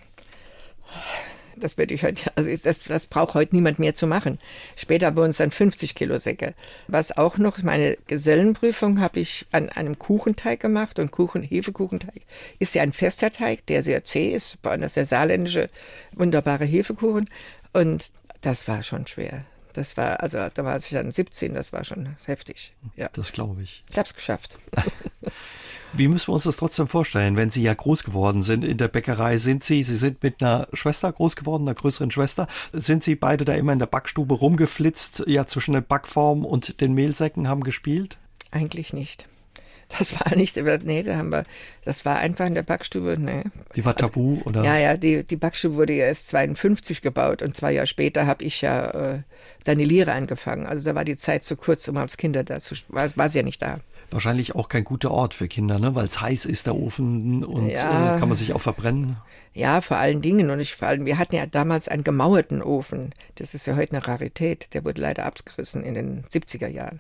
Das 1.58 1.78
würde 1.78 1.94
ich 1.94 2.04
heute, 2.04 2.32
also 2.36 2.50
das, 2.50 2.84
das 2.84 3.08
braucht 3.08 3.34
heute 3.34 3.56
niemand 3.56 3.80
mehr 3.80 3.96
zu 3.96 4.08
machen. 4.08 4.40
Später 4.76 5.16
wurden 5.16 5.30
es 5.30 5.38
dann 5.38 5.52
50 5.52 5.96
Kilo 5.96 6.18
Säcke. 6.20 6.54
Was 6.88 7.16
auch 7.16 7.38
noch, 7.38 7.64
meine 7.64 7.98
Gesellenprüfung 8.08 9.00
habe 9.00 9.22
ich 9.22 9.46
an 9.52 9.70
einem 9.70 9.98
Kuchenteig 9.98 10.60
gemacht 10.60 11.00
und 11.00 11.12
Kuchen, 11.12 11.44
Hefekuchenteig 11.44 12.22
ist 12.60 12.76
ja 12.76 12.84
ein 12.84 12.92
fester 12.92 13.32
Teig, 13.32 13.66
der 13.68 13.84
sehr 13.84 14.04
zäh 14.04 14.32
ist. 14.32 14.58
Ist 14.82 14.96
der 14.98 15.06
saarländische 15.06 15.70
wunderbare 16.14 16.66
Hefekuchen. 16.66 17.30
Und 17.72 18.10
das 18.42 18.68
war 18.68 18.84
schon 18.84 19.08
schwer. 19.08 19.46
Das 19.76 19.98
war, 19.98 20.22
also 20.22 20.38
da 20.54 20.64
war 20.64 20.78
ich 20.78 20.90
dann 20.90 21.12
17, 21.12 21.54
das 21.54 21.74
war 21.74 21.84
schon 21.84 22.16
heftig. 22.26 22.74
Ja. 22.96 23.10
Das 23.14 23.34
glaube 23.34 23.62
ich. 23.62 23.84
Ich 23.90 23.98
habe 23.98 24.08
es 24.08 24.16
geschafft. 24.16 24.56
Wie 25.94 26.08
müssen 26.08 26.30
wir 26.30 26.34
uns 26.34 26.44
das 26.44 26.58
trotzdem 26.58 26.88
vorstellen, 26.88 27.38
wenn 27.38 27.50
Sie 27.50 27.62
ja 27.62 27.74
groß 27.74 28.04
geworden 28.04 28.44
sind 28.44 28.66
in 28.66 28.78
der 28.78 28.88
Bäckerei? 28.90 29.38
Sind 29.38 29.64
Sie, 29.64 29.82
Sie 29.84 29.96
sind 29.96 30.24
mit 30.24 30.42
einer 30.42 30.68
Schwester 30.74 31.12
groß 31.12 31.36
geworden, 31.36 31.64
einer 31.64 31.76
größeren 31.76 32.12
Schwester. 32.12 32.48
Sind 32.74 33.04
Sie 33.04 33.16
beide 33.16 33.46
da 33.46 33.54
immer 33.54 33.72
in 33.74 33.80
der 33.80 33.86
Backstube 33.86 34.36
rumgeflitzt, 34.36 35.24
ja, 35.28 35.46
zwischen 35.48 35.74
den 35.74 35.86
Backformen 35.86 36.44
und 36.44 36.82
den 36.82 36.94
Mehlsäcken 36.94 37.48
haben 37.48 37.64
gespielt? 37.64 38.18
Eigentlich 38.52 38.94
nicht. 38.94 39.28
Das 39.90 40.14
war 40.14 40.36
nicht, 40.36 40.58
nee, 40.84 41.04
da 41.04 41.18
haben 41.18 41.30
wir, 41.30 41.44
das 41.84 42.06
war 42.06 42.18
einfach 42.18 42.46
in 42.48 42.56
der 42.56 42.64
Backstube, 42.64 43.18
nee. 43.20 43.44
Die 43.76 43.86
war 43.86 43.96
tabu, 43.96 44.38
also, 44.38 44.50
oder? 44.50 44.64
Ja, 44.64 44.78
ja, 44.78 44.98
die, 44.98 45.24
die 45.24 45.36
Backstube 45.36 45.76
wurde 45.76 45.94
ja 45.94 46.06
erst 46.06 46.30
52 46.30 47.02
gebaut 47.02 47.42
und 47.42 47.56
zwei 47.56 47.72
Jahre 47.72 47.88
später 47.88 48.26
habe 48.26 48.44
ich 48.44 48.62
ja 48.62 48.90
äh, 48.90 49.20
dann 49.64 49.78
die 49.78 49.86
Lehre 49.86 50.14
angefangen. 50.14 50.66
Also 50.66 50.90
da 50.90 50.96
war 50.96 51.06
die 51.06 51.18
Zeit 51.18 51.46
zu 51.46 51.56
kurz, 51.56 51.88
um 51.88 51.98
als 51.98 52.18
Kinder 52.18 52.44
da 52.44 52.60
zu, 52.60 52.76
war, 52.90 53.10
war 53.16 53.30
sie 53.30 53.38
ja 53.38 53.44
nicht 53.44 53.62
da. 53.62 53.80
Wahrscheinlich 54.12 54.56
auch 54.56 54.70
kein 54.70 54.84
guter 54.84 55.12
Ort 55.12 55.34
für 55.34 55.48
Kinder, 55.48 55.80
ne? 55.80 55.96
weil 55.96 56.06
es 56.06 56.22
heiß 56.22 56.46
ist, 56.46 56.68
der 56.68 56.76
Ofen 56.76 57.44
und 57.44 57.70
ja, 57.70 58.16
äh, 58.16 58.20
kann 58.20 58.30
man 58.30 58.38
sich 58.38 58.54
auch 58.54 58.62
verbrennen. 58.62 59.18
Ja, 59.54 59.82
vor 59.82 59.98
allen 59.98 60.22
Dingen. 60.22 60.50
Und 60.50 60.60
ich 60.60 60.76
vor 60.76 60.88
allem, 60.88 61.06
wir 61.06 61.18
hatten 61.18 61.36
ja 61.36 61.46
damals 61.46 61.88
einen 61.88 62.04
gemauerten 62.04 62.62
Ofen. 62.62 63.14
Das 63.36 63.54
ist 63.54 63.66
ja 63.66 63.76
heute 63.76 63.94
eine 63.94 64.06
Rarität. 64.06 64.74
Der 64.74 64.84
wurde 64.84 65.02
leider 65.02 65.26
abgerissen 65.26 65.84
in 65.84 65.94
den 65.94 66.24
70er 66.26 66.68
Jahren 66.68 67.00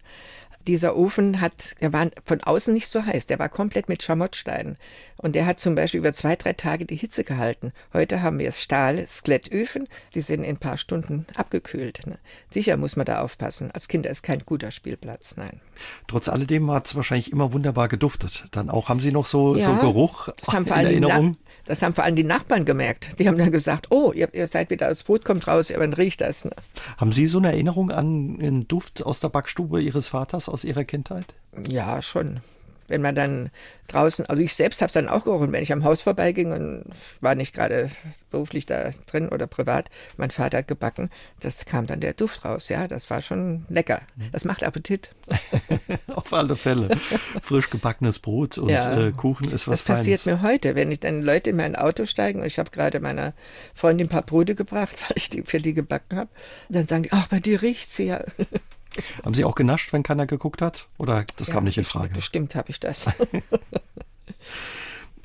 dieser 0.68 0.96
Ofen 0.96 1.42
hat, 1.42 1.76
der 1.82 1.94
war 1.94 2.10
von 2.26 2.42
außen 2.42 2.74
nicht 2.74 2.88
so 2.88 3.06
heiß, 3.06 3.26
der 3.28 3.40
war 3.40 3.50
komplett 3.50 3.90
mit 3.90 4.04
Schamottsteinen. 4.04 4.78
Und 5.18 5.36
der 5.36 5.46
hat 5.46 5.60
zum 5.60 5.76
Beispiel 5.76 6.00
über 6.00 6.14
zwei, 6.14 6.36
drei 6.36 6.54
Tage 6.54 6.86
die 6.86 6.96
Hitze 6.96 7.24
gehalten. 7.24 7.72
Heute 7.94 8.22
haben 8.22 8.40
wir 8.40 8.52
Stahl, 8.52 9.08
Skelettöfen, 9.08 9.88
die 10.14 10.22
sind 10.22 10.44
in 10.44 10.52
ein 10.52 10.58
paar 10.58 10.78
Stunden 10.78 11.26
abgekühlt. 11.36 12.06
Ne? 12.06 12.18
Sicher 12.50 12.78
muss 12.78 12.96
man 12.96 13.06
da 13.06 13.22
aufpassen. 13.22 13.72
Als 13.72 13.88
Kinder 13.88 14.10
ist 14.10 14.24
kein 14.24 14.40
guter 14.46 14.72
Spielplatz, 14.72 15.36
nein. 15.38 15.62
Trotz 16.08 16.30
alledem 16.30 16.70
hat 16.72 16.88
es 16.88 16.96
wahrscheinlich 16.96 17.32
immer 17.32 17.54
wunderbar 17.54 17.88
geduftet. 17.88 18.46
Dann 18.52 18.70
auch, 18.70 18.90
haben 18.90 19.00
Sie 19.00 19.12
noch 19.12 19.26
so, 19.26 19.56
ja, 19.56 19.66
so 19.66 19.76
Geruch 19.76 20.30
das 20.40 20.54
haben 20.54 20.66
in 20.66 20.74
Erinnerung? 20.74 21.38
Das 21.66 21.82
haben 21.82 21.96
vor 21.96 22.04
allem 22.04 22.16
die 22.16 22.24
Nachbarn 22.24 22.64
gemerkt. 22.64 23.18
Die 23.18 23.28
haben 23.28 23.38
dann 23.38 23.52
gesagt, 23.52 23.88
oh, 23.90 24.12
ihr, 24.14 24.32
ihr 24.34 24.48
seid 24.48 24.70
wieder, 24.70 24.88
das 24.88 25.04
Brot 25.04 25.26
kommt 25.26 25.48
raus, 25.48 25.74
man 25.76 25.94
riecht 25.94 26.22
das. 26.22 26.46
Ne? 26.46 26.52
Haben 26.98 27.12
Sie 27.12 27.26
so 27.26 27.40
eine 27.40 27.52
Erinnerung 27.52 27.90
an 27.90 28.38
den 28.38 28.68
Duft 28.68 29.04
aus 29.04 29.20
der 29.20 29.30
Backstube 29.30 29.82
Ihres 29.82 30.08
Vaters 30.08 30.48
aus 30.48 30.64
Ihrer 30.64 30.84
Kindheit? 30.84 31.34
Ja, 31.68 32.02
schon 32.02 32.42
wenn 32.88 33.02
man 33.02 33.16
dann 33.16 33.50
draußen, 33.88 34.26
also 34.28 34.42
ich 34.42 34.54
selbst 34.56 34.82
habe 34.82 34.88
es 34.88 34.94
dann 34.94 35.08
auch 35.08 35.24
gerochen, 35.24 35.52
wenn 35.52 35.62
ich 35.62 35.72
am 35.72 35.84
Haus 35.84 36.02
vorbeiging 36.02 36.52
und 36.52 36.86
war 37.22 37.36
nicht 37.36 37.54
gerade 37.54 37.92
beruflich 38.32 38.66
da 38.66 38.92
drin 39.06 39.30
oder 39.30 39.48
privat, 39.48 39.90
mein 40.18 40.32
Vater 40.32 40.60
hat 40.60 40.68
gebacken, 40.68 41.10
das 41.40 41.66
kam 41.66 41.86
dann 41.86 42.00
der 42.00 42.14
Duft 42.14 42.46
raus, 42.46 42.70
ja, 42.70 42.88
das 42.88 43.10
war 43.10 43.22
schon 43.22 43.66
lecker. 43.70 44.02
Das 44.32 44.46
macht 44.46 44.64
Appetit. 44.64 45.12
Auf 46.08 46.34
alle 46.34 46.56
Fälle. 46.56 46.98
Frisch 47.42 47.70
gebackenes 47.70 48.20
Brot 48.20 48.58
und 48.58 48.70
ja, 48.70 49.08
äh, 49.08 49.12
Kuchen 49.12 49.52
ist 49.52 49.68
was 49.68 49.80
Das 49.80 49.84
passiert 49.84 50.22
Feines. 50.22 50.42
mir 50.42 50.48
heute, 50.48 50.76
wenn 50.76 50.92
ich 50.92 51.00
dann 51.00 51.22
Leute 51.22 51.52
in 51.52 51.56
mein 51.56 51.76
Auto 51.76 52.06
steigen 52.06 52.40
und 52.42 52.46
ich 52.48 52.60
habe 52.60 52.72
gerade 52.72 53.00
meiner 53.00 53.34
Freundin 53.74 54.08
ein 54.08 54.10
paar 54.10 54.24
Brote 54.24 54.56
gebracht, 54.56 54.96
weil 55.08 55.18
ich 55.18 55.30
die 55.30 55.44
für 55.44 55.60
die 55.60 55.74
gebacken 55.74 56.18
habe, 56.18 56.30
dann 56.70 56.88
sagen 56.88 57.04
die, 57.04 57.12
ach, 57.12 57.28
bei 57.28 57.40
dir 57.40 57.62
riecht 57.62 57.90
sie 57.92 58.06
ja. 58.08 58.24
Haben 59.24 59.34
Sie 59.34 59.44
auch 59.44 59.56
genascht, 59.56 59.94
wenn 59.94 60.04
keiner 60.04 60.26
geguckt 60.26 60.62
hat? 60.62 60.88
Oder 60.98 61.26
das 61.38 61.48
ja, 61.48 61.54
kam 61.54 61.66
nicht 61.66 61.78
in 61.78 61.86
Frage? 61.86 62.14
Bestimmt 62.14 62.56
habe 62.56 62.70
ich 62.70 62.80
das. 62.80 63.06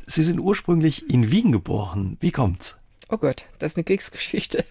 Sie 0.07 0.25
sind 0.25 0.41
ursprünglich 0.41 1.09
in 1.09 1.31
Wien 1.31 1.53
geboren. 1.53 2.17
Wie 2.21 2.33
kommt's? 2.33 2.77
Oh 3.09 3.17
Gott, 3.17 3.47
das 3.59 3.73
ist 3.73 3.77
eine 3.77 3.85
Kriegsgeschichte. 3.85 4.65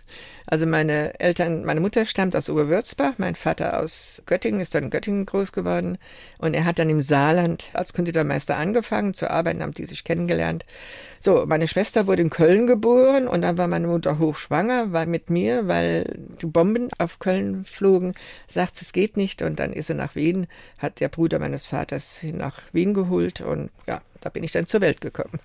Also 0.51 0.65
meine 0.65 1.19
Eltern, 1.19 1.63
meine 1.63 1.79
Mutter 1.79 2.07
stammt 2.07 2.35
aus 2.35 2.49
Oberwürzbach, 2.49 3.13
mein 3.19 3.35
Vater 3.35 3.79
aus 3.79 4.23
Göttingen, 4.25 4.61
ist 4.61 4.73
dann 4.73 4.85
in 4.85 4.89
Göttingen 4.89 5.27
groß 5.27 5.51
geworden 5.51 5.99
und 6.39 6.55
er 6.55 6.65
hat 6.65 6.79
dann 6.79 6.89
im 6.89 7.01
Saarland 7.01 7.69
als 7.73 7.93
Konditormeister 7.93 8.57
angefangen 8.57 9.13
zu 9.13 9.29
arbeiten, 9.29 9.61
haben 9.61 9.73
die 9.73 9.85
sich 9.85 10.03
kennengelernt. 10.03 10.65
So, 11.19 11.45
meine 11.45 11.67
Schwester 11.67 12.07
wurde 12.07 12.23
in 12.23 12.31
Köln 12.31 12.65
geboren 12.65 13.27
und 13.27 13.43
dann 13.43 13.59
war 13.59 13.67
meine 13.67 13.85
Mutter 13.85 14.17
hochschwanger, 14.17 14.91
war 14.91 15.05
mit 15.05 15.29
mir, 15.29 15.67
weil 15.67 16.17
die 16.41 16.47
Bomben 16.47 16.89
auf 16.97 17.19
Köln 17.19 17.63
flogen, 17.63 18.15
sagt, 18.47 18.81
es 18.81 18.91
geht 18.91 19.17
nicht 19.17 19.43
und 19.43 19.59
dann 19.59 19.71
ist 19.71 19.85
sie 19.85 19.93
nach 19.93 20.15
Wien, 20.15 20.47
hat 20.79 20.99
der 20.99 21.09
Bruder 21.09 21.37
meines 21.37 21.67
Vaters 21.67 22.21
nach 22.23 22.61
Wien 22.73 22.95
geholt 22.95 23.41
und 23.41 23.69
ja, 23.85 24.01
da 24.19 24.29
bin 24.29 24.43
ich 24.43 24.51
dann 24.51 24.65
zur 24.65 24.81
Welt 24.81 24.99
gekommen. 24.99 25.39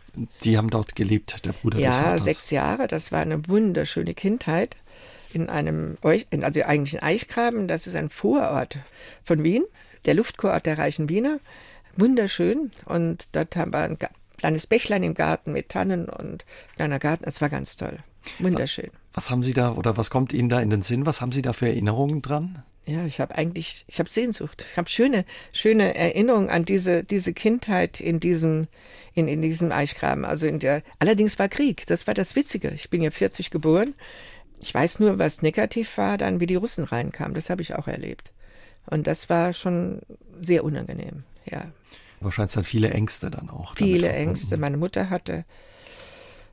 Die 0.44 0.56
haben 0.56 0.70
dort 0.70 0.96
gelebt, 0.96 1.44
der 1.44 1.52
Bruder 1.52 1.78
ja, 1.78 1.88
des 1.88 1.96
Vaters? 1.96 2.20
Ja, 2.20 2.24
sechs 2.24 2.50
Jahre, 2.50 2.88
das 2.88 3.12
war 3.12 3.20
eine 3.20 3.46
wunderschöne 3.48 4.14
Kindheit 4.14 4.76
in 5.35 5.49
einem, 5.49 5.97
also 6.03 6.62
eigentlich 6.62 6.94
in 6.94 7.01
Eichgraben, 7.01 7.68
das 7.68 7.87
ist 7.87 7.97
ein 7.97 8.09
Vorort 8.09 8.79
von 9.25 9.42
Wien, 9.42 9.64
der 10.05 10.14
Luftkurort 10.14 10.66
der 10.66 10.79
reichen 10.79 11.09
Wiener, 11.09 11.40
wunderschön 11.97 12.70
und 12.87 13.29
dort 13.33 13.57
haben 13.57 13.73
wir 13.73 13.81
ein 13.81 13.99
kleines 14.37 14.66
Bächlein 14.66 15.03
im 15.03 15.14
Garten 15.14 15.53
mit 15.53 15.70
Tannen 15.70 16.09
und 16.09 16.44
kleiner 16.77 16.99
Garten. 16.99 17.25
Es 17.27 17.40
war 17.40 17.49
ganz 17.49 17.77
toll. 17.77 17.99
Wunderschön. 18.38 18.90
Was 19.12 19.31
haben 19.31 19.42
Sie 19.42 19.53
da 19.53 19.73
oder 19.73 19.97
was 19.97 20.11
kommt 20.11 20.33
Ihnen 20.33 20.49
da 20.49 20.61
in 20.61 20.70
den 20.70 20.83
Sinn? 20.83 21.07
Was 21.07 21.20
haben 21.20 21.33
Sie 21.33 21.42
da 21.42 21.53
für 21.53 21.66
Erinnerungen 21.66 22.20
dran? 22.20 22.62
Ja, 22.87 23.07
ich 23.07 23.18
habe 23.18 23.35
eigentlich, 23.37 23.85
ich 23.88 23.99
habe 23.99 24.11
Sehnsucht. 24.11 24.66
Ich 24.70 24.77
habe 24.77 24.90
schöne, 24.90 25.25
schöne 25.53 25.95
Erinnerungen 25.95 26.51
an 26.51 26.66
diese, 26.66 27.03
diese 27.03 27.32
Kindheit 27.32 27.99
in 27.99 28.20
diesem, 28.20 28.66
in, 29.14 29.26
in 29.26 29.41
diesem 29.41 29.72
Eichgraben. 29.72 30.26
Also 30.26 30.47
in 30.47 30.59
der, 30.59 30.82
allerdings 30.99 31.39
war 31.39 31.49
Krieg. 31.49 31.87
Das 31.87 32.07
war 32.07 32.12
das 32.12 32.37
Witzige. 32.37 32.70
Ich 32.74 32.91
bin 32.91 33.01
ja 33.01 33.11
40 33.11 33.51
geboren. 33.51 33.95
Ich 34.64 34.72
weiß 34.72 34.98
nur, 34.98 35.18
was 35.18 35.42
negativ 35.42 35.98
war, 35.98 36.16
dann 36.16 36.40
wie 36.40 36.46
die 36.46 36.54
Russen 36.54 36.84
reinkamen. 36.84 37.34
Das 37.34 37.50
habe 37.50 37.60
ich 37.60 37.74
auch 37.74 37.86
erlebt. 37.86 38.32
Und 38.86 39.06
das 39.06 39.28
war 39.28 39.52
schon 39.52 40.00
sehr 40.40 40.64
unangenehm, 40.64 41.24
ja. 41.44 41.66
Wahrscheinlich 42.20 42.54
dann 42.54 42.64
viele 42.64 42.88
Ängste 42.88 43.30
dann 43.30 43.50
auch. 43.50 43.76
Viele 43.76 44.10
Ängste. 44.10 44.56
Meine 44.56 44.78
Mutter 44.78 45.10
hatte 45.10 45.44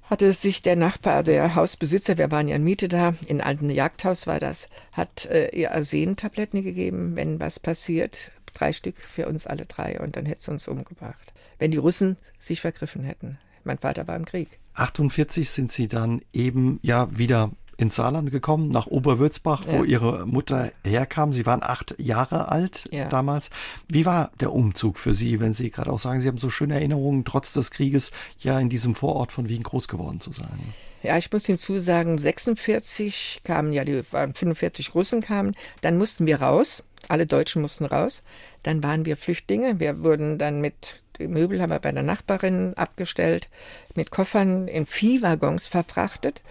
hatte 0.04 0.34
sich 0.34 0.62
der 0.62 0.76
Nachbar, 0.76 1.24
der 1.24 1.56
Hausbesitzer, 1.56 2.18
wir 2.18 2.32
waren 2.32 2.50
ja 2.50 2.58
in 2.58 2.66
Miete 2.66 2.90
da, 2.90 3.14
in 3.28 3.40
alten 3.40 3.70
Jagdhaus 3.70 4.28
war 4.28 4.42
das, 4.42 4.68
hat 4.92 5.26
äh, 5.28 5.56
ihr 5.56 5.74
Arsentabletten 5.74 6.64
gegeben, 6.64 7.16
wenn 7.16 7.40
was 7.40 7.62
passiert, 7.62 8.32
drei 8.54 8.74
Stück 8.74 8.98
für 8.98 9.30
uns 9.30 9.48
alle 9.48 9.66
drei 9.66 10.02
und 10.02 10.18
dann 10.18 10.26
hätte 10.26 10.42
sie 10.42 10.52
uns 10.52 10.68
umgebracht. 10.68 11.32
Wenn 11.60 11.72
die 11.72 11.78
Russen 11.78 12.18
sich 12.40 12.60
vergriffen 12.60 13.06
hätten. 13.06 13.38
Mein 13.64 13.78
Vater 13.78 14.06
war 14.06 14.18
im 14.18 14.26
Krieg. 14.26 14.60
48 14.74 15.50
sind 15.50 15.72
Sie 15.72 15.88
dann 15.88 16.22
eben 16.34 16.80
ja 16.82 17.08
wieder 17.18 17.52
ins 17.82 17.96
Saarland 17.96 18.32
gekommen, 18.32 18.70
nach 18.70 18.88
Oberwürzbach, 18.88 19.66
ja. 19.66 19.80
wo 19.80 19.84
ihre 19.84 20.26
Mutter 20.26 20.72
herkam. 20.86 21.34
Sie 21.34 21.46
waren 21.46 21.64
acht 21.64 21.96
Jahre 21.98 22.50
alt 22.50 22.86
ja. 22.92 23.08
damals. 23.10 23.50
Wie 23.88 24.06
war 24.06 24.32
der 24.40 24.54
Umzug 24.54 25.00
für 25.00 25.14
Sie, 25.14 25.40
wenn 25.40 25.54
Sie 25.54 25.72
gerade 25.72 25.92
auch 25.92 26.00
sagen, 26.00 26.22
Sie 26.22 26.28
haben 26.28 26.38
so 26.38 26.50
schöne 26.50 26.76
Erinnerungen, 26.76 27.26
trotz 27.26 27.54
des 27.54 27.72
Krieges 27.72 28.12
ja 28.40 28.60
in 28.60 28.70
diesem 28.70 28.96
Vorort 28.96 29.32
von 29.32 29.50
Wien 29.50 29.64
groß 29.64 29.88
geworden 29.88 30.20
zu 30.20 30.32
sein? 30.32 30.74
Ja, 31.04 31.18
ich 31.18 31.32
muss 31.32 31.48
hinzusagen, 31.48 32.20
46 32.20 33.42
kamen 33.44 33.74
ja, 33.74 33.84
die 33.84 34.04
45 34.04 34.94
Russen 34.94 35.22
kamen, 35.22 35.56
dann 35.82 35.98
mussten 35.98 36.28
wir 36.28 36.42
raus, 36.42 36.84
alle 37.08 37.26
Deutschen 37.26 37.64
mussten 37.64 37.86
raus, 37.86 38.22
dann 38.62 38.84
waren 38.84 39.06
wir 39.06 39.18
Flüchtlinge, 39.18 39.80
wir 39.80 40.04
wurden 40.04 40.38
dann 40.38 40.62
mit 40.62 41.02
Möbel 41.20 41.62
haben 41.62 41.72
wir 41.72 41.80
bei 41.80 41.92
der 41.92 42.04
Nachbarin 42.04 42.74
abgestellt, 42.76 43.50
mit 43.96 44.12
Koffern 44.12 44.68
in 44.68 44.86
Viehwaggons 44.86 45.68
verfrachtet 45.68 46.42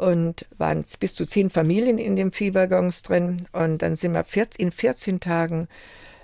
und 0.00 0.46
waren 0.56 0.84
bis 0.98 1.14
zu 1.14 1.26
zehn 1.26 1.50
Familien 1.50 1.98
in 1.98 2.16
den 2.16 2.32
Viehwaggons 2.32 3.02
drin. 3.02 3.46
Und 3.52 3.82
dann 3.82 3.96
sind 3.96 4.14
wir 4.14 4.24
in 4.56 4.70
14 4.70 5.20
Tagen 5.20 5.68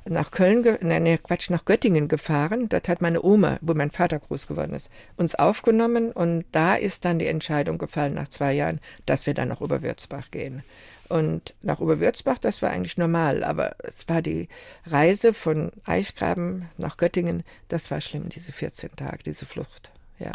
nach 0.09 0.31
Köln, 0.31 0.64
nein, 0.81 1.18
Quatsch, 1.22 1.51
nach 1.51 1.64
Göttingen 1.66 2.09
gefahren. 2.09 2.68
Dort 2.70 2.89
hat 2.89 3.03
meine 3.03 3.22
Oma, 3.22 3.59
wo 3.61 3.74
mein 3.74 3.91
Vater 3.91 4.18
groß 4.18 4.47
geworden 4.47 4.72
ist, 4.72 4.89
uns 5.16 5.35
aufgenommen 5.35 6.12
und 6.12 6.45
da 6.53 6.74
ist 6.74 7.05
dann 7.05 7.18
die 7.18 7.27
Entscheidung 7.27 7.77
gefallen 7.77 8.14
nach 8.14 8.29
zwei 8.29 8.55
Jahren, 8.55 8.81
dass 9.05 9.27
wir 9.27 9.35
dann 9.35 9.49
nach 9.49 9.61
Oberwürzbach 9.61 10.31
gehen. 10.31 10.62
Und 11.09 11.55
nach 11.62 11.81
Oberwürzbach, 11.81 12.39
das 12.39 12.62
war 12.62 12.70
eigentlich 12.70 12.97
normal, 12.97 13.45
aber 13.45 13.77
es 13.85 14.09
war 14.09 14.22
die 14.22 14.49
Reise 14.87 15.35
von 15.35 15.70
Eichgraben 15.85 16.68
nach 16.79 16.97
Göttingen, 16.97 17.45
das 17.68 17.91
war 17.91 18.01
schlimm, 18.01 18.29
diese 18.29 18.53
14 18.53 18.97
Tage, 18.97 19.22
diese 19.24 19.45
Flucht, 19.45 19.91
ja. 20.18 20.33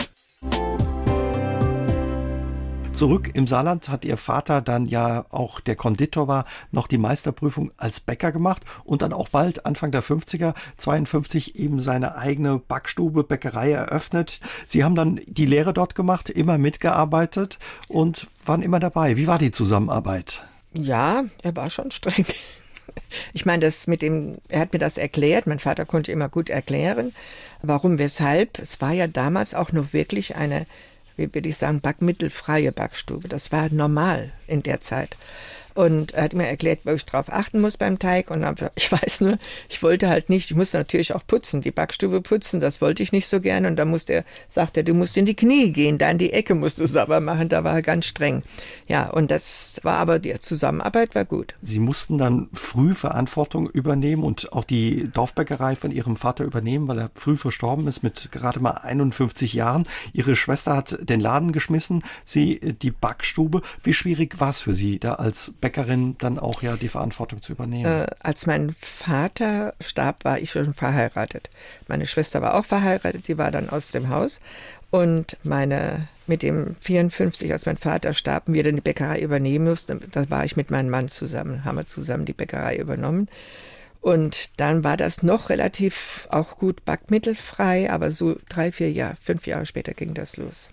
Zurück 3.02 3.32
im 3.34 3.48
Saarland 3.48 3.90
hat 3.90 4.06
ihr 4.06 4.16
Vater 4.16 4.62
dann 4.62 4.86
ja 4.86 5.26
auch 5.32 5.60
der 5.60 5.76
Konditor 5.76 6.28
war, 6.28 6.46
noch 6.72 6.86
die 6.86 7.00
Meisterprüfung 7.00 7.72
als 7.76 8.00
Bäcker 8.00 8.32
gemacht 8.32 8.64
und 8.84 9.02
dann 9.02 9.12
auch 9.12 9.28
bald 9.30 9.66
Anfang 9.66 9.92
der 9.92 10.04
50er, 10.04 10.54
52 10.78 11.56
eben 11.56 11.80
seine 11.80 12.16
eigene 12.16 12.60
Backstube, 12.60 13.24
Bäckerei 13.24 13.72
eröffnet. 13.72 14.40
Sie 14.68 14.84
haben 14.84 14.94
dann 14.94 15.20
die 15.26 15.48
Lehre 15.48 15.74
dort 15.74 15.96
gemacht, 15.96 16.30
immer 16.30 16.60
mitgearbeitet 16.60 17.58
und 17.88 18.28
waren 18.46 18.62
immer 18.62 18.80
dabei. 18.80 19.18
Wie 19.18 19.26
war 19.26 19.40
die 19.40 19.50
Zusammenarbeit? 19.50 20.44
Ja, 20.74 21.24
er 21.42 21.56
war 21.56 21.72
schon 21.72 21.90
streng. 21.90 22.28
Ich 23.34 23.46
meine, 23.46 23.66
das 23.66 23.88
mit 23.88 24.02
dem, 24.02 24.38
er 24.50 24.60
hat 24.60 24.74
mir 24.74 24.80
das 24.80 24.98
erklärt. 24.98 25.48
Mein 25.48 25.60
Vater 25.60 25.86
konnte 25.86 26.12
immer 26.12 26.28
gut 26.28 26.50
erklären, 26.50 27.14
warum, 27.62 28.00
weshalb. 28.00 28.60
Es 28.60 28.82
war 28.82 28.92
ja 28.92 29.08
damals 29.08 29.54
auch 29.54 29.72
noch 29.72 29.94
wirklich 29.94 30.36
eine 30.36 30.66
wie 31.22 31.34
würde 31.34 31.50
ich 31.50 31.58
sagen, 31.58 31.82
backmittelfreie 31.82 32.72
Backstube. 32.72 33.28
Das 33.28 33.52
war 33.52 33.70
normal 33.72 34.32
in 34.48 34.64
der 34.64 34.82
Zeit. 34.82 35.18
Und 35.74 36.14
er 36.14 36.24
hat 36.24 36.34
mir 36.34 36.48
erklärt, 36.48 36.80
wo 36.84 36.92
ich 36.92 37.06
drauf 37.06 37.32
achten 37.32 37.62
muss 37.62 37.78
beim 37.78 38.00
Teig. 38.00 38.32
Und 38.32 38.46
ich 38.76 38.92
weiß 38.92 39.22
nur, 39.22 39.38
ich 39.70 39.82
wollte 39.84 40.10
halt 40.10 40.30
nicht, 40.30 40.52
ich 40.52 40.58
musste 40.58 40.78
natürlich 40.78 41.14
auch 41.16 41.26
putzen, 41.26 41.62
die 41.62 41.72
Backstube 41.72 42.22
putzen, 42.22 42.60
das 42.60 42.82
wollte 42.82 43.04
ich 43.04 43.12
nicht 43.12 43.28
so 43.28 43.40
gerne. 43.40 43.68
Und 43.68 43.76
da 43.78 43.86
musste 43.86 44.14
er, 44.14 44.26
sagte 44.50 44.82
er, 44.82 44.84
du 44.84 44.94
musst 44.94 45.18
in 45.18 45.26
die 45.26 45.36
Knie 45.36 45.72
gehen, 45.72 45.98
da 45.98 46.10
in 46.10 46.18
die 46.18 46.34
Ecke 46.34 46.56
musst 46.56 46.80
du 46.80 46.88
sauber 46.88 47.20
machen. 47.20 47.50
Da 47.50 47.64
war 47.64 47.74
er 47.76 47.82
ganz 47.82 48.06
streng. 48.06 48.44
Ja, 48.88 49.10
und 49.10 49.32
das 49.32 49.80
war 49.84 49.98
aber, 49.98 50.20
die 50.20 50.40
Zusammenarbeit 50.40 51.16
war 51.16 51.26
gut. 51.26 51.56
Sie 51.62 51.80
mussten 51.80 52.18
dann 52.18 52.50
früh 52.54 52.94
Verantwortung 52.94 53.70
übernehmen 53.70 54.24
und 54.24 54.54
auch 54.54 54.64
die 54.64 55.10
Dorfbäckerei 55.14 55.76
von 55.76 55.92
ihrem 55.92 56.16
Vater 56.16 56.44
übernehmen, 56.44 56.88
weil 56.88 57.00
er 57.00 57.12
früh 57.16 57.38
verstorben 57.38 57.88
ist 57.88 58.04
mit 58.04 58.32
gerade 58.32 58.60
mal 58.60 58.72
51 58.72 59.54
Jahren. 59.54 59.84
Ihre 60.14 60.36
Schwester 60.36 60.76
hat 60.76 60.98
den 61.02 61.20
Laden 61.20 61.52
geschmissen, 61.52 62.04
sie 62.26 62.60
die 62.60 62.92
Backstube. 62.92 63.62
Wie 63.84 63.94
schwierig 63.94 64.40
war 64.40 64.50
es 64.50 64.62
für 64.62 64.74
Sie, 64.74 65.00
da 65.00 65.16
als 65.16 65.54
Bäckerin 65.62 66.16
dann 66.18 66.40
auch 66.40 66.62
ja 66.62 66.76
die 66.76 66.88
Verantwortung 66.88 67.42
zu 67.42 67.54
übernehmen? 67.54 67.86
Äh, 67.86 68.08
als 68.20 68.46
mein 68.48 68.76
Vater 68.82 69.74
starb, 69.80 70.26
war 70.26 70.40
ich 70.40 70.52
schon 70.52 70.74
verheiratet. 70.74 71.50
Meine 71.88 72.08
Schwester 72.08 72.42
war 72.42 72.56
auch 72.56 72.66
verheiratet, 72.66 73.28
die 73.28 73.38
war 73.38 73.52
dann 73.52 73.70
aus 73.70 73.92
dem 73.92 74.10
Haus. 74.10 74.42
Und 74.90 75.38
meine, 75.44 76.10
mit 76.28 76.42
dem 76.42 76.76
54, 76.82 77.54
als 77.54 77.66
mein 77.66 77.78
Vater 77.78 78.14
starb 78.14 78.44
wir 78.48 78.64
dann 78.64 78.76
die 78.76 78.82
Bäckerei 78.82 79.22
übernehmen 79.22 79.66
mussten, 79.66 80.02
da 80.12 80.30
war 80.30 80.44
ich 80.44 80.58
mit 80.58 80.70
meinem 80.70 80.90
Mann 80.90 81.08
zusammen, 81.08 81.64
haben 81.64 81.78
wir 81.78 81.86
zusammen 81.86 82.26
die 82.26 82.34
Bäckerei 82.34 82.76
übernommen. 82.76 83.30
Und 84.02 84.50
dann 84.60 84.84
war 84.84 84.98
das 84.98 85.22
noch 85.22 85.50
relativ 85.50 86.28
auch 86.32 86.58
gut 86.58 86.84
backmittelfrei, 86.84 87.90
aber 87.90 88.12
so 88.12 88.36
drei, 88.50 88.72
vier 88.72 88.92
Jahre, 88.92 89.16
fünf 89.24 89.46
Jahre 89.46 89.68
später 89.68 89.94
ging 89.94 90.16
das 90.16 90.38
los. 90.38 90.71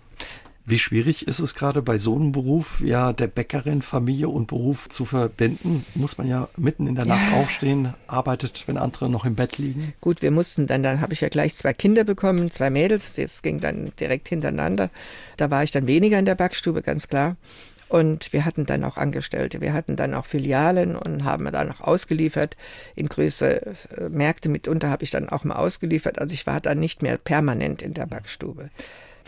Wie 0.69 0.77
schwierig 0.77 1.27
ist 1.27 1.39
es 1.39 1.55
gerade 1.55 1.81
bei 1.81 1.97
so 1.97 2.15
einem 2.15 2.31
Beruf, 2.31 2.79
ja, 2.81 3.11
der 3.11 3.25
Bäckerin, 3.25 3.81
Familie 3.81 4.29
und 4.29 4.45
Beruf 4.45 4.87
zu 4.89 5.03
verbinden? 5.03 5.83
Muss 5.95 6.19
man 6.19 6.27
ja 6.27 6.47
mitten 6.57 6.85
in 6.85 6.93
der 6.93 7.07
Nacht 7.07 7.31
ja. 7.31 7.37
aufstehen, 7.37 7.95
arbeitet, 8.05 8.65
wenn 8.67 8.77
andere 8.77 9.09
noch 9.09 9.25
im 9.25 9.33
Bett 9.33 9.57
liegen? 9.57 9.93
Gut, 9.99 10.21
wir 10.21 10.29
mussten 10.29 10.67
dann, 10.67 10.83
dann 10.83 11.01
habe 11.01 11.13
ich 11.13 11.21
ja 11.21 11.29
gleich 11.29 11.55
zwei 11.55 11.73
Kinder 11.73 12.03
bekommen, 12.03 12.51
zwei 12.51 12.69
Mädels, 12.69 13.13
das 13.13 13.41
ging 13.41 13.59
dann 13.59 13.93
direkt 13.99 14.29
hintereinander. 14.29 14.91
Da 15.37 15.49
war 15.49 15.63
ich 15.63 15.71
dann 15.71 15.87
weniger 15.87 16.19
in 16.19 16.25
der 16.25 16.35
Backstube, 16.35 16.83
ganz 16.83 17.07
klar. 17.07 17.35
Und 17.87 18.31
wir 18.31 18.45
hatten 18.45 18.67
dann 18.67 18.83
auch 18.83 18.97
Angestellte, 18.97 19.61
wir 19.61 19.73
hatten 19.73 19.95
dann 19.95 20.13
auch 20.13 20.27
Filialen 20.27 20.95
und 20.95 21.23
haben 21.23 21.51
dann 21.51 21.71
auch 21.71 21.81
ausgeliefert 21.81 22.55
in 22.95 23.09
größere 23.09 23.73
äh, 23.97 24.09
Märkte. 24.09 24.49
Mitunter 24.49 24.91
habe 24.91 25.03
ich 25.03 25.09
dann 25.09 25.29
auch 25.29 25.43
mal 25.43 25.55
ausgeliefert. 25.55 26.19
Also 26.19 26.35
ich 26.35 26.45
war 26.45 26.61
dann 26.61 26.79
nicht 26.79 27.01
mehr 27.01 27.17
permanent 27.17 27.81
in 27.81 27.95
der 27.95 28.05
Backstube. 28.05 28.69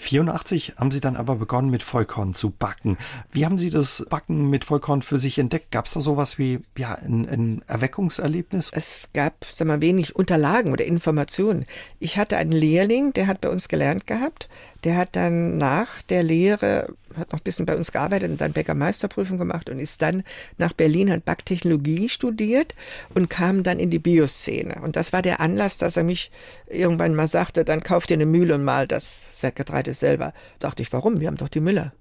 84 0.02 0.74
haben 0.78 0.92
Sie 0.92 1.00
dann 1.00 1.16
aber 1.16 1.36
begonnen 1.36 1.70
mit 1.70 1.84
Vollkorn 1.84 2.34
zu 2.34 2.50
backen. 2.50 2.98
Wie 3.32 3.46
haben 3.46 3.58
Sie 3.58 3.70
das 3.70 4.06
Backen 4.10 4.50
mit 4.50 4.66
Vollkorn 4.66 5.02
für 5.02 5.20
sich 5.20 5.40
entdeckt? 5.40 5.72
Gab 5.72 5.86
es 5.86 5.94
da 5.94 6.02
sowas 6.02 6.38
wie 6.38 6.60
ja, 6.78 6.96
ein, 6.96 7.28
ein 7.30 7.62
Erweckungserlebnis? 7.68 8.72
Es 8.74 9.10
gab 9.14 9.46
sag 9.50 9.68
mal, 9.68 9.82
wenig 9.82 10.16
Unterlagen 10.16 10.74
oder 10.74 10.86
Informationen. 10.86 11.66
Ich 12.00 12.18
hatte 12.18 12.38
einen 12.38 12.52
Lehrling, 12.52 13.14
der 13.14 13.28
hat 13.28 13.42
bei 13.42 13.50
uns 13.50 13.68
gelernt 13.68 14.08
gehabt. 14.08 14.50
Der 14.84 14.98
hat 14.98 15.16
dann 15.16 15.58
nach 15.58 16.02
der 16.04 16.24
Lehre, 16.24 16.94
hat 17.16 17.32
noch 17.32 17.40
ein 17.40 17.44
bisschen 17.44 17.66
bei 17.66 17.76
uns 17.76 17.92
gearbeitet 17.92 18.32
und 18.32 18.42
dann 18.42 18.54
Bäckermeisterprüfung 18.54 19.38
gemacht 19.38 19.70
und 19.70 19.80
ist 19.80 20.02
dann 20.02 20.24
nach 20.58 20.74
Berlin, 20.74 21.12
hat 21.12 21.26
Backtechnologie 21.26 22.10
studiert 22.10 22.74
und 23.14 23.30
kam 23.30 23.64
dann 23.64 23.80
in 23.80 23.90
die 23.90 24.00
Bioszene. 24.00 24.82
Und 24.82 24.96
das 24.96 25.14
war 25.14 25.22
der 25.22 25.40
Anlass, 25.40 25.78
dass 25.78 25.98
er 25.98 26.04
mich 26.04 26.32
irgendwann 26.68 27.16
mal 27.16 27.28
sagte, 27.28 27.64
dann 27.64 27.84
kauf 27.84 28.08
dir 28.08 28.16
eine 28.16 28.26
Mühle 28.26 28.56
und 28.56 28.64
mal 28.64 28.88
das 28.88 29.26
Säckegetreide 29.32 29.94
selber. 29.94 30.34
Da 30.60 30.70
dachte 30.70 30.82
ich, 30.82 30.92
warum? 30.94 31.20
Wir 31.20 31.28
haben 31.28 31.38
doch 31.38 31.50
die 31.50 31.62
Müller. 31.62 31.94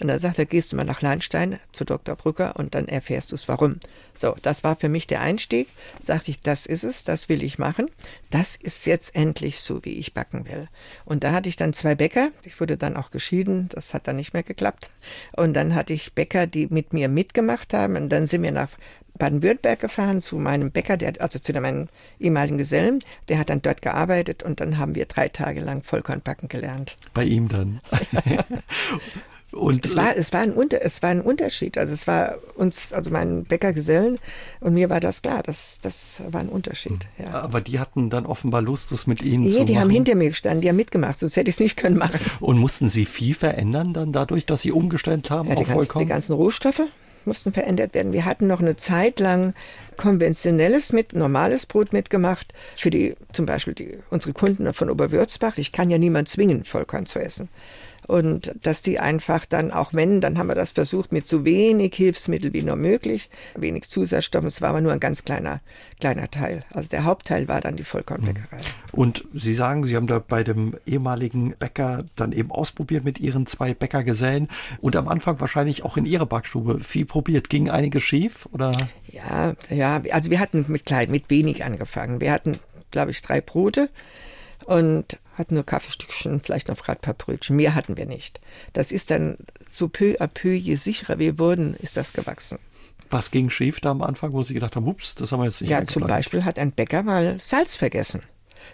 Und 0.00 0.08
dann 0.08 0.18
sagt 0.18 0.38
er, 0.38 0.46
gehst 0.46 0.72
du 0.72 0.76
mal 0.76 0.84
nach 0.84 1.02
Leinstein 1.02 1.58
zu 1.72 1.84
Dr. 1.84 2.16
Brücker 2.16 2.56
und 2.56 2.74
dann 2.74 2.86
erfährst 2.86 3.32
du 3.32 3.36
es, 3.36 3.48
warum. 3.48 3.80
So, 4.14 4.34
das 4.42 4.64
war 4.64 4.76
für 4.76 4.88
mich 4.88 5.06
der 5.06 5.20
Einstieg. 5.20 5.68
Sagte 6.00 6.30
ich, 6.30 6.40
das 6.40 6.66
ist 6.66 6.84
es, 6.84 7.04
das 7.04 7.28
will 7.28 7.42
ich 7.42 7.58
machen. 7.58 7.90
Das 8.30 8.56
ist 8.56 8.86
jetzt 8.86 9.14
endlich 9.14 9.60
so, 9.60 9.84
wie 9.84 9.98
ich 9.98 10.14
backen 10.14 10.46
will. 10.46 10.68
Und 11.04 11.24
da 11.24 11.32
hatte 11.32 11.48
ich 11.48 11.56
dann 11.56 11.72
zwei 11.72 11.94
Bäcker. 11.94 12.30
Ich 12.44 12.60
wurde 12.60 12.76
dann 12.76 12.96
auch 12.96 13.10
geschieden. 13.10 13.68
Das 13.70 13.94
hat 13.94 14.08
dann 14.08 14.16
nicht 14.16 14.34
mehr 14.34 14.42
geklappt. 14.42 14.90
Und 15.36 15.54
dann 15.54 15.74
hatte 15.74 15.92
ich 15.92 16.12
Bäcker, 16.14 16.46
die 16.46 16.66
mit 16.68 16.92
mir 16.92 17.08
mitgemacht 17.08 17.72
haben. 17.74 17.96
Und 17.96 18.08
dann 18.10 18.26
sind 18.26 18.42
wir 18.42 18.52
nach 18.52 18.70
Baden-Württemberg 19.18 19.80
gefahren 19.80 20.20
zu 20.20 20.36
meinem 20.36 20.70
Bäcker, 20.70 20.96
der, 20.96 21.20
also 21.20 21.38
zu 21.38 21.52
meinem 21.52 21.88
ehemaligen 22.18 22.56
Gesellen. 22.56 23.00
Der 23.28 23.38
hat 23.38 23.50
dann 23.50 23.62
dort 23.62 23.82
gearbeitet 23.82 24.42
und 24.42 24.60
dann 24.60 24.78
haben 24.78 24.94
wir 24.94 25.06
drei 25.06 25.28
Tage 25.28 25.60
lang 25.60 25.82
Vollkornbacken 25.82 26.48
gelernt. 26.48 26.96
Bei 27.14 27.24
ihm 27.24 27.48
dann. 27.48 27.80
Und 29.52 29.86
es 29.86 29.96
war, 29.96 30.14
es 30.14 30.32
war 30.34 30.40
ein 30.40 30.52
Unter, 30.52 30.82
es 30.82 31.02
war 31.02 31.08
ein 31.08 31.22
Unterschied. 31.22 31.78
Also 31.78 31.94
es 31.94 32.06
war 32.06 32.38
uns, 32.54 32.92
also 32.92 33.10
meinen 33.10 33.44
Bäckergesellen 33.44 34.18
und 34.60 34.74
mir 34.74 34.90
war 34.90 35.00
das 35.00 35.22
klar, 35.22 35.42
das, 35.42 35.78
das 35.80 36.20
war 36.28 36.40
ein 36.40 36.50
Unterschied. 36.50 37.06
Hm. 37.16 37.24
Ja. 37.24 37.32
Aber 37.42 37.62
die 37.62 37.78
hatten 37.78 38.10
dann 38.10 38.26
offenbar 38.26 38.60
Lust, 38.60 38.92
das 38.92 39.06
mit 39.06 39.22
Ihnen 39.22 39.44
nee, 39.44 39.50
zu 39.50 39.58
machen. 39.58 39.66
die 39.66 39.78
haben 39.78 39.90
hinter 39.90 40.14
mir 40.16 40.28
gestanden, 40.28 40.60
die 40.60 40.68
haben 40.68 40.76
mitgemacht, 40.76 41.18
sonst 41.18 41.36
hätte 41.36 41.48
ich 41.48 41.56
es 41.56 41.60
nicht 41.60 41.76
können 41.78 41.96
machen. 41.96 42.20
Und 42.40 42.58
mussten 42.58 42.88
Sie 42.88 43.06
viel 43.06 43.34
verändern 43.34 43.94
dann 43.94 44.12
dadurch, 44.12 44.44
dass 44.44 44.60
Sie 44.60 44.72
umgestellt 44.72 45.30
haben 45.30 45.48
ja, 45.48 45.54
die 45.54 45.64
ganzen, 45.64 45.98
Die 45.98 46.06
ganzen 46.06 46.34
Rohstoffe, 46.34 46.82
mussten 47.24 47.52
verändert 47.52 47.94
werden. 47.94 48.12
Wir 48.12 48.26
hatten 48.26 48.48
noch 48.48 48.60
eine 48.60 48.76
Zeit 48.76 49.18
lang 49.18 49.54
konventionelles 49.96 50.92
mit, 50.92 51.14
normales 51.14 51.64
Brot 51.64 51.94
mitgemacht. 51.94 52.52
Für 52.76 52.90
die, 52.90 53.16
zum 53.32 53.46
Beispiel 53.46 53.72
die, 53.72 53.98
unsere 54.10 54.34
Kunden 54.34 54.72
von 54.74 54.90
Oberwürzbach. 54.90 55.56
Ich 55.56 55.72
kann 55.72 55.88
ja 55.88 55.96
niemand 55.96 56.28
zwingen, 56.28 56.64
Vollkorn 56.64 57.06
zu 57.06 57.18
essen 57.18 57.48
und 58.08 58.54
dass 58.62 58.80
die 58.80 58.98
einfach 58.98 59.44
dann, 59.44 59.70
auch 59.70 59.92
wenn, 59.92 60.22
dann 60.22 60.38
haben 60.38 60.48
wir 60.48 60.54
das 60.54 60.70
versucht 60.70 61.12
mit 61.12 61.26
so 61.26 61.44
wenig 61.44 61.94
Hilfsmittel 61.94 62.54
wie 62.54 62.62
nur 62.62 62.76
möglich, 62.76 63.28
wenig 63.54 63.84
Zusatzstoffen, 63.88 64.48
es 64.48 64.62
war 64.62 64.70
aber 64.70 64.80
nur 64.80 64.92
ein 64.92 64.98
ganz 64.98 65.24
kleiner, 65.24 65.60
kleiner 66.00 66.30
Teil. 66.30 66.64
Also 66.72 66.88
der 66.88 67.04
Hauptteil 67.04 67.48
war 67.48 67.60
dann 67.60 67.76
die 67.76 67.84
Vollkornbäckerei. 67.84 68.56
Mhm. 68.56 68.98
Und 68.98 69.24
Sie 69.34 69.52
sagen, 69.52 69.84
Sie 69.84 69.94
haben 69.94 70.06
da 70.06 70.18
bei 70.20 70.42
dem 70.42 70.74
ehemaligen 70.86 71.54
Bäcker 71.58 72.02
dann 72.16 72.32
eben 72.32 72.50
ausprobiert 72.50 73.04
mit 73.04 73.20
Ihren 73.20 73.46
zwei 73.46 73.74
Bäckergesellen 73.74 74.48
und 74.80 74.96
am 74.96 75.06
Anfang 75.06 75.38
wahrscheinlich 75.40 75.84
auch 75.84 75.98
in 75.98 76.06
Ihrer 76.06 76.26
Backstube 76.26 76.80
viel 76.80 77.04
probiert. 77.04 77.50
Ging 77.50 77.68
einiges 77.68 78.02
schief 78.02 78.48
oder? 78.52 78.72
Ja, 79.12 79.52
ja, 79.68 80.02
also 80.12 80.30
wir 80.30 80.40
hatten 80.40 80.64
mit 80.68 80.86
klein, 80.86 81.10
mit 81.10 81.28
wenig 81.28 81.62
angefangen. 81.62 82.22
Wir 82.22 82.32
hatten, 82.32 82.58
glaube 82.90 83.10
ich, 83.10 83.20
drei 83.20 83.42
Brote 83.42 83.90
und 84.64 85.18
hatten 85.38 85.54
nur 85.54 85.64
Kaffeestückchen, 85.64 86.40
vielleicht 86.40 86.68
noch 86.68 86.76
gerade 86.82 86.98
ein 86.98 87.02
paar 87.02 87.14
Brötchen. 87.14 87.56
Mehr 87.56 87.74
hatten 87.74 87.96
wir 87.96 88.06
nicht. 88.06 88.40
Das 88.72 88.92
ist 88.92 89.10
dann 89.10 89.38
so 89.68 89.88
peu 89.88 90.16
à 90.20 90.26
peu, 90.26 90.52
je 90.52 90.76
sicherer 90.76 91.18
wir 91.18 91.38
wurden, 91.38 91.74
ist 91.74 91.96
das 91.96 92.12
gewachsen. 92.12 92.58
Was 93.10 93.30
ging 93.30 93.48
schief 93.48 93.80
da 93.80 93.90
am 93.90 94.02
Anfang, 94.02 94.32
wo 94.32 94.42
Sie 94.42 94.54
gedacht 94.54 94.76
haben, 94.76 94.86
ups, 94.86 95.14
das 95.14 95.32
haben 95.32 95.40
wir 95.40 95.46
jetzt 95.46 95.60
nicht 95.60 95.70
Ja, 95.70 95.84
zum 95.84 96.06
Beispiel 96.06 96.44
hat 96.44 96.58
ein 96.58 96.72
Bäcker 96.72 97.02
mal 97.02 97.38
Salz 97.40 97.76
vergessen. 97.76 98.22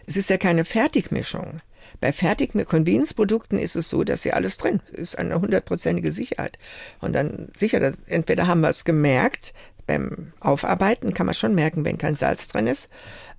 Es 0.07 0.17
ist 0.17 0.31
ja 0.31 0.39
keine 0.39 0.65
Fertigmischung. 0.65 1.61
Bei 2.01 2.13
fertigen 2.13 2.65
Convenience-Produkten 2.65 3.59
ist 3.59 3.77
es 3.77 3.89
so, 3.89 4.03
dass 4.03 4.23
sie 4.23 4.33
alles 4.33 4.57
drin 4.57 4.81
ist, 4.91 5.17
eine 5.17 5.41
hundertprozentige 5.41 6.11
Sicherheit. 6.11 6.59
Und 7.01 7.13
dann 7.15 7.51
sicher, 7.57 7.79
dass, 7.79 7.99
entweder 8.07 8.47
haben 8.47 8.61
wir 8.61 8.69
es 8.69 8.85
gemerkt, 8.85 9.55
beim 9.87 10.33
Aufarbeiten 10.41 11.15
kann 11.15 11.27
man 11.27 11.35
schon 11.35 11.55
merken, 11.55 11.85
wenn 11.85 11.99
kein 11.99 12.17
Salz 12.17 12.49
drin 12.49 12.67
ist. 12.67 12.89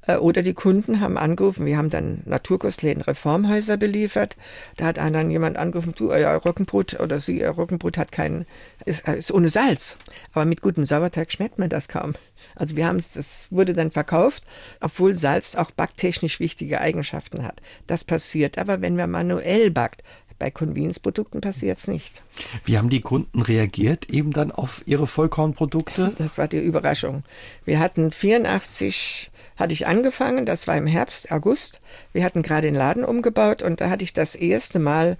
Äh, 0.07 0.17
oder 0.17 0.43
die 0.43 0.53
Kunden 0.53 0.99
haben 0.99 1.17
angerufen, 1.17 1.65
wir 1.65 1.77
haben 1.77 1.89
dann 1.89 2.21
Naturkostläden, 2.25 3.01
Reformhäuser 3.01 3.77
beliefert. 3.77 4.35
Da 4.77 4.85
hat 4.85 4.97
dann 4.97 5.31
jemand 5.31 5.57
angerufen, 5.57 5.93
du, 5.95 6.11
euer 6.11 6.31
Roggenbrot 6.35 6.99
oder 6.99 7.19
sie, 7.19 7.43
euer 7.43 7.51
Roggenbrot 7.51 7.97
hat 7.97 8.11
kein, 8.11 8.45
ist, 8.85 9.07
ist 9.07 9.31
ohne 9.31 9.49
Salz. 9.49 9.97
Aber 10.33 10.45
mit 10.45 10.61
gutem 10.61 10.85
Sauerteig 10.85 11.31
schmeckt 11.31 11.59
man 11.59 11.69
das 11.69 11.87
kaum. 11.87 12.13
Also 12.55 12.75
wir 12.75 12.87
haben 12.87 12.97
es, 12.97 13.13
das 13.13 13.47
wurde 13.49 13.73
dann 13.73 13.91
verkauft, 13.91 14.43
obwohl 14.79 15.15
Salz 15.15 15.55
auch 15.55 15.71
backtechnisch 15.71 16.39
wichtige 16.39 16.79
Eigenschaften 16.79 17.43
hat. 17.43 17.61
Das 17.87 18.03
passiert 18.03 18.57
aber, 18.57 18.81
wenn 18.81 18.95
man 18.95 19.11
manuell 19.11 19.71
backt. 19.71 20.03
Bei 20.45 20.51
Convenience-Produkten 20.51 21.41
passiert 21.41 21.79
es 21.79 21.87
nicht. 21.87 22.21
Wie 22.65 22.77
haben 22.77 22.91
die 22.91 23.01
Kunden 23.01 23.41
reagiert 23.41 24.11
eben 24.11 24.31
dann 24.31 24.51
auf 24.51 24.83
ihre 24.85 25.07
Vollkornprodukte? 25.07 26.13
Das 26.19 26.37
war 26.37 26.47
die 26.47 26.59
Überraschung. 26.59 27.23
Wir 27.65 27.79
hatten 27.79 28.11
84 28.11 29.31
hatte 29.55 29.73
ich 29.73 29.87
angefangen, 29.87 30.45
das 30.45 30.67
war 30.67 30.77
im 30.77 30.85
Herbst, 30.85 31.31
August. 31.31 31.81
Wir 32.13 32.23
hatten 32.23 32.43
gerade 32.43 32.67
den 32.67 32.75
Laden 32.75 33.03
umgebaut 33.03 33.63
und 33.63 33.81
da 33.81 33.89
hatte 33.89 34.03
ich 34.03 34.13
das 34.13 34.35
erste 34.35 34.77
Mal 34.77 35.17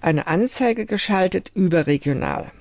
eine 0.00 0.28
Anzeige 0.28 0.86
geschaltet 0.86 1.50
überregional. 1.56 2.52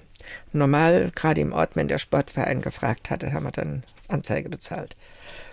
Normal, 0.53 1.11
gerade 1.13 1.41
im 1.41 1.53
Ort, 1.53 1.75
wenn 1.75 1.87
der 1.87 1.99
Sportverein 1.99 2.63
gefragt 2.63 3.11
hatte, 3.11 3.31
haben 3.31 3.43
wir 3.43 3.51
dann 3.51 3.83
Anzeige 4.07 4.49
bezahlt. 4.49 4.95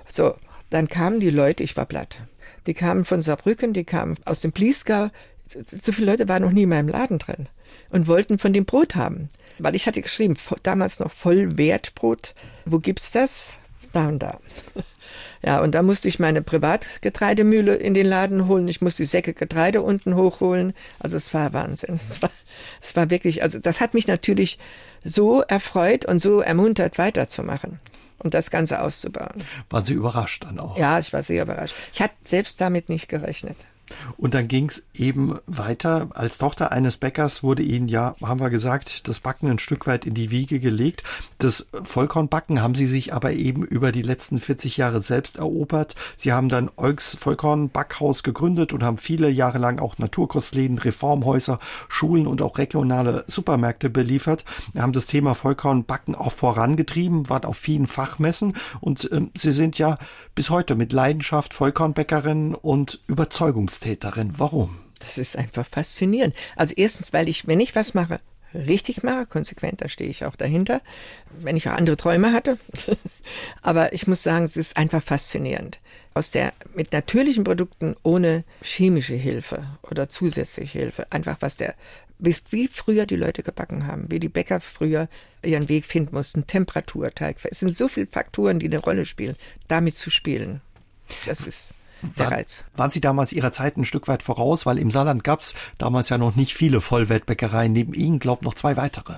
So, 0.09 0.35
dann 0.71 0.89
kamen 0.89 1.21
die 1.21 1.29
Leute, 1.29 1.63
ich 1.63 1.77
war 1.77 1.85
platt. 1.85 2.21
Die 2.67 2.73
kamen 2.73 3.05
von 3.05 3.21
Saarbrücken, 3.21 3.75
die 3.75 3.85
kamen 3.85 4.17
aus 4.25 4.41
dem 4.41 4.53
Bliesgau, 4.53 5.11
so 5.49 5.93
viele 5.93 6.11
Leute 6.11 6.29
waren 6.29 6.43
noch 6.43 6.53
nie 6.53 6.65
in 6.65 6.69
meinem 6.69 6.89
Laden 6.89 7.19
drin 7.19 7.49
und 7.91 8.07
wollten 8.07 8.39
von 8.39 8.53
dem 8.53 8.65
Brot 8.65 8.95
haben. 8.95 9.29
Weil 9.59 9.75
ich 9.75 9.87
hatte 9.87 10.03
geschrieben, 10.03 10.37
damals 10.63 10.99
noch 10.99 11.13
Vollwertbrot. 11.13 12.35
Wo 12.65 12.79
gibt's 12.79 13.13
das? 13.13 13.49
Da 13.93 14.09
und 14.09 14.21
da. 14.21 14.41
Ja, 15.47 15.61
und 15.61 15.75
da 15.75 15.83
musste 15.83 16.09
ich 16.09 16.19
meine 16.19 16.41
Privatgetreidemühle 16.41 17.75
in 17.75 17.93
den 17.93 18.07
Laden 18.07 18.49
holen. 18.49 18.67
Ich 18.67 18.81
musste 18.81 19.03
die 19.03 19.09
Säcke 19.09 19.35
Getreide 19.35 19.83
unten 19.83 20.15
hochholen. 20.15 20.73
Also 20.99 21.19
es 21.19 21.35
war 21.35 21.53
Wahnsinn. 21.53 22.01
Es 22.09 22.23
war, 22.23 22.31
es 22.81 22.97
war 22.97 23.11
wirklich, 23.11 23.43
also 23.43 23.59
das 23.59 23.79
hat 23.79 23.93
mich 23.93 24.07
natürlich 24.07 24.59
so 25.05 25.43
erfreut 25.43 26.07
und 26.07 26.19
so 26.19 26.41
ermuntert, 26.41 26.97
weiterzumachen 26.97 27.79
und 28.19 28.33
das 28.33 28.51
Ganze 28.51 28.81
auszubauen. 28.81 29.45
Waren 29.69 29.85
Sie 29.85 29.93
überrascht 29.93 30.45
dann 30.45 30.59
auch? 30.59 30.79
Ja, 30.79 30.99
ich 30.99 31.13
war 31.13 31.23
sehr 31.23 31.43
überrascht. 31.43 31.75
Ich 31.93 32.01
hatte 32.01 32.15
selbst 32.25 32.59
damit 32.63 32.89
nicht 32.89 33.09
gerechnet. 33.09 33.57
Und 34.17 34.35
dann 34.35 34.49
ging 34.49 34.69
es 34.69 34.85
eben 34.95 35.39
weiter. 35.47 36.09
Als 36.15 36.39
Tochter 36.39 36.73
eines 36.73 36.97
Bäckers 36.97 37.43
wurde 37.43 37.63
Ihnen 37.63 37.89
ja, 37.89 38.15
haben 38.23 38.41
wir 38.41 38.51
gesagt, 38.51 39.09
das 39.09 39.21
Backen 39.21 39.51
ein 39.51 39.59
Stück 39.59 39.87
weit 39.87 40.07
in 40.07 40.15
die 40.15 40.31
Wiege 40.31 40.61
gelegt. 40.61 41.03
Das 41.39 41.69
Vollkornbacken 41.85 42.63
haben 42.63 42.75
Sie 42.75 42.87
sich 42.87 43.13
aber 43.13 43.33
eben 43.33 43.65
über 43.65 43.93
die 43.93 44.03
letzten 44.03 44.39
40 44.39 44.77
Jahre 44.77 45.01
selbst 45.01 45.39
erobert. 45.39 45.95
Sie 46.17 46.33
haben 46.33 46.49
dann 46.49 46.71
Eugs 46.77 47.17
Vollkornbackhaus 47.17 48.23
gegründet 48.23 48.73
und 48.73 48.83
haben 48.83 48.99
viele 48.99 49.29
Jahre 49.29 49.59
lang 49.59 49.79
auch 49.79 49.99
Naturkostläden, 49.99 50.79
Reformhäuser, 50.79 51.59
Schulen 51.89 52.27
und 52.27 52.43
auch 52.43 52.59
regionale 52.59 53.25
Supermärkte 53.27 53.91
beliefert. 53.91 54.45
Wir 54.73 54.83
haben 54.83 54.93
das 54.93 55.07
Thema 55.07 55.35
Vollkornbacken 55.35 56.15
auch 56.15 56.33
vorangetrieben, 56.33 57.29
waren 57.29 57.45
auf 57.45 57.57
vielen 57.57 57.87
Fachmessen 57.87 58.55
und 58.81 59.11
äh, 59.11 59.23
Sie 59.37 59.53
sind 59.53 59.79
ja 59.79 59.99
bis 60.35 60.51
heute 60.51 60.75
mit 60.75 60.93
Leidenschaft 60.93 61.55
Vollkornbäckerin 61.55 62.55
und 62.55 63.01
Überzeugungs 63.07 63.81
Überfallstäterin. 63.85 64.35
Warum? 64.39 64.79
Das 64.99 65.19
ist 65.19 65.37
einfach 65.37 65.67
faszinierend. 65.67 66.35
Also 66.57 66.75
erstens, 66.77 67.13
weil 67.13 67.29
ich, 67.29 67.47
wenn 67.47 67.61
ich 67.61 67.75
was 67.75 67.95
mache, 67.95 68.21
richtig 68.55 69.03
mache, 69.03 69.27
konsequent, 69.27 69.83
da 69.83 69.89
stehe 69.89 70.09
ich 70.09 70.25
auch 70.25 70.37
dahinter, 70.37 70.81
wenn 71.41 71.57
ich 71.57 71.69
auch 71.69 71.75
andere 71.75 71.97
Träume 71.97 72.33
hatte. 72.33 72.59
Aber 73.63 73.93
ich 73.93 74.07
muss 74.07 74.23
sagen, 74.23 74.45
es 74.45 74.57
ist 74.57 74.77
einfach 74.77 75.03
faszinierend. 75.03 75.81
Aus 76.15 76.31
der, 76.31 76.53
mit 76.75 76.93
natürlichen 76.93 77.45
Produkten 77.45 77.97
ohne 78.03 78.45
chemische 78.63 79.15
Hilfe 79.15 79.67
oder 79.83 80.09
zusätzliche 80.09 80.79
Hilfe, 80.79 81.11
einfach 81.11 81.37
was 81.41 81.57
der, 81.57 81.75
wie 82.19 82.69
früher 82.69 83.07
die 83.07 83.17
Leute 83.17 83.43
gebacken 83.43 83.87
haben, 83.89 84.07
wie 84.09 84.21
die 84.21 84.29
Bäcker 84.29 84.61
früher 84.61 85.09
ihren 85.45 85.69
Weg 85.69 85.85
finden 85.85 86.15
mussten, 86.15 86.47
Temperatur, 86.47 87.11
Teig. 87.11 87.39
Es 87.43 87.59
sind 87.59 87.77
so 87.77 87.89
viele 87.89 88.07
Faktoren, 88.07 88.61
die 88.61 88.67
eine 88.67 88.79
Rolle 88.79 89.05
spielen, 89.05 89.35
damit 89.67 89.97
zu 89.97 90.11
spielen. 90.11 90.63
Das 91.27 91.41
ist 91.41 91.75
der 92.03 92.31
Reiz. 92.31 92.65
Waren 92.75 92.91
Sie 92.91 93.01
damals 93.01 93.33
Ihrer 93.33 93.53
Zeit 93.53 93.77
ein 93.77 93.85
Stück 93.85 94.09
weit 94.09 94.23
voraus? 94.23 94.67
Weil 94.67 94.79
im 94.79 94.91
Saarland 94.91 95.25
gab 95.25 95.41
es 95.41 95.55
damals 95.79 96.09
ja 96.09 96.19
noch 96.19 96.37
nicht 96.37 96.55
viele 96.55 96.81
Vollwertbäckereien. 96.81 97.73
Neben 97.73 97.95
Ihnen, 97.95 98.19
glaubt 98.19 98.43
noch 98.43 98.55
zwei 98.55 98.77
weitere. 98.77 99.15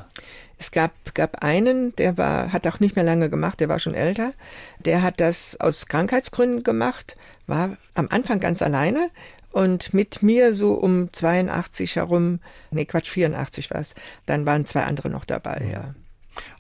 Es 0.59 0.71
gab, 0.71 0.93
gab 1.15 1.43
einen, 1.43 1.95
der 1.97 2.17
war, 2.17 2.53
hat 2.53 2.67
auch 2.67 2.81
nicht 2.81 2.97
mehr 2.97 3.05
lange 3.05 3.29
gemacht, 3.29 3.61
der 3.61 3.69
war 3.69 3.79
schon 3.79 3.95
älter. 3.95 4.33
Der 4.79 5.03
hat 5.03 5.21
das 5.21 5.59
aus 5.61 5.87
Krankheitsgründen 5.87 6.63
gemacht, 6.63 7.17
war 7.47 7.77
am 7.95 8.09
Anfang 8.11 8.41
ganz 8.41 8.63
alleine 8.63 9.11
und 9.53 9.93
mit 9.93 10.23
mir 10.23 10.55
so 10.55 10.75
um 10.75 11.13
82 11.13 11.97
herum, 11.97 12.41
nee 12.71 12.87
Quatsch, 12.87 13.11
84 13.11 13.71
war 13.71 13.81
es, 13.81 13.95
dann 14.25 14.47
waren 14.47 14.65
zwei 14.65 14.85
andere 14.85 15.11
noch 15.11 15.25
dabei, 15.25 15.69
ja. 15.71 15.95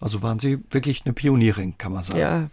Also 0.00 0.22
waren 0.22 0.38
Sie 0.38 0.58
wirklich 0.70 1.02
eine 1.04 1.14
Pionierin, 1.14 1.76
kann 1.78 1.92
man 1.92 2.02
sagen. 2.02 2.18
Ja, 2.18 2.48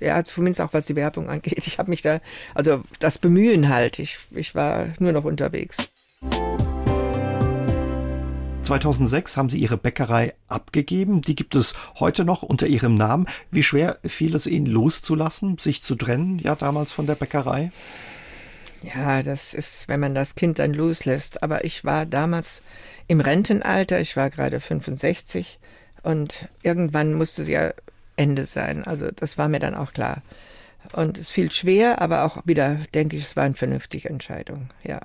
ja 0.00 0.24
zumindest 0.24 0.60
auch 0.60 0.72
was 0.72 0.86
die 0.86 0.96
Werbung 0.96 1.28
angeht. 1.28 1.66
Ich 1.66 1.78
habe 1.78 1.90
mich 1.90 2.02
da, 2.02 2.20
also 2.54 2.82
das 2.98 3.18
Bemühen 3.18 3.68
halt, 3.68 3.98
ich, 3.98 4.18
ich 4.30 4.54
war 4.54 4.88
nur 4.98 5.12
noch 5.12 5.24
unterwegs. 5.24 5.76
2006 8.66 9.36
haben 9.36 9.48
Sie 9.48 9.58
Ihre 9.58 9.76
Bäckerei 9.76 10.34
abgegeben. 10.48 11.22
Die 11.22 11.36
gibt 11.36 11.54
es 11.54 11.74
heute 12.00 12.24
noch 12.24 12.42
unter 12.42 12.66
Ihrem 12.66 12.96
Namen. 12.96 13.26
Wie 13.52 13.62
schwer 13.62 13.98
fiel 14.04 14.34
es 14.34 14.48
Ihnen 14.48 14.66
loszulassen, 14.66 15.58
sich 15.58 15.84
zu 15.84 15.94
trennen, 15.94 16.40
ja, 16.40 16.56
damals 16.56 16.92
von 16.92 17.06
der 17.06 17.14
Bäckerei? 17.14 17.70
Ja, 18.82 19.22
das 19.22 19.54
ist, 19.54 19.86
wenn 19.86 20.00
man 20.00 20.16
das 20.16 20.34
Kind 20.34 20.58
dann 20.58 20.74
loslässt. 20.74 21.44
Aber 21.44 21.64
ich 21.64 21.84
war 21.84 22.06
damals 22.06 22.60
im 23.06 23.20
Rentenalter, 23.20 24.00
ich 24.00 24.16
war 24.16 24.30
gerade 24.30 24.60
65 24.60 25.60
und 26.06 26.48
irgendwann 26.62 27.14
musste 27.14 27.42
es 27.42 27.48
ja 27.48 27.72
Ende 28.14 28.46
sein. 28.46 28.84
Also 28.84 29.08
das 29.14 29.38
war 29.38 29.48
mir 29.48 29.58
dann 29.58 29.74
auch 29.74 29.92
klar. 29.92 30.22
Und 30.92 31.18
es 31.18 31.32
fiel 31.32 31.50
schwer, 31.50 32.00
aber 32.00 32.22
auch 32.24 32.38
wieder, 32.44 32.78
denke 32.94 33.16
ich, 33.16 33.24
es 33.24 33.34
war 33.34 33.42
eine 33.42 33.54
vernünftige 33.54 34.08
Entscheidung, 34.08 34.68
ja. 34.84 35.00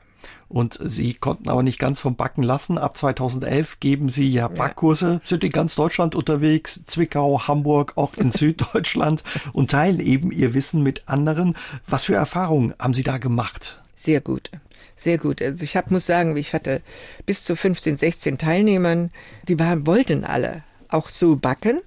Und 0.48 0.78
Sie 0.80 1.16
konnten 1.16 1.50
aber 1.50 1.64
nicht 1.64 1.80
ganz 1.80 2.02
vom 2.02 2.16
Backen 2.16 2.44
lassen. 2.44 2.78
Ab 2.78 2.96
2011 2.98 3.80
geben 3.80 4.10
Sie 4.10 4.30
ja 4.30 4.48
Backkurse, 4.48 5.14
ja. 5.14 5.22
sind 5.24 5.44
in 5.44 5.50
ganz 5.50 5.74
Deutschland 5.74 6.14
unterwegs, 6.14 6.82
Zwickau, 6.86 7.48
Hamburg, 7.48 7.94
auch 7.96 8.14
in 8.18 8.32
Süddeutschland 8.32 9.24
und 9.54 9.72
teilen 9.72 10.00
eben 10.00 10.32
Ihr 10.32 10.54
Wissen 10.54 10.84
mit 10.84 11.08
anderen. 11.08 11.56
Was 11.88 12.06
für 12.06 12.16
Erfahrungen 12.16 12.76
haben 12.78 12.94
Sie 12.94 13.04
da 13.04 13.18
gemacht? 13.18 13.82
Sehr 13.96 14.22
gut. 14.22 14.52
Sehr 14.96 15.18
gut. 15.18 15.42
Also 15.42 15.64
ich 15.64 15.76
hab, 15.76 15.90
muss 15.90 16.06
sagen, 16.06 16.38
ich 16.38 16.54
hatte 16.54 16.84
bis 17.26 17.44
zu 17.44 17.56
15, 17.56 17.98
16 17.98 18.38
Teilnehmern, 18.38 19.10
die 19.48 19.58
waren, 19.58 19.88
wollten 19.88 20.24
alle 20.26 20.62
auch 20.92 21.10
so 21.10 21.36
backen. 21.36 21.82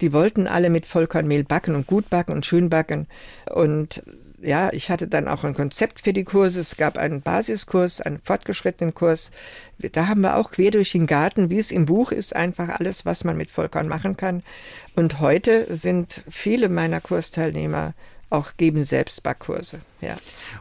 Die 0.00 0.12
wollten 0.12 0.46
alle 0.46 0.70
mit 0.70 0.86
Vollkornmehl 0.86 1.44
backen 1.44 1.74
und 1.74 1.86
gut 1.86 2.10
backen 2.10 2.32
und 2.32 2.44
schön 2.44 2.68
backen. 2.68 3.06
Und 3.50 4.02
ja, 4.42 4.72
ich 4.72 4.90
hatte 4.90 5.08
dann 5.08 5.28
auch 5.28 5.44
ein 5.44 5.54
Konzept 5.54 6.00
für 6.00 6.12
die 6.12 6.24
Kurse. 6.24 6.60
Es 6.60 6.76
gab 6.76 6.98
einen 6.98 7.22
Basiskurs, 7.22 8.00
einen 8.00 8.20
fortgeschrittenen 8.22 8.94
Kurs. 8.94 9.30
Da 9.78 10.08
haben 10.08 10.20
wir 10.20 10.36
auch 10.36 10.50
quer 10.52 10.70
durch 10.70 10.92
den 10.92 11.06
Garten, 11.06 11.48
wie 11.50 11.58
es 11.58 11.70
im 11.70 11.86
Buch 11.86 12.12
ist, 12.12 12.36
einfach 12.36 12.68
alles, 12.68 13.06
was 13.06 13.24
man 13.24 13.36
mit 13.36 13.50
Vollkorn 13.50 13.88
machen 13.88 14.16
kann. 14.16 14.42
Und 14.94 15.20
heute 15.20 15.74
sind 15.74 16.22
viele 16.28 16.68
meiner 16.68 17.00
Kursteilnehmer 17.00 17.94
auch 18.28 18.56
geben 18.56 18.84
selbst 18.84 19.22
Backkurse. 19.22 19.80
Ja. 20.00 20.16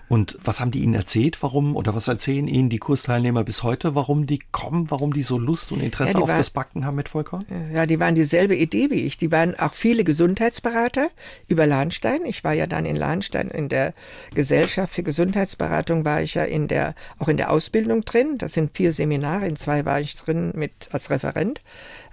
Und 0.08 0.38
was 0.42 0.60
haben 0.60 0.72
die 0.72 0.80
Ihnen 0.80 0.94
erzählt, 0.94 1.42
warum 1.42 1.76
oder 1.76 1.96
was 1.96 2.08
erzählen 2.08 2.48
Ihnen 2.48 2.70
die 2.70 2.78
Kursteilnehmer 2.78 3.44
bis 3.44 3.64
heute, 3.64 3.96
warum 3.96 4.28
die 4.28 4.40
kommen, 4.52 4.90
warum 4.92 5.14
die 5.14 5.24
so 5.24 5.38
Lust 5.38 5.72
und 5.72 5.82
Interesse 5.82 6.14
ja, 6.14 6.20
auf 6.20 6.30
waren, 6.30 6.38
das 6.38 6.52
Backen 6.52 6.86
haben 6.86 6.96
mit 6.96 7.10
Vollkorn? 7.10 7.46
Ja, 7.74 7.86
die 7.86 8.00
waren 8.00 8.16
dieselbe 8.16 8.56
Idee 8.56 8.90
wie 8.92 9.06
ich. 9.06 9.18
Die 9.18 9.32
waren 9.32 9.60
auch 9.60 9.74
viele 9.74 10.04
Gesundheitsberater 10.04 11.10
über 11.48 11.66
Lahnstein. 11.66 12.26
Ich 12.26 12.44
war 12.44 12.54
ja 12.54 12.68
dann 12.68 12.86
in 12.86 12.96
Lahnstein 12.96 13.50
in 13.50 13.68
der 13.68 13.94
Gesellschaft 14.34 14.94
für 14.94 15.04
Gesundheitsberatung 15.04 16.06
war 16.06 16.22
ich 16.22 16.36
ja 16.36 16.44
in 16.44 16.68
der 16.68 16.96
auch 17.20 17.28
in 17.28 17.38
der 17.38 17.52
Ausbildung 17.52 18.06
drin. 18.06 18.38
Das 18.38 18.54
sind 18.54 18.76
vier 18.78 18.94
Seminare, 18.94 19.48
in 19.48 19.56
zwei 19.56 19.86
war 19.86 20.00
ich 20.00 20.16
drin 20.16 20.54
mit 20.56 20.72
als 20.92 21.10
Referent. 21.10 21.62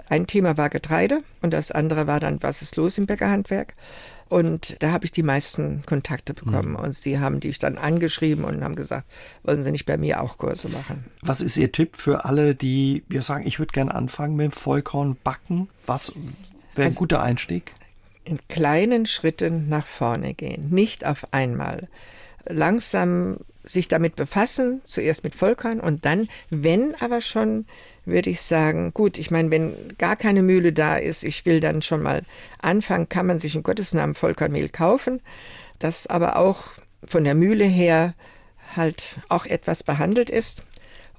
Ein 0.08 0.26
Thema 0.26 0.56
war 0.56 0.70
Getreide 0.70 1.22
und 1.42 1.52
das 1.52 1.70
andere 1.70 2.06
war 2.06 2.20
dann 2.20 2.42
was 2.42 2.62
ist 2.62 2.76
los 2.76 2.98
im 2.98 3.06
Bäckerhandwerk. 3.06 3.74
Und 4.32 4.76
da 4.78 4.92
habe 4.92 5.04
ich 5.04 5.12
die 5.12 5.22
meisten 5.22 5.82
Kontakte 5.84 6.32
bekommen. 6.32 6.70
Mhm. 6.70 6.76
Und 6.76 6.94
sie 6.94 7.18
haben 7.18 7.38
dich 7.40 7.58
dann 7.58 7.76
angeschrieben 7.76 8.44
und 8.44 8.64
haben 8.64 8.76
gesagt, 8.76 9.04
wollen 9.42 9.62
Sie 9.62 9.70
nicht 9.70 9.84
bei 9.84 9.98
mir 9.98 10.22
auch 10.22 10.38
Kurse 10.38 10.70
machen? 10.70 11.04
Was 11.20 11.42
ist 11.42 11.58
Ihr 11.58 11.70
Tipp 11.70 11.96
für 11.96 12.24
alle, 12.24 12.54
die 12.54 13.04
wir 13.10 13.20
sagen, 13.20 13.46
ich 13.46 13.58
würde 13.58 13.72
gerne 13.72 13.94
anfangen 13.94 14.34
mit 14.34 14.54
Vollkorn 14.54 15.18
backen? 15.22 15.68
Was 15.84 16.14
wäre 16.74 16.86
ein 16.86 16.92
also, 16.92 16.98
guter 16.98 17.22
Einstieg? 17.22 17.74
In 18.24 18.38
kleinen 18.48 19.04
Schritten 19.04 19.68
nach 19.68 19.84
vorne 19.84 20.32
gehen, 20.32 20.70
nicht 20.70 21.04
auf 21.04 21.26
einmal. 21.34 21.88
Langsam 22.46 23.38
sich 23.64 23.88
damit 23.88 24.16
befassen, 24.16 24.80
zuerst 24.84 25.24
mit 25.24 25.34
Vollkorn 25.34 25.80
und 25.80 26.04
dann, 26.04 26.28
wenn 26.50 26.94
aber 26.96 27.20
schon 27.20 27.66
würde 28.04 28.30
ich 28.30 28.40
sagen, 28.40 28.92
gut, 28.92 29.18
ich 29.18 29.30
meine, 29.30 29.50
wenn 29.50 29.74
gar 29.98 30.16
keine 30.16 30.42
Mühle 30.42 30.72
da 30.72 30.96
ist, 30.96 31.22
ich 31.22 31.46
will 31.46 31.60
dann 31.60 31.82
schon 31.82 32.02
mal 32.02 32.22
anfangen, 32.60 33.08
kann 33.08 33.26
man 33.26 33.38
sich 33.38 33.54
in 33.54 33.62
Gottes 33.62 33.94
Namen 33.94 34.14
Vollkornmehl 34.14 34.68
kaufen, 34.68 35.20
das 35.78 36.06
aber 36.06 36.36
auch 36.36 36.64
von 37.04 37.24
der 37.24 37.34
Mühle 37.34 37.64
her 37.64 38.14
halt 38.74 39.04
auch 39.28 39.46
etwas 39.46 39.82
behandelt 39.82 40.30
ist. 40.30 40.64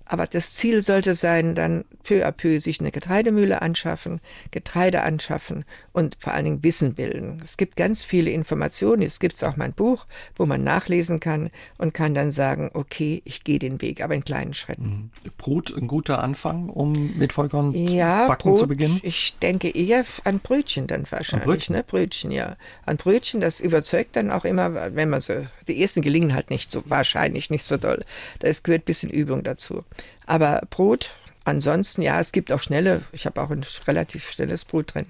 Aber 0.06 0.28
das 0.28 0.54
Ziel 0.54 0.82
sollte 0.82 1.16
sein, 1.16 1.56
dann 1.56 1.86
peu 2.04 2.26
à 2.26 2.32
peu 2.32 2.60
sich 2.60 2.82
eine 2.82 2.92
Getreidemühle 2.92 3.62
anschaffen, 3.62 4.20
Getreide 4.52 5.02
anschaffen 5.04 5.64
und 5.94 6.18
vor 6.20 6.34
allen 6.34 6.46
Dingen 6.46 6.64
Wissen 6.64 6.96
bilden. 6.96 7.40
Es 7.44 7.56
gibt 7.56 7.76
ganz 7.76 8.04
viele 8.04 8.32
Informationen. 8.32 9.04
Es 9.04 9.20
gibt 9.20 9.42
auch 9.44 9.56
mein 9.56 9.74
Buch, 9.74 10.06
wo 10.36 10.46
man 10.46 10.64
nachlesen 10.64 11.20
kann 11.20 11.52
und 11.78 11.94
kann 11.94 12.14
dann 12.14 12.32
sagen, 12.32 12.72
okay, 12.74 13.22
ich 13.26 13.44
gehe 13.44 13.60
den 13.60 13.82
Weg, 13.82 14.04
aber 14.04 14.16
in 14.16 14.26
kleinen 14.26 14.54
Schritten. 14.54 15.12
Mhm. 15.24 15.32
Brot 15.38 15.74
ein 15.76 15.88
guter 15.88 16.22
Anfang, 16.22 16.70
um 16.70 17.16
mit 17.18 17.32
Vollkorn 17.32 17.74
ja, 17.74 18.28
backen 18.28 18.50
Brot, 18.50 18.60
zu 18.60 18.68
beginnen? 18.68 19.00
Ich 19.04 19.38
denke 19.38 19.70
eher 19.70 20.04
an 20.24 20.40
Brötchen 20.40 20.88
dann 20.88 21.06
wahrscheinlich. 21.10 21.34
An 21.34 21.52
Brötchen? 21.52 21.76
Ne? 21.76 21.84
Brötchen, 21.84 22.32
ja. 22.32 22.58
An 22.86 22.98
Brötchen, 22.98 23.40
das 23.40 23.60
überzeugt 23.60 24.16
dann 24.16 24.32
auch 24.32 24.46
immer, 24.46 24.96
wenn 24.96 25.10
man 25.10 25.22
so, 25.22 25.46
die 25.68 25.82
ersten 25.82 26.02
gelingen 26.02 26.34
halt 26.34 26.50
nicht 26.50 26.72
so, 26.72 26.84
wahrscheinlich 26.88 27.52
nicht 27.52 27.66
so 27.66 27.78
doll. 27.78 28.04
Da 28.40 28.52
gehört 28.64 28.82
ein 28.82 28.86
bisschen 28.86 29.12
Übung 29.12 29.44
dazu. 29.44 29.84
Aber 30.26 30.62
Brot, 30.70 31.12
ansonsten, 31.46 32.02
ja, 32.02 32.20
es 32.20 32.32
gibt 32.32 32.52
auch 32.52 32.62
schnelle, 32.62 33.04
ich 33.12 33.26
habe 33.26 33.42
auch 33.42 33.50
ein 33.50 33.66
relativ 33.88 34.32
schnelles 34.32 34.66
Brot 34.66 34.94
drin, 34.94 35.06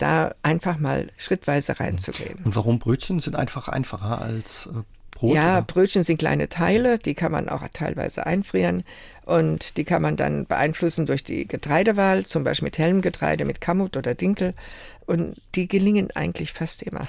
da 0.00 0.34
einfach 0.42 0.78
mal 0.78 1.08
schrittweise 1.16 1.78
reinzugehen. 1.80 2.38
Und 2.44 2.56
warum 2.56 2.78
Brötchen 2.78 3.20
sind 3.20 3.36
einfach 3.36 3.68
einfacher 3.68 4.20
als 4.20 4.66
äh, 4.66 4.82
Brot? 5.10 5.34
Ja, 5.34 5.58
oder? 5.58 5.62
Brötchen 5.62 6.04
sind 6.04 6.18
kleine 6.18 6.48
Teile, 6.48 6.98
die 6.98 7.14
kann 7.14 7.32
man 7.32 7.48
auch 7.48 7.62
teilweise 7.72 8.26
einfrieren 8.26 8.84
und 9.24 9.76
die 9.76 9.84
kann 9.84 10.02
man 10.02 10.16
dann 10.16 10.46
beeinflussen 10.46 11.06
durch 11.06 11.22
die 11.22 11.46
Getreidewahl, 11.46 12.24
zum 12.24 12.44
Beispiel 12.44 12.66
mit 12.66 12.78
hellem 12.78 13.00
Getreide, 13.00 13.44
mit 13.44 13.60
Kamut 13.60 13.96
oder 13.96 14.14
Dinkel 14.14 14.54
und 15.06 15.40
die 15.54 15.68
gelingen 15.68 16.10
eigentlich 16.14 16.52
fast 16.52 16.82
immer. 16.82 17.06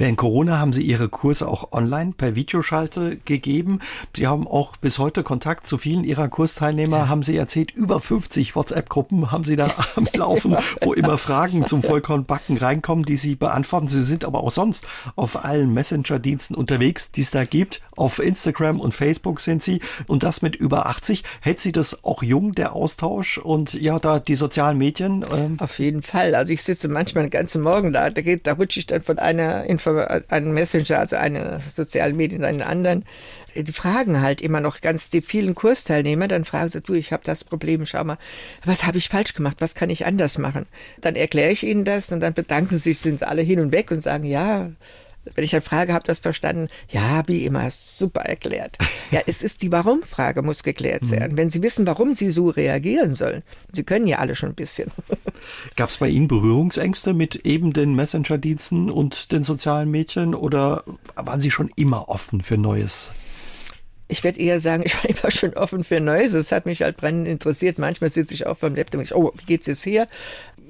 Während 0.00 0.16
Corona 0.16 0.58
haben 0.58 0.72
Sie 0.72 0.80
Ihre 0.80 1.10
Kurse 1.10 1.46
auch 1.46 1.72
online 1.72 2.14
per 2.16 2.34
Videoschalte 2.34 3.18
gegeben. 3.26 3.80
Sie 4.16 4.26
haben 4.26 4.48
auch 4.48 4.78
bis 4.78 4.98
heute 4.98 5.22
Kontakt 5.22 5.66
zu 5.66 5.76
vielen 5.76 6.04
Ihrer 6.04 6.28
Kursteilnehmer, 6.28 6.96
ja. 6.96 7.08
haben 7.08 7.22
Sie 7.22 7.36
erzählt. 7.36 7.70
Über 7.70 8.00
50 8.00 8.56
WhatsApp-Gruppen 8.56 9.30
haben 9.30 9.44
Sie 9.44 9.56
da 9.56 9.70
am 9.96 10.08
Laufen, 10.14 10.56
wo 10.80 10.94
immer 10.94 11.18
Fragen 11.18 11.66
zum 11.66 11.82
Vollkornbacken 11.82 12.56
reinkommen, 12.56 13.04
die 13.04 13.16
Sie 13.16 13.36
beantworten. 13.36 13.88
Sie 13.88 14.02
sind 14.02 14.24
aber 14.24 14.42
auch 14.42 14.52
sonst 14.52 14.86
auf 15.16 15.44
allen 15.44 15.74
Messenger-Diensten 15.74 16.54
unterwegs, 16.54 17.10
die 17.10 17.20
es 17.20 17.30
da 17.30 17.44
gibt. 17.44 17.82
Auf 17.94 18.20
Instagram 18.20 18.80
und 18.80 18.94
Facebook 18.94 19.42
sind 19.42 19.62
Sie. 19.62 19.82
Und 20.06 20.22
das 20.22 20.40
mit 20.40 20.56
über 20.56 20.86
80. 20.86 21.24
Hält 21.42 21.60
Sie 21.60 21.72
das 21.72 22.04
auch 22.04 22.22
jung, 22.22 22.54
der 22.54 22.72
Austausch 22.72 23.36
und 23.36 23.74
ja, 23.74 23.98
da 23.98 24.18
die 24.18 24.34
sozialen 24.34 24.78
Medien? 24.78 25.26
Ähm? 25.30 25.58
Auf 25.60 25.78
jeden 25.78 26.00
Fall. 26.00 26.34
Also 26.34 26.54
ich 26.54 26.62
sitze 26.62 26.88
manchmal 26.88 27.24
den 27.24 27.30
ganzen 27.30 27.60
Morgen 27.60 27.92
da. 27.92 28.08
Da, 28.08 28.22
geht, 28.22 28.46
da 28.46 28.54
rutsche 28.54 28.80
ich 28.80 28.86
dann 28.86 29.02
von 29.02 29.18
einer 29.18 29.64
Information 29.64 29.89
einen 30.28 30.52
Messenger, 30.52 30.98
also 30.98 31.16
eine 31.16 31.60
sozialen 31.74 32.16
Medien, 32.16 32.44
einen 32.44 32.62
anderen, 32.62 33.04
die 33.54 33.72
fragen 33.72 34.22
halt 34.22 34.40
immer 34.40 34.60
noch 34.60 34.80
ganz 34.80 35.08
die 35.08 35.22
vielen 35.22 35.54
Kursteilnehmer, 35.54 36.28
dann 36.28 36.44
fragen 36.44 36.68
sie, 36.68 36.80
du, 36.80 36.94
ich 36.94 37.12
habe 37.12 37.22
das 37.24 37.44
Problem, 37.44 37.84
schau 37.86 38.04
mal, 38.04 38.18
was 38.64 38.86
habe 38.86 38.98
ich 38.98 39.08
falsch 39.08 39.34
gemacht, 39.34 39.56
was 39.60 39.74
kann 39.74 39.90
ich 39.90 40.06
anders 40.06 40.38
machen? 40.38 40.66
Dann 41.00 41.16
erkläre 41.16 41.50
ich 41.50 41.64
ihnen 41.64 41.84
das 41.84 42.12
und 42.12 42.20
dann 42.20 42.34
bedanken 42.34 42.78
sich, 42.78 43.00
sind 43.00 43.20
sie 43.20 43.28
alle 43.28 43.42
hin 43.42 43.60
und 43.60 43.72
weg 43.72 43.90
und 43.90 44.00
sagen, 44.00 44.24
ja, 44.24 44.70
wenn 45.34 45.44
ich 45.44 45.54
eine 45.54 45.62
Frage 45.62 45.92
habe, 45.92 46.04
das 46.06 46.18
verstanden, 46.18 46.68
ja, 46.88 47.22
wie 47.26 47.44
immer, 47.44 47.70
super 47.70 48.22
erklärt. 48.22 48.76
Ja, 49.10 49.20
es 49.26 49.42
ist 49.42 49.62
die 49.62 49.72
Warum-Frage, 49.72 50.42
muss 50.42 50.62
geklärt 50.62 51.02
mhm. 51.02 51.10
werden. 51.10 51.36
Wenn 51.36 51.50
Sie 51.50 51.62
wissen, 51.62 51.86
warum 51.86 52.14
Sie 52.14 52.30
so 52.30 52.48
reagieren 52.48 53.14
sollen, 53.14 53.42
Sie 53.72 53.82
können 53.82 54.06
ja 54.06 54.18
alle 54.18 54.36
schon 54.36 54.50
ein 54.50 54.54
bisschen. 54.54 54.90
Gab 55.76 55.90
es 55.90 55.98
bei 55.98 56.08
Ihnen 56.08 56.28
Berührungsängste 56.28 57.14
mit 57.14 57.46
eben 57.46 57.72
den 57.72 57.94
Messenger-Diensten 57.94 58.90
und 58.90 59.32
den 59.32 59.42
sozialen 59.42 59.90
Medien 59.90 60.34
oder 60.34 60.84
waren 61.14 61.40
Sie 61.40 61.50
schon 61.50 61.70
immer 61.76 62.08
offen 62.08 62.42
für 62.42 62.58
Neues? 62.58 63.10
ich 64.10 64.24
werde 64.24 64.40
eher 64.40 64.60
sagen, 64.60 64.82
ich 64.86 64.94
war 64.96 65.08
immer 65.08 65.30
schon 65.30 65.54
offen 65.54 65.84
für 65.84 66.00
Neues. 66.00 66.32
Es 66.32 66.52
hat 66.52 66.66
mich 66.66 66.82
halt 66.82 66.96
brennend 66.96 67.28
interessiert. 67.28 67.78
Manchmal 67.78 68.10
sitze 68.10 68.34
ich 68.34 68.46
auch 68.46 68.56
beim 68.56 68.74
Laptop 68.74 68.98
und 68.98 69.04
ich, 69.04 69.14
oh, 69.14 69.32
wie 69.36 69.44
geht's 69.44 69.66
jetzt 69.66 69.84
hier? 69.84 70.06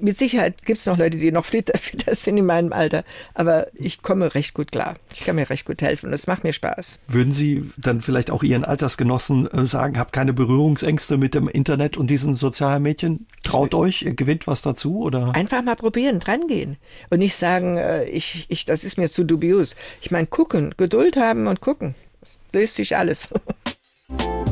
Mit 0.01 0.17
Sicherheit 0.17 0.65
gibt 0.65 0.79
es 0.79 0.85
noch 0.87 0.97
Leute, 0.97 1.17
die 1.17 1.31
noch 1.31 1.45
fitter, 1.45 1.79
sind 2.13 2.37
in 2.37 2.45
meinem 2.45 2.73
Alter. 2.73 3.03
Aber 3.35 3.67
ich 3.75 4.01
komme 4.01 4.33
recht 4.33 4.55
gut 4.55 4.71
klar. 4.71 4.95
Ich 5.13 5.21
kann 5.21 5.35
mir 5.35 5.49
recht 5.49 5.65
gut 5.65 5.81
helfen 5.81 6.07
und 6.07 6.13
es 6.13 6.25
macht 6.25 6.43
mir 6.43 6.53
Spaß. 6.53 6.99
Würden 7.07 7.33
Sie 7.33 7.69
dann 7.77 8.01
vielleicht 8.01 8.31
auch 8.31 8.41
Ihren 8.41 8.65
Altersgenossen 8.65 9.47
äh, 9.51 9.65
sagen, 9.65 9.99
habt 9.99 10.11
keine 10.11 10.33
Berührungsängste 10.33 11.17
mit 11.17 11.35
dem 11.35 11.47
Internet 11.47 11.97
und 11.97 12.07
diesen 12.07 12.35
sozialen 12.35 12.81
Medien? 12.81 13.27
Traut 13.43 13.75
euch, 13.75 14.01
ihr 14.01 14.15
gewinnt 14.15 14.47
was 14.47 14.63
dazu? 14.63 15.01
Oder? 15.01 15.35
Einfach 15.35 15.61
mal 15.61 15.75
probieren, 15.75 16.19
drangehen. 16.19 16.77
Und 17.11 17.19
nicht 17.19 17.35
sagen, 17.35 17.77
äh, 17.77 18.05
ich, 18.05 18.45
ich, 18.49 18.65
das 18.65 18.83
ist 18.83 18.97
mir 18.97 19.09
zu 19.09 19.23
dubios. 19.23 19.75
Ich 20.01 20.09
meine, 20.09 20.27
gucken, 20.27 20.73
Geduld 20.77 21.15
haben 21.15 21.45
und 21.45 21.61
gucken. 21.61 21.93
Es 22.21 22.39
löst 22.51 22.75
sich 22.75 22.97
alles. 22.97 23.29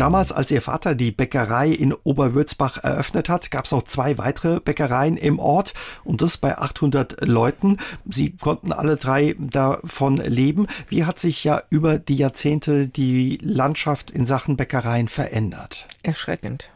Damals, 0.00 0.32
als 0.32 0.50
ihr 0.50 0.62
Vater 0.62 0.94
die 0.94 1.12
Bäckerei 1.12 1.68
in 1.68 1.92
Oberwürzbach 1.92 2.82
eröffnet 2.82 3.28
hat, 3.28 3.50
gab 3.50 3.66
es 3.66 3.70
noch 3.70 3.82
zwei 3.82 4.16
weitere 4.16 4.58
Bäckereien 4.58 5.18
im 5.18 5.38
Ort 5.38 5.74
und 6.04 6.22
das 6.22 6.38
bei 6.38 6.56
800 6.56 7.26
Leuten. 7.26 7.76
Sie 8.10 8.30
konnten 8.30 8.72
alle 8.72 8.96
drei 8.96 9.36
davon 9.38 10.16
leben. 10.16 10.68
Wie 10.88 11.04
hat 11.04 11.18
sich 11.18 11.44
ja 11.44 11.60
über 11.68 11.98
die 11.98 12.16
Jahrzehnte 12.16 12.88
die 12.88 13.38
Landschaft 13.42 14.10
in 14.10 14.24
Sachen 14.24 14.56
Bäckereien 14.56 15.08
verändert? 15.08 15.86
Erschreckend. 16.02 16.70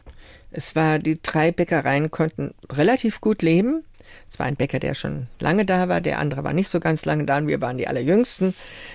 Es 0.51 0.75
war, 0.75 0.99
die 0.99 1.19
drei 1.19 1.51
Bäckereien 1.51 2.11
konnten 2.11 2.53
relativ 2.71 3.21
gut 3.21 3.41
leben. 3.41 3.83
Es 4.29 4.39
war 4.39 4.45
ein 4.45 4.55
Bäcker, 4.55 4.79
der 4.79 4.95
schon 4.95 5.27
lange 5.39 5.65
da 5.65 5.87
war, 5.89 6.01
der 6.01 6.19
andere 6.19 6.43
war 6.43 6.53
nicht 6.53 6.69
so 6.69 6.79
ganz 6.79 7.05
lange 7.05 7.25
da 7.25 7.37
und 7.37 7.47
wir 7.47 7.61
waren 7.61 7.77
die 7.77 7.87
allerjüngsten, 7.87 8.53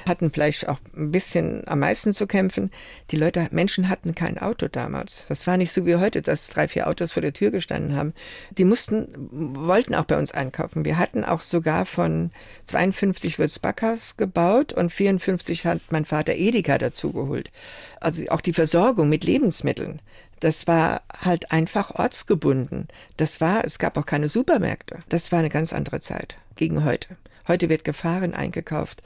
hatten 0.09 0.31
vielleicht 0.31 0.69
auch 0.69 0.79
ein 0.97 1.11
bisschen 1.11 1.67
am 1.67 1.81
meisten 1.81 2.15
zu 2.15 2.27
kämpfen. 2.27 2.71
Die 3.11 3.17
Leute, 3.17 3.49
Menschen 3.51 3.89
hatten 3.89 4.15
kein 4.15 4.39
Auto 4.39 4.69
damals. 4.69 5.25
Das 5.29 5.47
war 5.47 5.57
nicht 5.57 5.73
so 5.73 5.87
wie 5.87 5.97
heute, 5.97 6.23
dass 6.23 6.49
drei, 6.49 6.69
vier 6.69 6.89
Autos 6.89 7.13
vor 7.13 7.23
der 7.23 7.33
Tür 7.33 7.51
gestanden 7.51 7.97
haben. 7.97 8.15
Die 8.51 8.65
mussten, 8.65 9.09
wollten 9.31 9.95
auch 9.95 10.05
bei 10.05 10.19
uns 10.19 10.33
einkaufen. 10.33 10.85
Wir 10.85 10.99
hatten 10.99 11.25
auch 11.25 11.43
sogar 11.43 11.87
von 11.87 12.31
52 12.67 13.39
Wirts 13.39 13.59
Backhaus 13.59 14.17
gebaut 14.17 14.73
und 14.73 14.93
54 14.93 15.67
hat 15.67 15.81
mein 15.91 16.05
Vater 16.05 16.35
Edeka 16.35 16.79
dazugeholt. 16.79 17.51
Also 18.01 18.29
auch 18.31 18.41
die 18.41 18.53
Versorgung 18.53 19.09
mit 19.09 19.25
Lebensmitteln 19.25 20.01
das 20.41 20.66
war 20.66 21.03
halt 21.22 21.53
einfach 21.53 21.95
ortsgebunden. 21.95 22.88
Das 23.16 23.41
war, 23.41 23.64
es 23.64 23.78
gab 23.78 23.97
auch 23.97 24.07
keine 24.07 24.28
Supermärkte. 24.28 24.99
Das 25.09 25.30
war 25.32 25.38
eine 25.38 25.51
ganz 25.51 25.72
andere 25.72 26.01
Zeit 26.01 26.36
gegen 26.57 26.84
heute. 26.84 27.16
Heute 27.47 27.68
wird 27.68 27.84
gefahren 27.84 28.34
eingekauft. 28.34 29.03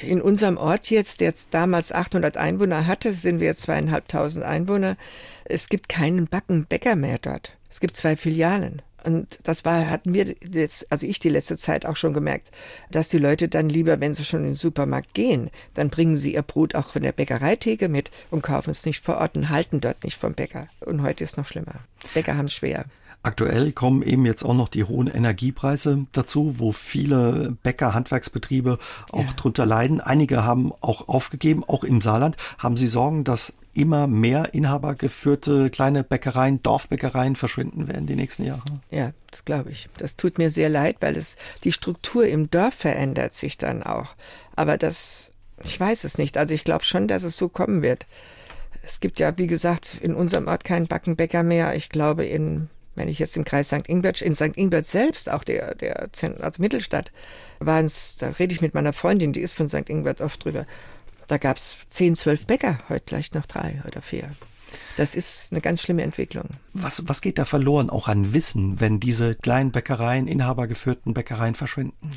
In 0.00 0.22
unserem 0.22 0.56
Ort 0.56 0.90
jetzt, 0.90 1.20
der 1.20 1.34
damals 1.50 1.92
800 1.92 2.36
Einwohner 2.36 2.86
hatte, 2.86 3.12
sind 3.12 3.40
wir 3.40 3.56
zweieinhalbtausend 3.56 4.44
Einwohner. 4.44 4.96
Es 5.44 5.68
gibt 5.68 5.88
keinen 5.88 6.26
Backenbäcker 6.26 6.96
mehr 6.96 7.18
dort. 7.18 7.52
Es 7.68 7.80
gibt 7.80 7.96
zwei 7.96 8.16
Filialen. 8.16 8.80
Und 9.04 9.38
das 9.42 9.64
war, 9.64 9.88
hatten 9.90 10.14
wir 10.14 10.34
jetzt, 10.52 10.90
also 10.90 11.06
ich 11.06 11.18
die 11.18 11.28
letzte 11.28 11.58
Zeit 11.58 11.86
auch 11.86 11.96
schon 11.96 12.14
gemerkt, 12.14 12.50
dass 12.90 13.08
die 13.08 13.18
Leute 13.18 13.48
dann 13.48 13.68
lieber, 13.68 14.00
wenn 14.00 14.14
sie 14.14 14.24
schon 14.24 14.40
in 14.40 14.46
den 14.46 14.54
Supermarkt 14.56 15.14
gehen, 15.14 15.50
dann 15.74 15.90
bringen 15.90 16.16
sie 16.16 16.34
ihr 16.34 16.42
Brot 16.42 16.74
auch 16.74 16.86
von 16.86 17.02
der 17.02 17.12
Bäckereitheke 17.12 17.88
mit 17.88 18.10
und 18.30 18.42
kaufen 18.42 18.70
es 18.70 18.86
nicht 18.86 19.02
vor 19.02 19.18
Ort 19.18 19.36
und 19.36 19.50
halten 19.50 19.80
dort 19.80 20.04
nicht 20.04 20.16
vom 20.16 20.34
Bäcker. 20.34 20.68
Und 20.80 21.02
heute 21.02 21.24
ist 21.24 21.36
noch 21.36 21.46
schlimmer. 21.46 21.74
Bäcker 22.14 22.36
haben 22.36 22.46
es 22.46 22.54
schwer. 22.54 22.86
Aktuell 23.24 23.72
kommen 23.72 24.02
eben 24.02 24.26
jetzt 24.26 24.44
auch 24.44 24.52
noch 24.52 24.68
die 24.68 24.84
hohen 24.84 25.06
Energiepreise 25.06 26.06
dazu, 26.12 26.56
wo 26.58 26.72
viele 26.72 27.56
Bäcker, 27.62 27.94
Handwerksbetriebe 27.94 28.78
auch 29.12 29.24
ja. 29.24 29.32
drunter 29.34 29.64
leiden. 29.64 30.02
Einige 30.02 30.44
haben 30.44 30.72
auch 30.82 31.08
aufgegeben, 31.08 31.64
auch 31.64 31.84
im 31.84 32.02
Saarland. 32.02 32.36
Haben 32.58 32.76
Sie 32.76 32.86
Sorgen, 32.86 33.24
dass 33.24 33.54
immer 33.76 34.06
mehr 34.06 34.54
inhabergeführte 34.54 35.70
kleine 35.70 36.04
Bäckereien, 36.04 36.62
Dorfbäckereien 36.62 37.36
verschwinden 37.36 37.88
werden 37.88 38.06
die 38.06 38.16
nächsten 38.16 38.44
Jahre? 38.44 38.62
Ja, 38.90 39.12
das 39.30 39.44
glaube 39.44 39.70
ich. 39.70 39.88
Das 39.96 40.16
tut 40.16 40.38
mir 40.38 40.50
sehr 40.50 40.68
leid, 40.68 40.96
weil 41.00 41.16
es 41.16 41.36
die 41.64 41.72
Struktur 41.72 42.26
im 42.26 42.50
Dorf 42.50 42.74
verändert 42.74 43.34
sich 43.34 43.58
dann 43.58 43.82
auch. 43.82 44.14
Aber 44.56 44.78
das, 44.78 45.30
ich 45.62 45.78
weiß 45.78 46.04
es 46.04 46.18
nicht. 46.18 46.36
Also 46.36 46.54
ich 46.54 46.64
glaube 46.64 46.84
schon, 46.84 47.08
dass 47.08 47.22
es 47.22 47.36
so 47.36 47.48
kommen 47.48 47.82
wird. 47.82 48.06
Es 48.82 49.00
gibt 49.00 49.18
ja, 49.18 49.36
wie 49.38 49.46
gesagt, 49.46 49.98
in 50.00 50.14
unserem 50.14 50.46
Ort 50.46 50.64
keinen 50.64 50.86
Backenbäcker 50.86 51.42
mehr. 51.42 51.74
Ich 51.74 51.88
glaube, 51.88 52.24
in 52.24 52.68
wenn 52.96 53.08
ich 53.08 53.18
jetzt 53.18 53.36
im 53.36 53.44
Kreis 53.44 53.68
St. 53.68 53.88
Ingbert, 53.88 54.22
in 54.22 54.34
St. 54.34 54.56
Ingbert 54.56 54.86
selbst, 54.86 55.30
auch 55.30 55.44
der, 55.44 55.74
der 55.74 56.08
also 56.40 56.62
Mittelstadt, 56.62 57.10
waren 57.58 57.86
es, 57.86 58.16
da 58.18 58.28
rede 58.28 58.54
ich 58.54 58.60
mit 58.60 58.74
meiner 58.74 58.92
Freundin, 58.92 59.32
die 59.32 59.40
ist 59.40 59.54
von 59.54 59.68
St. 59.68 59.88
Ingbert 59.90 60.20
oft 60.20 60.44
drüber, 60.44 60.66
da 61.26 61.38
gab 61.38 61.56
es 61.56 61.78
zehn, 61.90 62.14
zwölf 62.14 62.46
Bäcker, 62.46 62.78
heute 62.88 63.04
vielleicht 63.08 63.34
noch 63.34 63.46
drei 63.46 63.82
oder 63.86 64.02
vier. 64.02 64.30
Das 64.96 65.14
ist 65.14 65.48
eine 65.50 65.60
ganz 65.60 65.82
schlimme 65.82 66.02
Entwicklung. 66.02 66.48
Was, 66.72 67.08
was 67.08 67.20
geht 67.20 67.38
da 67.38 67.44
verloren, 67.44 67.90
auch 67.90 68.08
an 68.08 68.32
Wissen, 68.32 68.80
wenn 68.80 69.00
diese 69.00 69.34
kleinen 69.34 69.72
Bäckereien, 69.72 70.28
inhabergeführten 70.28 71.14
Bäckereien 71.14 71.54
verschwinden? 71.54 72.12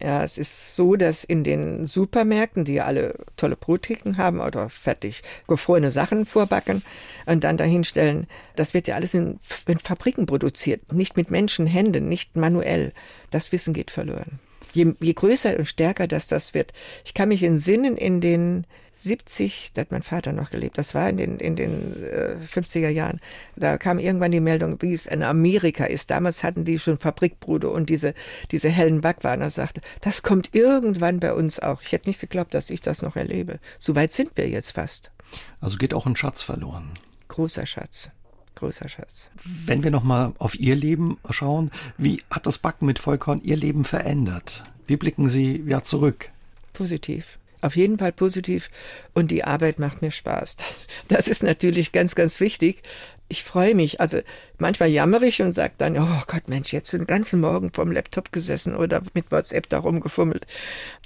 Ja, 0.00 0.22
es 0.22 0.38
ist 0.38 0.76
so, 0.76 0.96
dass 0.96 1.24
in 1.24 1.42
den 1.42 1.86
Supermärkten, 1.86 2.64
die 2.64 2.80
alle 2.80 3.14
tolle 3.36 3.56
Brottheken 3.56 4.16
haben 4.16 4.40
oder 4.40 4.68
fertig 4.68 5.22
gefrorene 5.48 5.90
Sachen 5.90 6.26
vorbacken 6.26 6.82
und 7.26 7.44
dann 7.44 7.56
dahinstellen, 7.56 8.26
das 8.56 8.74
wird 8.74 8.86
ja 8.86 8.94
alles 8.94 9.14
in, 9.14 9.40
in 9.66 9.78
Fabriken 9.78 10.26
produziert, 10.26 10.92
nicht 10.92 11.16
mit 11.16 11.30
Menschenhänden, 11.30 12.08
nicht 12.08 12.36
manuell. 12.36 12.92
Das 13.30 13.52
Wissen 13.52 13.74
geht 13.74 13.90
verloren. 13.90 14.38
Je, 14.72 14.92
je 15.00 15.12
größer 15.12 15.58
und 15.58 15.66
stärker 15.66 16.06
das 16.06 16.26
das 16.26 16.54
wird. 16.54 16.72
Ich 17.04 17.14
kann 17.14 17.28
mich 17.28 17.42
entsinnen 17.42 17.96
in 17.96 18.20
den 18.20 18.66
70, 18.94 19.70
da 19.74 19.82
hat 19.82 19.92
mein 19.92 20.02
Vater 20.02 20.32
noch 20.32 20.50
gelebt, 20.50 20.76
das 20.76 20.92
war 20.94 21.08
in 21.08 21.16
den, 21.16 21.38
in 21.38 21.54
den 21.54 22.02
äh, 22.04 22.36
50er 22.52 22.88
Jahren, 22.88 23.20
da 23.54 23.78
kam 23.78 24.00
irgendwann 24.00 24.32
die 24.32 24.40
Meldung, 24.40 24.82
wie 24.82 24.92
es 24.92 25.06
in 25.06 25.22
Amerika 25.22 25.84
ist. 25.84 26.10
Damals 26.10 26.42
hatten 26.42 26.64
die 26.64 26.78
schon 26.78 26.98
Fabrikbruder 26.98 27.70
und 27.70 27.88
diese, 27.90 28.12
diese 28.50 28.68
hellen 28.68 29.00
Backwaren. 29.00 29.40
Er 29.40 29.50
sagte, 29.50 29.80
das 30.00 30.22
kommt 30.22 30.54
irgendwann 30.54 31.20
bei 31.20 31.32
uns 31.32 31.60
auch. 31.60 31.80
Ich 31.82 31.92
hätte 31.92 32.08
nicht 32.08 32.20
geglaubt, 32.20 32.54
dass 32.54 32.70
ich 32.70 32.80
das 32.80 33.02
noch 33.02 33.14
erlebe. 33.14 33.60
So 33.78 33.94
weit 33.94 34.12
sind 34.12 34.32
wir 34.34 34.48
jetzt 34.48 34.72
fast. 34.72 35.12
Also 35.60 35.78
geht 35.78 35.94
auch 35.94 36.06
ein 36.06 36.16
Schatz 36.16 36.42
verloren. 36.42 36.90
Großer 37.28 37.66
Schatz 37.66 38.10
großer 38.58 38.88
Schatz. 38.88 39.30
Wenn 39.44 39.82
wir 39.82 39.90
nochmal 39.90 40.32
auf 40.38 40.58
Ihr 40.58 40.76
Leben 40.76 41.18
schauen, 41.30 41.70
wie 41.96 42.22
hat 42.30 42.46
das 42.46 42.58
Backen 42.58 42.86
mit 42.86 42.98
Vollkorn 42.98 43.40
Ihr 43.42 43.56
Leben 43.56 43.84
verändert? 43.84 44.64
Wie 44.86 44.96
blicken 44.96 45.28
Sie 45.28 45.62
ja 45.66 45.82
zurück? 45.82 46.30
Positiv. 46.72 47.38
Auf 47.60 47.76
jeden 47.76 47.98
Fall 47.98 48.12
positiv 48.12 48.70
und 49.14 49.30
die 49.30 49.44
Arbeit 49.44 49.78
macht 49.78 50.02
mir 50.02 50.10
Spaß. 50.10 50.56
Das 51.08 51.26
ist 51.26 51.42
natürlich 51.42 51.92
ganz, 51.92 52.14
ganz 52.14 52.38
wichtig. 52.40 52.82
Ich 53.30 53.44
freue 53.44 53.74
mich. 53.74 54.00
Also 54.00 54.20
manchmal 54.58 54.88
jammer 54.88 55.20
ich 55.22 55.42
und 55.42 55.52
sage 55.52 55.74
dann, 55.78 55.98
oh 55.98 56.22
Gott, 56.26 56.48
Mensch, 56.48 56.72
jetzt 56.72 56.92
den 56.92 57.06
ganzen 57.06 57.40
Morgen 57.40 57.72
vorm 57.72 57.92
Laptop 57.92 58.32
gesessen 58.32 58.74
oder 58.74 59.02
mit 59.14 59.30
WhatsApp 59.30 59.68
da 59.68 59.78
rumgefummelt. 59.78 60.46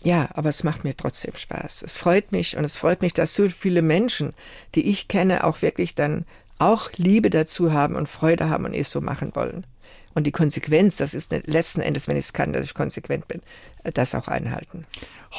Ja, 0.05 0.28
aber 0.34 0.50
es 0.50 0.62
macht 0.62 0.84
mir 0.84 0.96
trotzdem 0.96 1.34
Spaß. 1.34 1.82
Es 1.82 1.96
freut 1.96 2.32
mich 2.32 2.57
und 2.57 2.64
es 2.64 2.76
freut 2.76 3.03
mich, 3.03 3.12
dass 3.12 3.34
so 3.34 3.48
viele 3.48 3.82
Menschen, 3.82 4.34
die 4.74 4.88
ich 4.88 5.09
kenne, 5.09 5.44
auch 5.44 5.62
wirklich 5.62 5.94
dann 5.94 6.26
auch 6.62 6.90
Liebe 6.96 7.30
dazu 7.30 7.72
haben 7.72 7.96
und 7.96 8.08
Freude 8.08 8.48
haben 8.48 8.64
und 8.64 8.74
es 8.74 8.90
so 8.90 9.00
machen 9.00 9.34
wollen. 9.34 9.66
Und 10.14 10.26
die 10.26 10.32
Konsequenz, 10.32 10.96
das 10.96 11.14
ist 11.14 11.32
letzten 11.46 11.80
Endes, 11.80 12.06
wenn 12.06 12.16
ich 12.16 12.26
es 12.26 12.32
kann, 12.32 12.52
dass 12.52 12.64
ich 12.64 12.74
konsequent 12.74 13.28
bin, 13.28 13.40
das 13.84 14.14
auch 14.14 14.28
einhalten. 14.28 14.86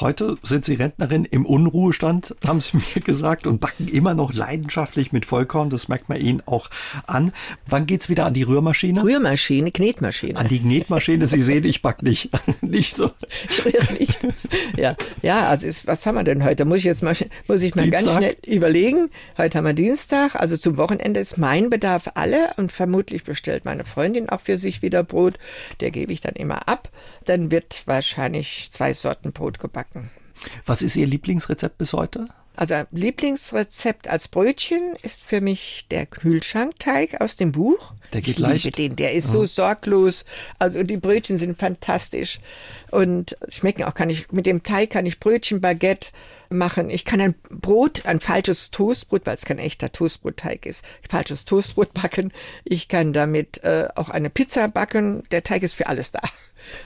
Heute 0.00 0.36
sind 0.42 0.64
Sie 0.64 0.74
Rentnerin 0.74 1.24
im 1.24 1.46
Unruhestand, 1.46 2.34
haben 2.44 2.60
Sie 2.60 2.76
mir 2.94 3.00
gesagt, 3.00 3.46
und 3.46 3.60
backen 3.60 3.86
immer 3.86 4.14
noch 4.14 4.34
leidenschaftlich 4.34 5.12
mit 5.12 5.24
Vollkorn. 5.24 5.70
Das 5.70 5.86
merkt 5.86 6.08
man 6.08 6.20
Ihnen 6.20 6.42
auch 6.46 6.68
an. 7.06 7.32
Wann 7.66 7.86
geht's 7.86 8.08
wieder 8.08 8.26
an 8.26 8.34
die 8.34 8.42
Rührmaschine? 8.42 9.04
Rührmaschine, 9.04 9.70
Knetmaschine. 9.70 10.36
An 10.36 10.48
die 10.48 10.58
Knetmaschine. 10.58 11.28
Sie 11.28 11.40
sehen, 11.40 11.64
ich 11.64 11.80
back 11.80 12.02
nicht. 12.02 12.30
nicht 12.60 12.96
so. 12.96 13.10
Ich 13.48 13.64
rühre 13.64 13.92
nicht. 13.92 14.18
Ja, 14.76 14.96
ja 15.22 15.48
also 15.48 15.66
ist, 15.66 15.86
was 15.86 16.04
haben 16.06 16.16
wir 16.16 16.24
denn 16.24 16.42
heute? 16.42 16.64
Muss 16.64 16.78
ich 16.78 16.84
jetzt 16.84 17.02
mal, 17.02 17.14
muss 17.46 17.62
ich 17.62 17.74
mal 17.74 17.82
Dienstag. 17.82 18.04
ganz 18.04 18.16
schnell 18.16 18.36
überlegen. 18.46 19.10
Heute 19.38 19.58
haben 19.58 19.64
wir 19.64 19.74
Dienstag. 19.74 20.34
Also 20.34 20.56
zum 20.56 20.76
Wochenende 20.76 21.20
ist 21.20 21.38
mein 21.38 21.70
Bedarf 21.70 22.10
alle 22.14 22.52
und 22.56 22.72
vermutlich 22.72 23.22
bestellt 23.22 23.64
meine 23.64 23.84
Freundin 23.84 24.28
auch 24.28 24.40
für 24.40 24.58
sich 24.58 24.82
wieder 24.82 25.04
Brot. 25.04 25.34
Der 25.80 25.90
gebe 25.90 26.12
ich 26.12 26.20
dann 26.20 26.34
immer 26.34 26.68
ab. 26.68 26.88
Dann 27.26 27.50
wird 27.50 27.82
wahrscheinlich 27.86 28.33
zwei 28.42 28.92
Sorten 28.94 29.32
Brot 29.32 29.58
gebacken. 29.58 30.10
Was 30.66 30.82
ist 30.82 30.96
Ihr 30.96 31.06
Lieblingsrezept 31.06 31.78
bis 31.78 31.92
heute? 31.92 32.26
Also 32.56 32.84
Lieblingsrezept 32.92 34.08
als 34.08 34.28
Brötchen 34.28 34.94
ist 35.02 35.24
für 35.24 35.40
mich 35.40 35.86
der 35.90 36.06
Kühlschrankteig 36.06 37.20
aus 37.20 37.34
dem 37.34 37.50
Buch. 37.50 37.94
Der 38.12 38.20
geht 38.20 38.36
ich 38.36 38.40
leicht. 38.40 38.78
Den, 38.78 38.94
der 38.94 39.12
ist 39.12 39.28
so 39.28 39.44
sorglos. 39.44 40.24
Also 40.60 40.84
die 40.84 40.96
Brötchen 40.96 41.36
sind 41.36 41.58
fantastisch 41.58 42.38
und 42.92 43.36
schmecken 43.48 43.82
auch. 43.84 43.94
Kann 43.94 44.08
ich 44.08 44.30
mit 44.30 44.46
dem 44.46 44.62
Teig 44.62 44.90
kann 44.90 45.04
ich 45.04 45.18
Brötchen, 45.18 45.60
Baguette 45.60 46.10
machen. 46.48 46.90
Ich 46.90 47.04
kann 47.04 47.20
ein 47.20 47.34
Brot, 47.50 48.06
ein 48.06 48.20
falsches 48.20 48.70
Toastbrot, 48.70 49.26
weil 49.26 49.34
es 49.34 49.44
kein 49.44 49.58
echter 49.58 49.90
Toastbrotteig 49.90 50.64
ist, 50.64 50.84
falsches 51.08 51.46
Toastbrot 51.46 51.92
backen. 51.92 52.32
Ich 52.64 52.86
kann 52.86 53.12
damit 53.12 53.64
äh, 53.64 53.88
auch 53.96 54.10
eine 54.10 54.30
Pizza 54.30 54.68
backen. 54.68 55.24
Der 55.32 55.42
Teig 55.42 55.64
ist 55.64 55.74
für 55.74 55.88
alles 55.88 56.12
da. 56.12 56.20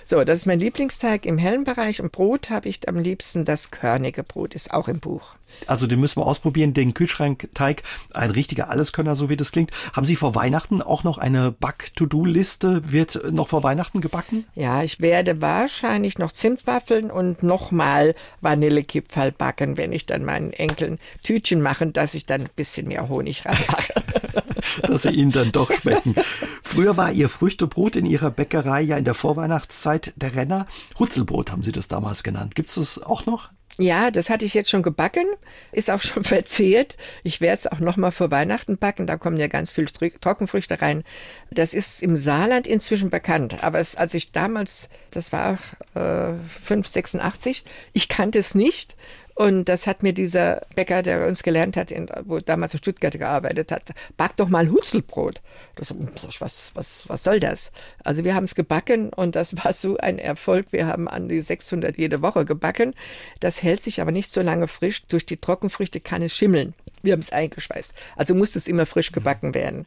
So, 0.04 0.22
das 0.24 0.40
ist 0.40 0.46
mein 0.46 0.60
Lieblingsteig 0.60 1.26
im 1.26 1.38
hellen 1.38 1.64
Bereich. 1.64 2.00
Und 2.00 2.12
Brot 2.12 2.50
habe 2.50 2.68
ich 2.68 2.88
am 2.88 2.98
liebsten 2.98 3.44
das 3.44 3.70
körnige 3.70 4.22
Brot, 4.22 4.54
ist 4.54 4.72
auch 4.72 4.88
im 4.88 5.00
Buch. 5.00 5.34
Also 5.66 5.86
den 5.86 6.00
müssen 6.00 6.20
wir 6.20 6.26
ausprobieren, 6.26 6.74
den 6.74 6.94
Kühlschrankteig, 6.94 7.82
ein 8.12 8.30
richtiger 8.30 8.70
Alleskönner, 8.70 9.16
so 9.16 9.28
wie 9.28 9.36
das 9.36 9.52
klingt. 9.52 9.70
Haben 9.92 10.06
Sie 10.06 10.16
vor 10.16 10.34
Weihnachten 10.34 10.82
auch 10.82 11.04
noch 11.04 11.18
eine 11.18 11.52
Back-to-Do-Liste? 11.52 12.92
Wird 12.92 13.32
noch 13.32 13.48
vor 13.48 13.62
Weihnachten 13.62 14.00
gebacken? 14.00 14.44
Ja, 14.54 14.82
ich 14.82 15.00
werde 15.00 15.40
wahrscheinlich 15.40 16.18
noch 16.18 16.32
Zimtwaffeln 16.32 17.10
und 17.10 17.42
nochmal 17.42 18.14
Vanillekipferl 18.40 19.32
backen, 19.32 19.76
wenn 19.76 19.92
ich 19.92 20.06
dann 20.06 20.24
meinen 20.24 20.52
Enkeln 20.52 20.98
Tütchen 21.22 21.62
mache, 21.62 21.86
dass 21.86 22.14
ich 22.14 22.26
dann 22.26 22.42
ein 22.42 22.50
bisschen 22.54 22.88
mehr 22.88 23.08
Honig 23.08 23.44
ranmache. 23.44 23.94
dass 24.82 25.02
sie 25.02 25.10
ihnen 25.10 25.32
dann 25.32 25.52
doch 25.52 25.72
schmecken. 25.72 26.14
Früher 26.62 26.96
war 26.96 27.12
ihr 27.12 27.28
Früchtebrot 27.28 27.96
in 27.96 28.06
ihrer 28.06 28.30
Bäckerei 28.30 28.82
ja 28.82 28.96
in 28.96 29.04
der 29.04 29.14
Vorweihnachtszeit 29.14 30.12
der 30.16 30.34
Renner. 30.34 30.66
Hutzelbrot 30.98 31.50
haben 31.50 31.62
sie 31.62 31.72
das 31.72 31.88
damals 31.88 32.22
genannt. 32.22 32.54
Gibt 32.54 32.70
es 32.70 32.76
das 32.76 33.02
auch 33.02 33.26
noch? 33.26 33.50
Ja, 33.80 34.10
das 34.10 34.28
hatte 34.28 34.44
ich 34.44 34.54
jetzt 34.54 34.70
schon 34.70 34.82
gebacken, 34.82 35.24
ist 35.70 35.88
auch 35.88 36.02
schon 36.02 36.24
verzehrt. 36.24 36.96
Ich 37.22 37.40
werde 37.40 37.54
es 37.54 37.66
auch 37.68 37.78
noch 37.78 37.96
mal 37.96 38.10
vor 38.10 38.32
Weihnachten 38.32 38.76
backen. 38.76 39.06
Da 39.06 39.16
kommen 39.16 39.36
ja 39.36 39.46
ganz 39.46 39.70
viele 39.70 39.86
Trockenfrüchte 39.86 40.82
rein. 40.82 41.04
Das 41.52 41.74
ist 41.74 42.02
im 42.02 42.16
Saarland 42.16 42.66
inzwischen 42.66 43.08
bekannt. 43.08 43.62
Aber 43.62 43.78
es, 43.78 43.94
als 43.94 44.14
ich 44.14 44.32
damals, 44.32 44.88
das 45.12 45.32
war 45.32 45.58
äh, 45.94 46.34
586, 46.64 47.64
ich 47.92 48.08
kannte 48.08 48.40
es 48.40 48.56
nicht 48.56 48.96
und 49.38 49.66
das 49.66 49.86
hat 49.86 50.02
mir 50.02 50.12
dieser 50.12 50.66
Bäcker, 50.74 51.04
der 51.04 51.28
uns 51.28 51.44
gelernt 51.44 51.76
hat, 51.76 51.92
in, 51.92 52.10
wo 52.24 52.40
damals 52.40 52.72
in 52.72 52.78
Stuttgart 52.78 53.16
gearbeitet 53.16 53.70
hat, 53.70 53.92
back 54.16 54.34
doch 54.36 54.48
mal 54.48 54.68
Hutzelbrot. 54.68 55.40
Das, 55.76 55.94
was, 56.40 56.72
was, 56.74 57.04
was 57.06 57.22
soll 57.22 57.38
das? 57.38 57.70
Also 58.02 58.24
wir 58.24 58.34
haben 58.34 58.42
es 58.42 58.56
gebacken 58.56 59.10
und 59.10 59.36
das 59.36 59.54
war 59.56 59.72
so 59.74 59.96
ein 59.98 60.18
Erfolg. 60.18 60.66
Wir 60.72 60.88
haben 60.88 61.06
an 61.06 61.28
die 61.28 61.40
600 61.40 61.96
jede 61.96 62.20
Woche 62.20 62.44
gebacken. 62.44 62.96
Das 63.38 63.62
hält 63.62 63.80
sich 63.80 64.00
aber 64.00 64.10
nicht 64.10 64.32
so 64.32 64.42
lange 64.42 64.66
frisch. 64.66 65.06
Durch 65.06 65.24
die 65.24 65.36
Trockenfrüchte 65.36 66.00
kann 66.00 66.22
es 66.22 66.34
schimmeln. 66.34 66.74
Wir 67.02 67.12
haben 67.12 67.20
es 67.20 67.30
eingeschweißt. 67.30 67.94
Also 68.16 68.34
muss 68.34 68.56
es 68.56 68.66
immer 68.66 68.86
frisch 68.86 69.12
gebacken 69.12 69.54
werden. 69.54 69.86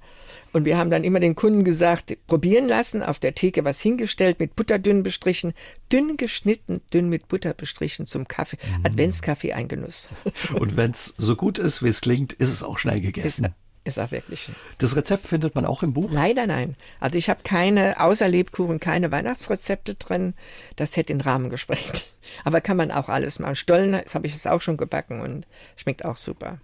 Und 0.53 0.65
wir 0.65 0.77
haben 0.77 0.89
dann 0.89 1.03
immer 1.03 1.19
den 1.19 1.35
Kunden 1.35 1.63
gesagt, 1.63 2.17
probieren 2.27 2.67
lassen, 2.67 3.03
auf 3.03 3.19
der 3.19 3.35
Theke 3.35 3.63
was 3.63 3.79
hingestellt, 3.79 4.39
mit 4.39 4.55
Butter 4.55 4.79
dünn 4.79 5.03
bestrichen, 5.03 5.53
dünn 5.91 6.17
geschnitten, 6.17 6.81
dünn 6.93 7.09
mit 7.09 7.27
Butter 7.27 7.53
bestrichen 7.53 8.05
zum 8.05 8.27
Kaffee. 8.27 8.57
Mm. 8.57 8.85
Adventskaffee 8.85 9.53
ein 9.53 9.67
Genuss. 9.67 10.09
Und 10.53 10.75
wenn 10.75 10.91
es 10.91 11.13
so 11.17 11.35
gut 11.35 11.57
ist, 11.57 11.83
wie 11.83 11.89
es 11.89 12.01
klingt, 12.01 12.33
ist 12.33 12.49
es 12.49 12.63
auch 12.63 12.79
schnell 12.79 12.99
gegessen. 12.99 13.45
Ist, 13.45 13.53
ist 13.83 13.99
auch 13.99 14.11
wirklich. 14.11 14.49
Das 14.77 14.95
Rezept 14.95 15.25
findet 15.25 15.55
man 15.55 15.65
auch 15.65 15.83
im 15.83 15.93
Buch? 15.93 16.11
Leider 16.11 16.45
nein. 16.47 16.75
Also 16.99 17.17
ich 17.17 17.29
habe 17.29 17.41
keine, 17.43 17.99
außer 17.99 18.27
Lebkuchen, 18.27 18.79
keine 18.79 19.11
Weihnachtsrezepte 19.11 19.95
drin. 19.95 20.33
Das 20.75 20.97
hätte 20.97 21.13
den 21.13 21.21
Rahmen 21.21 21.49
gesprengt. 21.49 22.03
Aber 22.43 22.61
kann 22.61 22.77
man 22.77 22.91
auch 22.91 23.09
alles 23.09 23.39
machen. 23.39 23.55
Stollen 23.55 23.99
habe 24.13 24.27
ich 24.27 24.35
es 24.35 24.45
auch 24.45 24.61
schon 24.61 24.77
gebacken 24.77 25.21
und 25.21 25.47
schmeckt 25.77 26.05
auch 26.05 26.17
super. 26.17 26.59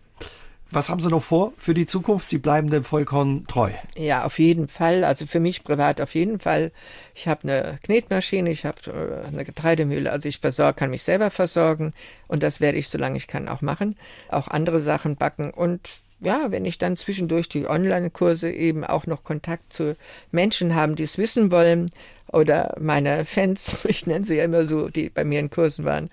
Was 0.70 0.90
haben 0.90 1.00
Sie 1.00 1.10
noch 1.10 1.24
vor 1.24 1.54
für 1.58 1.74
die 1.74 1.86
Zukunft? 1.86 2.28
Sie 2.28 2.40
bleiben 2.40 2.70
dem 2.70 2.84
Vollkorn 2.84 3.48
treu. 3.48 3.72
Ja, 3.96 4.26
auf 4.26 4.38
jeden 4.40 4.68
Fall. 4.68 5.04
Also 5.04 5.26
für 5.26 5.40
mich 5.40 5.64
privat 5.64 6.02
auf 6.02 6.14
jeden 6.14 6.40
Fall. 6.40 6.72
Ich 7.16 7.28
habe 7.28 7.44
eine 7.44 7.80
Knetmaschine, 7.84 8.50
ich 8.50 8.66
habe 8.66 8.78
äh, 8.88 9.28
eine 9.28 9.46
Getreidemühle. 9.46 10.12
Also 10.12 10.28
ich 10.28 10.40
versorge, 10.40 10.78
kann 10.78 10.90
mich 10.90 11.04
selber 11.04 11.32
versorgen 11.32 11.94
und 12.28 12.44
das 12.44 12.60
werde 12.60 12.78
ich, 12.78 12.90
solange 12.90 13.18
ich 13.18 13.28
kann, 13.28 13.48
auch 13.48 13.62
machen. 13.62 13.96
Auch 14.30 14.50
andere 14.50 14.82
Sachen 14.82 15.16
backen 15.16 15.52
und 15.52 16.02
ja, 16.20 16.52
wenn 16.52 16.66
ich 16.66 16.78
dann 16.78 16.96
zwischendurch 16.96 17.48
die 17.50 17.68
Online-Kurse 17.68 18.52
eben 18.52 18.84
auch 18.84 19.06
noch 19.06 19.24
Kontakt 19.24 19.72
zu 19.72 19.96
Menschen 20.32 20.76
haben, 20.76 20.96
die 20.96 21.04
es 21.04 21.18
wissen 21.18 21.52
wollen, 21.52 21.90
oder 22.32 22.76
meine 22.80 23.26
Fans, 23.26 23.78
ich 23.86 24.06
nenne 24.06 24.26
sie 24.26 24.36
ja 24.36 24.44
immer 24.44 24.66
so, 24.66 24.90
die 24.90 25.10
bei 25.10 25.24
mir 25.24 25.40
in 25.40 25.50
Kursen 25.50 25.86
waren, 25.86 26.10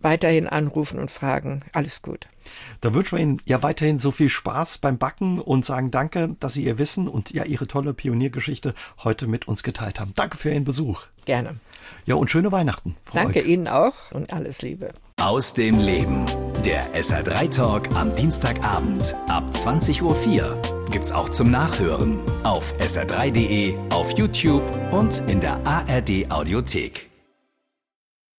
weiterhin 0.00 0.46
anrufen 0.46 0.98
und 0.98 1.10
fragen. 1.10 1.62
Alles 1.72 2.02
gut. 2.02 2.28
Da 2.80 2.94
wünschen 2.94 3.18
wir 3.18 3.22
Ihnen 3.22 3.42
ja 3.44 3.62
weiterhin 3.62 3.98
so 3.98 4.10
viel 4.10 4.30
Spaß 4.30 4.78
beim 4.78 4.96
Backen 4.96 5.40
und 5.40 5.66
sagen 5.66 5.90
danke, 5.90 6.36
dass 6.40 6.54
Sie 6.54 6.64
Ihr 6.64 6.78
Wissen 6.78 7.08
und 7.08 7.30
ja 7.32 7.44
Ihre 7.44 7.66
tolle 7.66 7.92
Pioniergeschichte 7.92 8.74
heute 9.02 9.26
mit 9.26 9.48
uns 9.48 9.62
geteilt 9.62 10.00
haben. 10.00 10.12
Danke 10.14 10.38
für 10.38 10.50
Ihren 10.50 10.64
Besuch. 10.64 11.02
Gerne. 11.24 11.56
Ja, 12.04 12.14
und 12.14 12.30
schöne 12.30 12.52
Weihnachten. 12.52 12.96
Frau 13.04 13.18
danke 13.18 13.40
Euk. 13.40 13.46
Ihnen 13.46 13.68
auch 13.68 13.94
und 14.12 14.32
alles 14.32 14.62
Liebe. 14.62 14.90
Aus 15.20 15.54
dem 15.54 15.78
Leben. 15.78 16.26
Der 16.64 16.82
SR3 16.94 17.50
Talk 17.50 17.94
am 17.94 18.14
Dienstagabend 18.16 19.14
ab 19.28 19.44
20.04 19.52 20.02
Uhr 20.02 20.62
gibt's 20.90 21.12
auch 21.12 21.28
zum 21.28 21.50
Nachhören 21.50 22.20
auf 22.44 22.74
sr3.de, 22.80 23.76
auf 23.90 24.16
YouTube 24.16 24.62
und 24.92 25.22
in 25.28 25.40
der 25.40 25.58
ARD 25.66 26.30
Audiothek. 26.30 27.08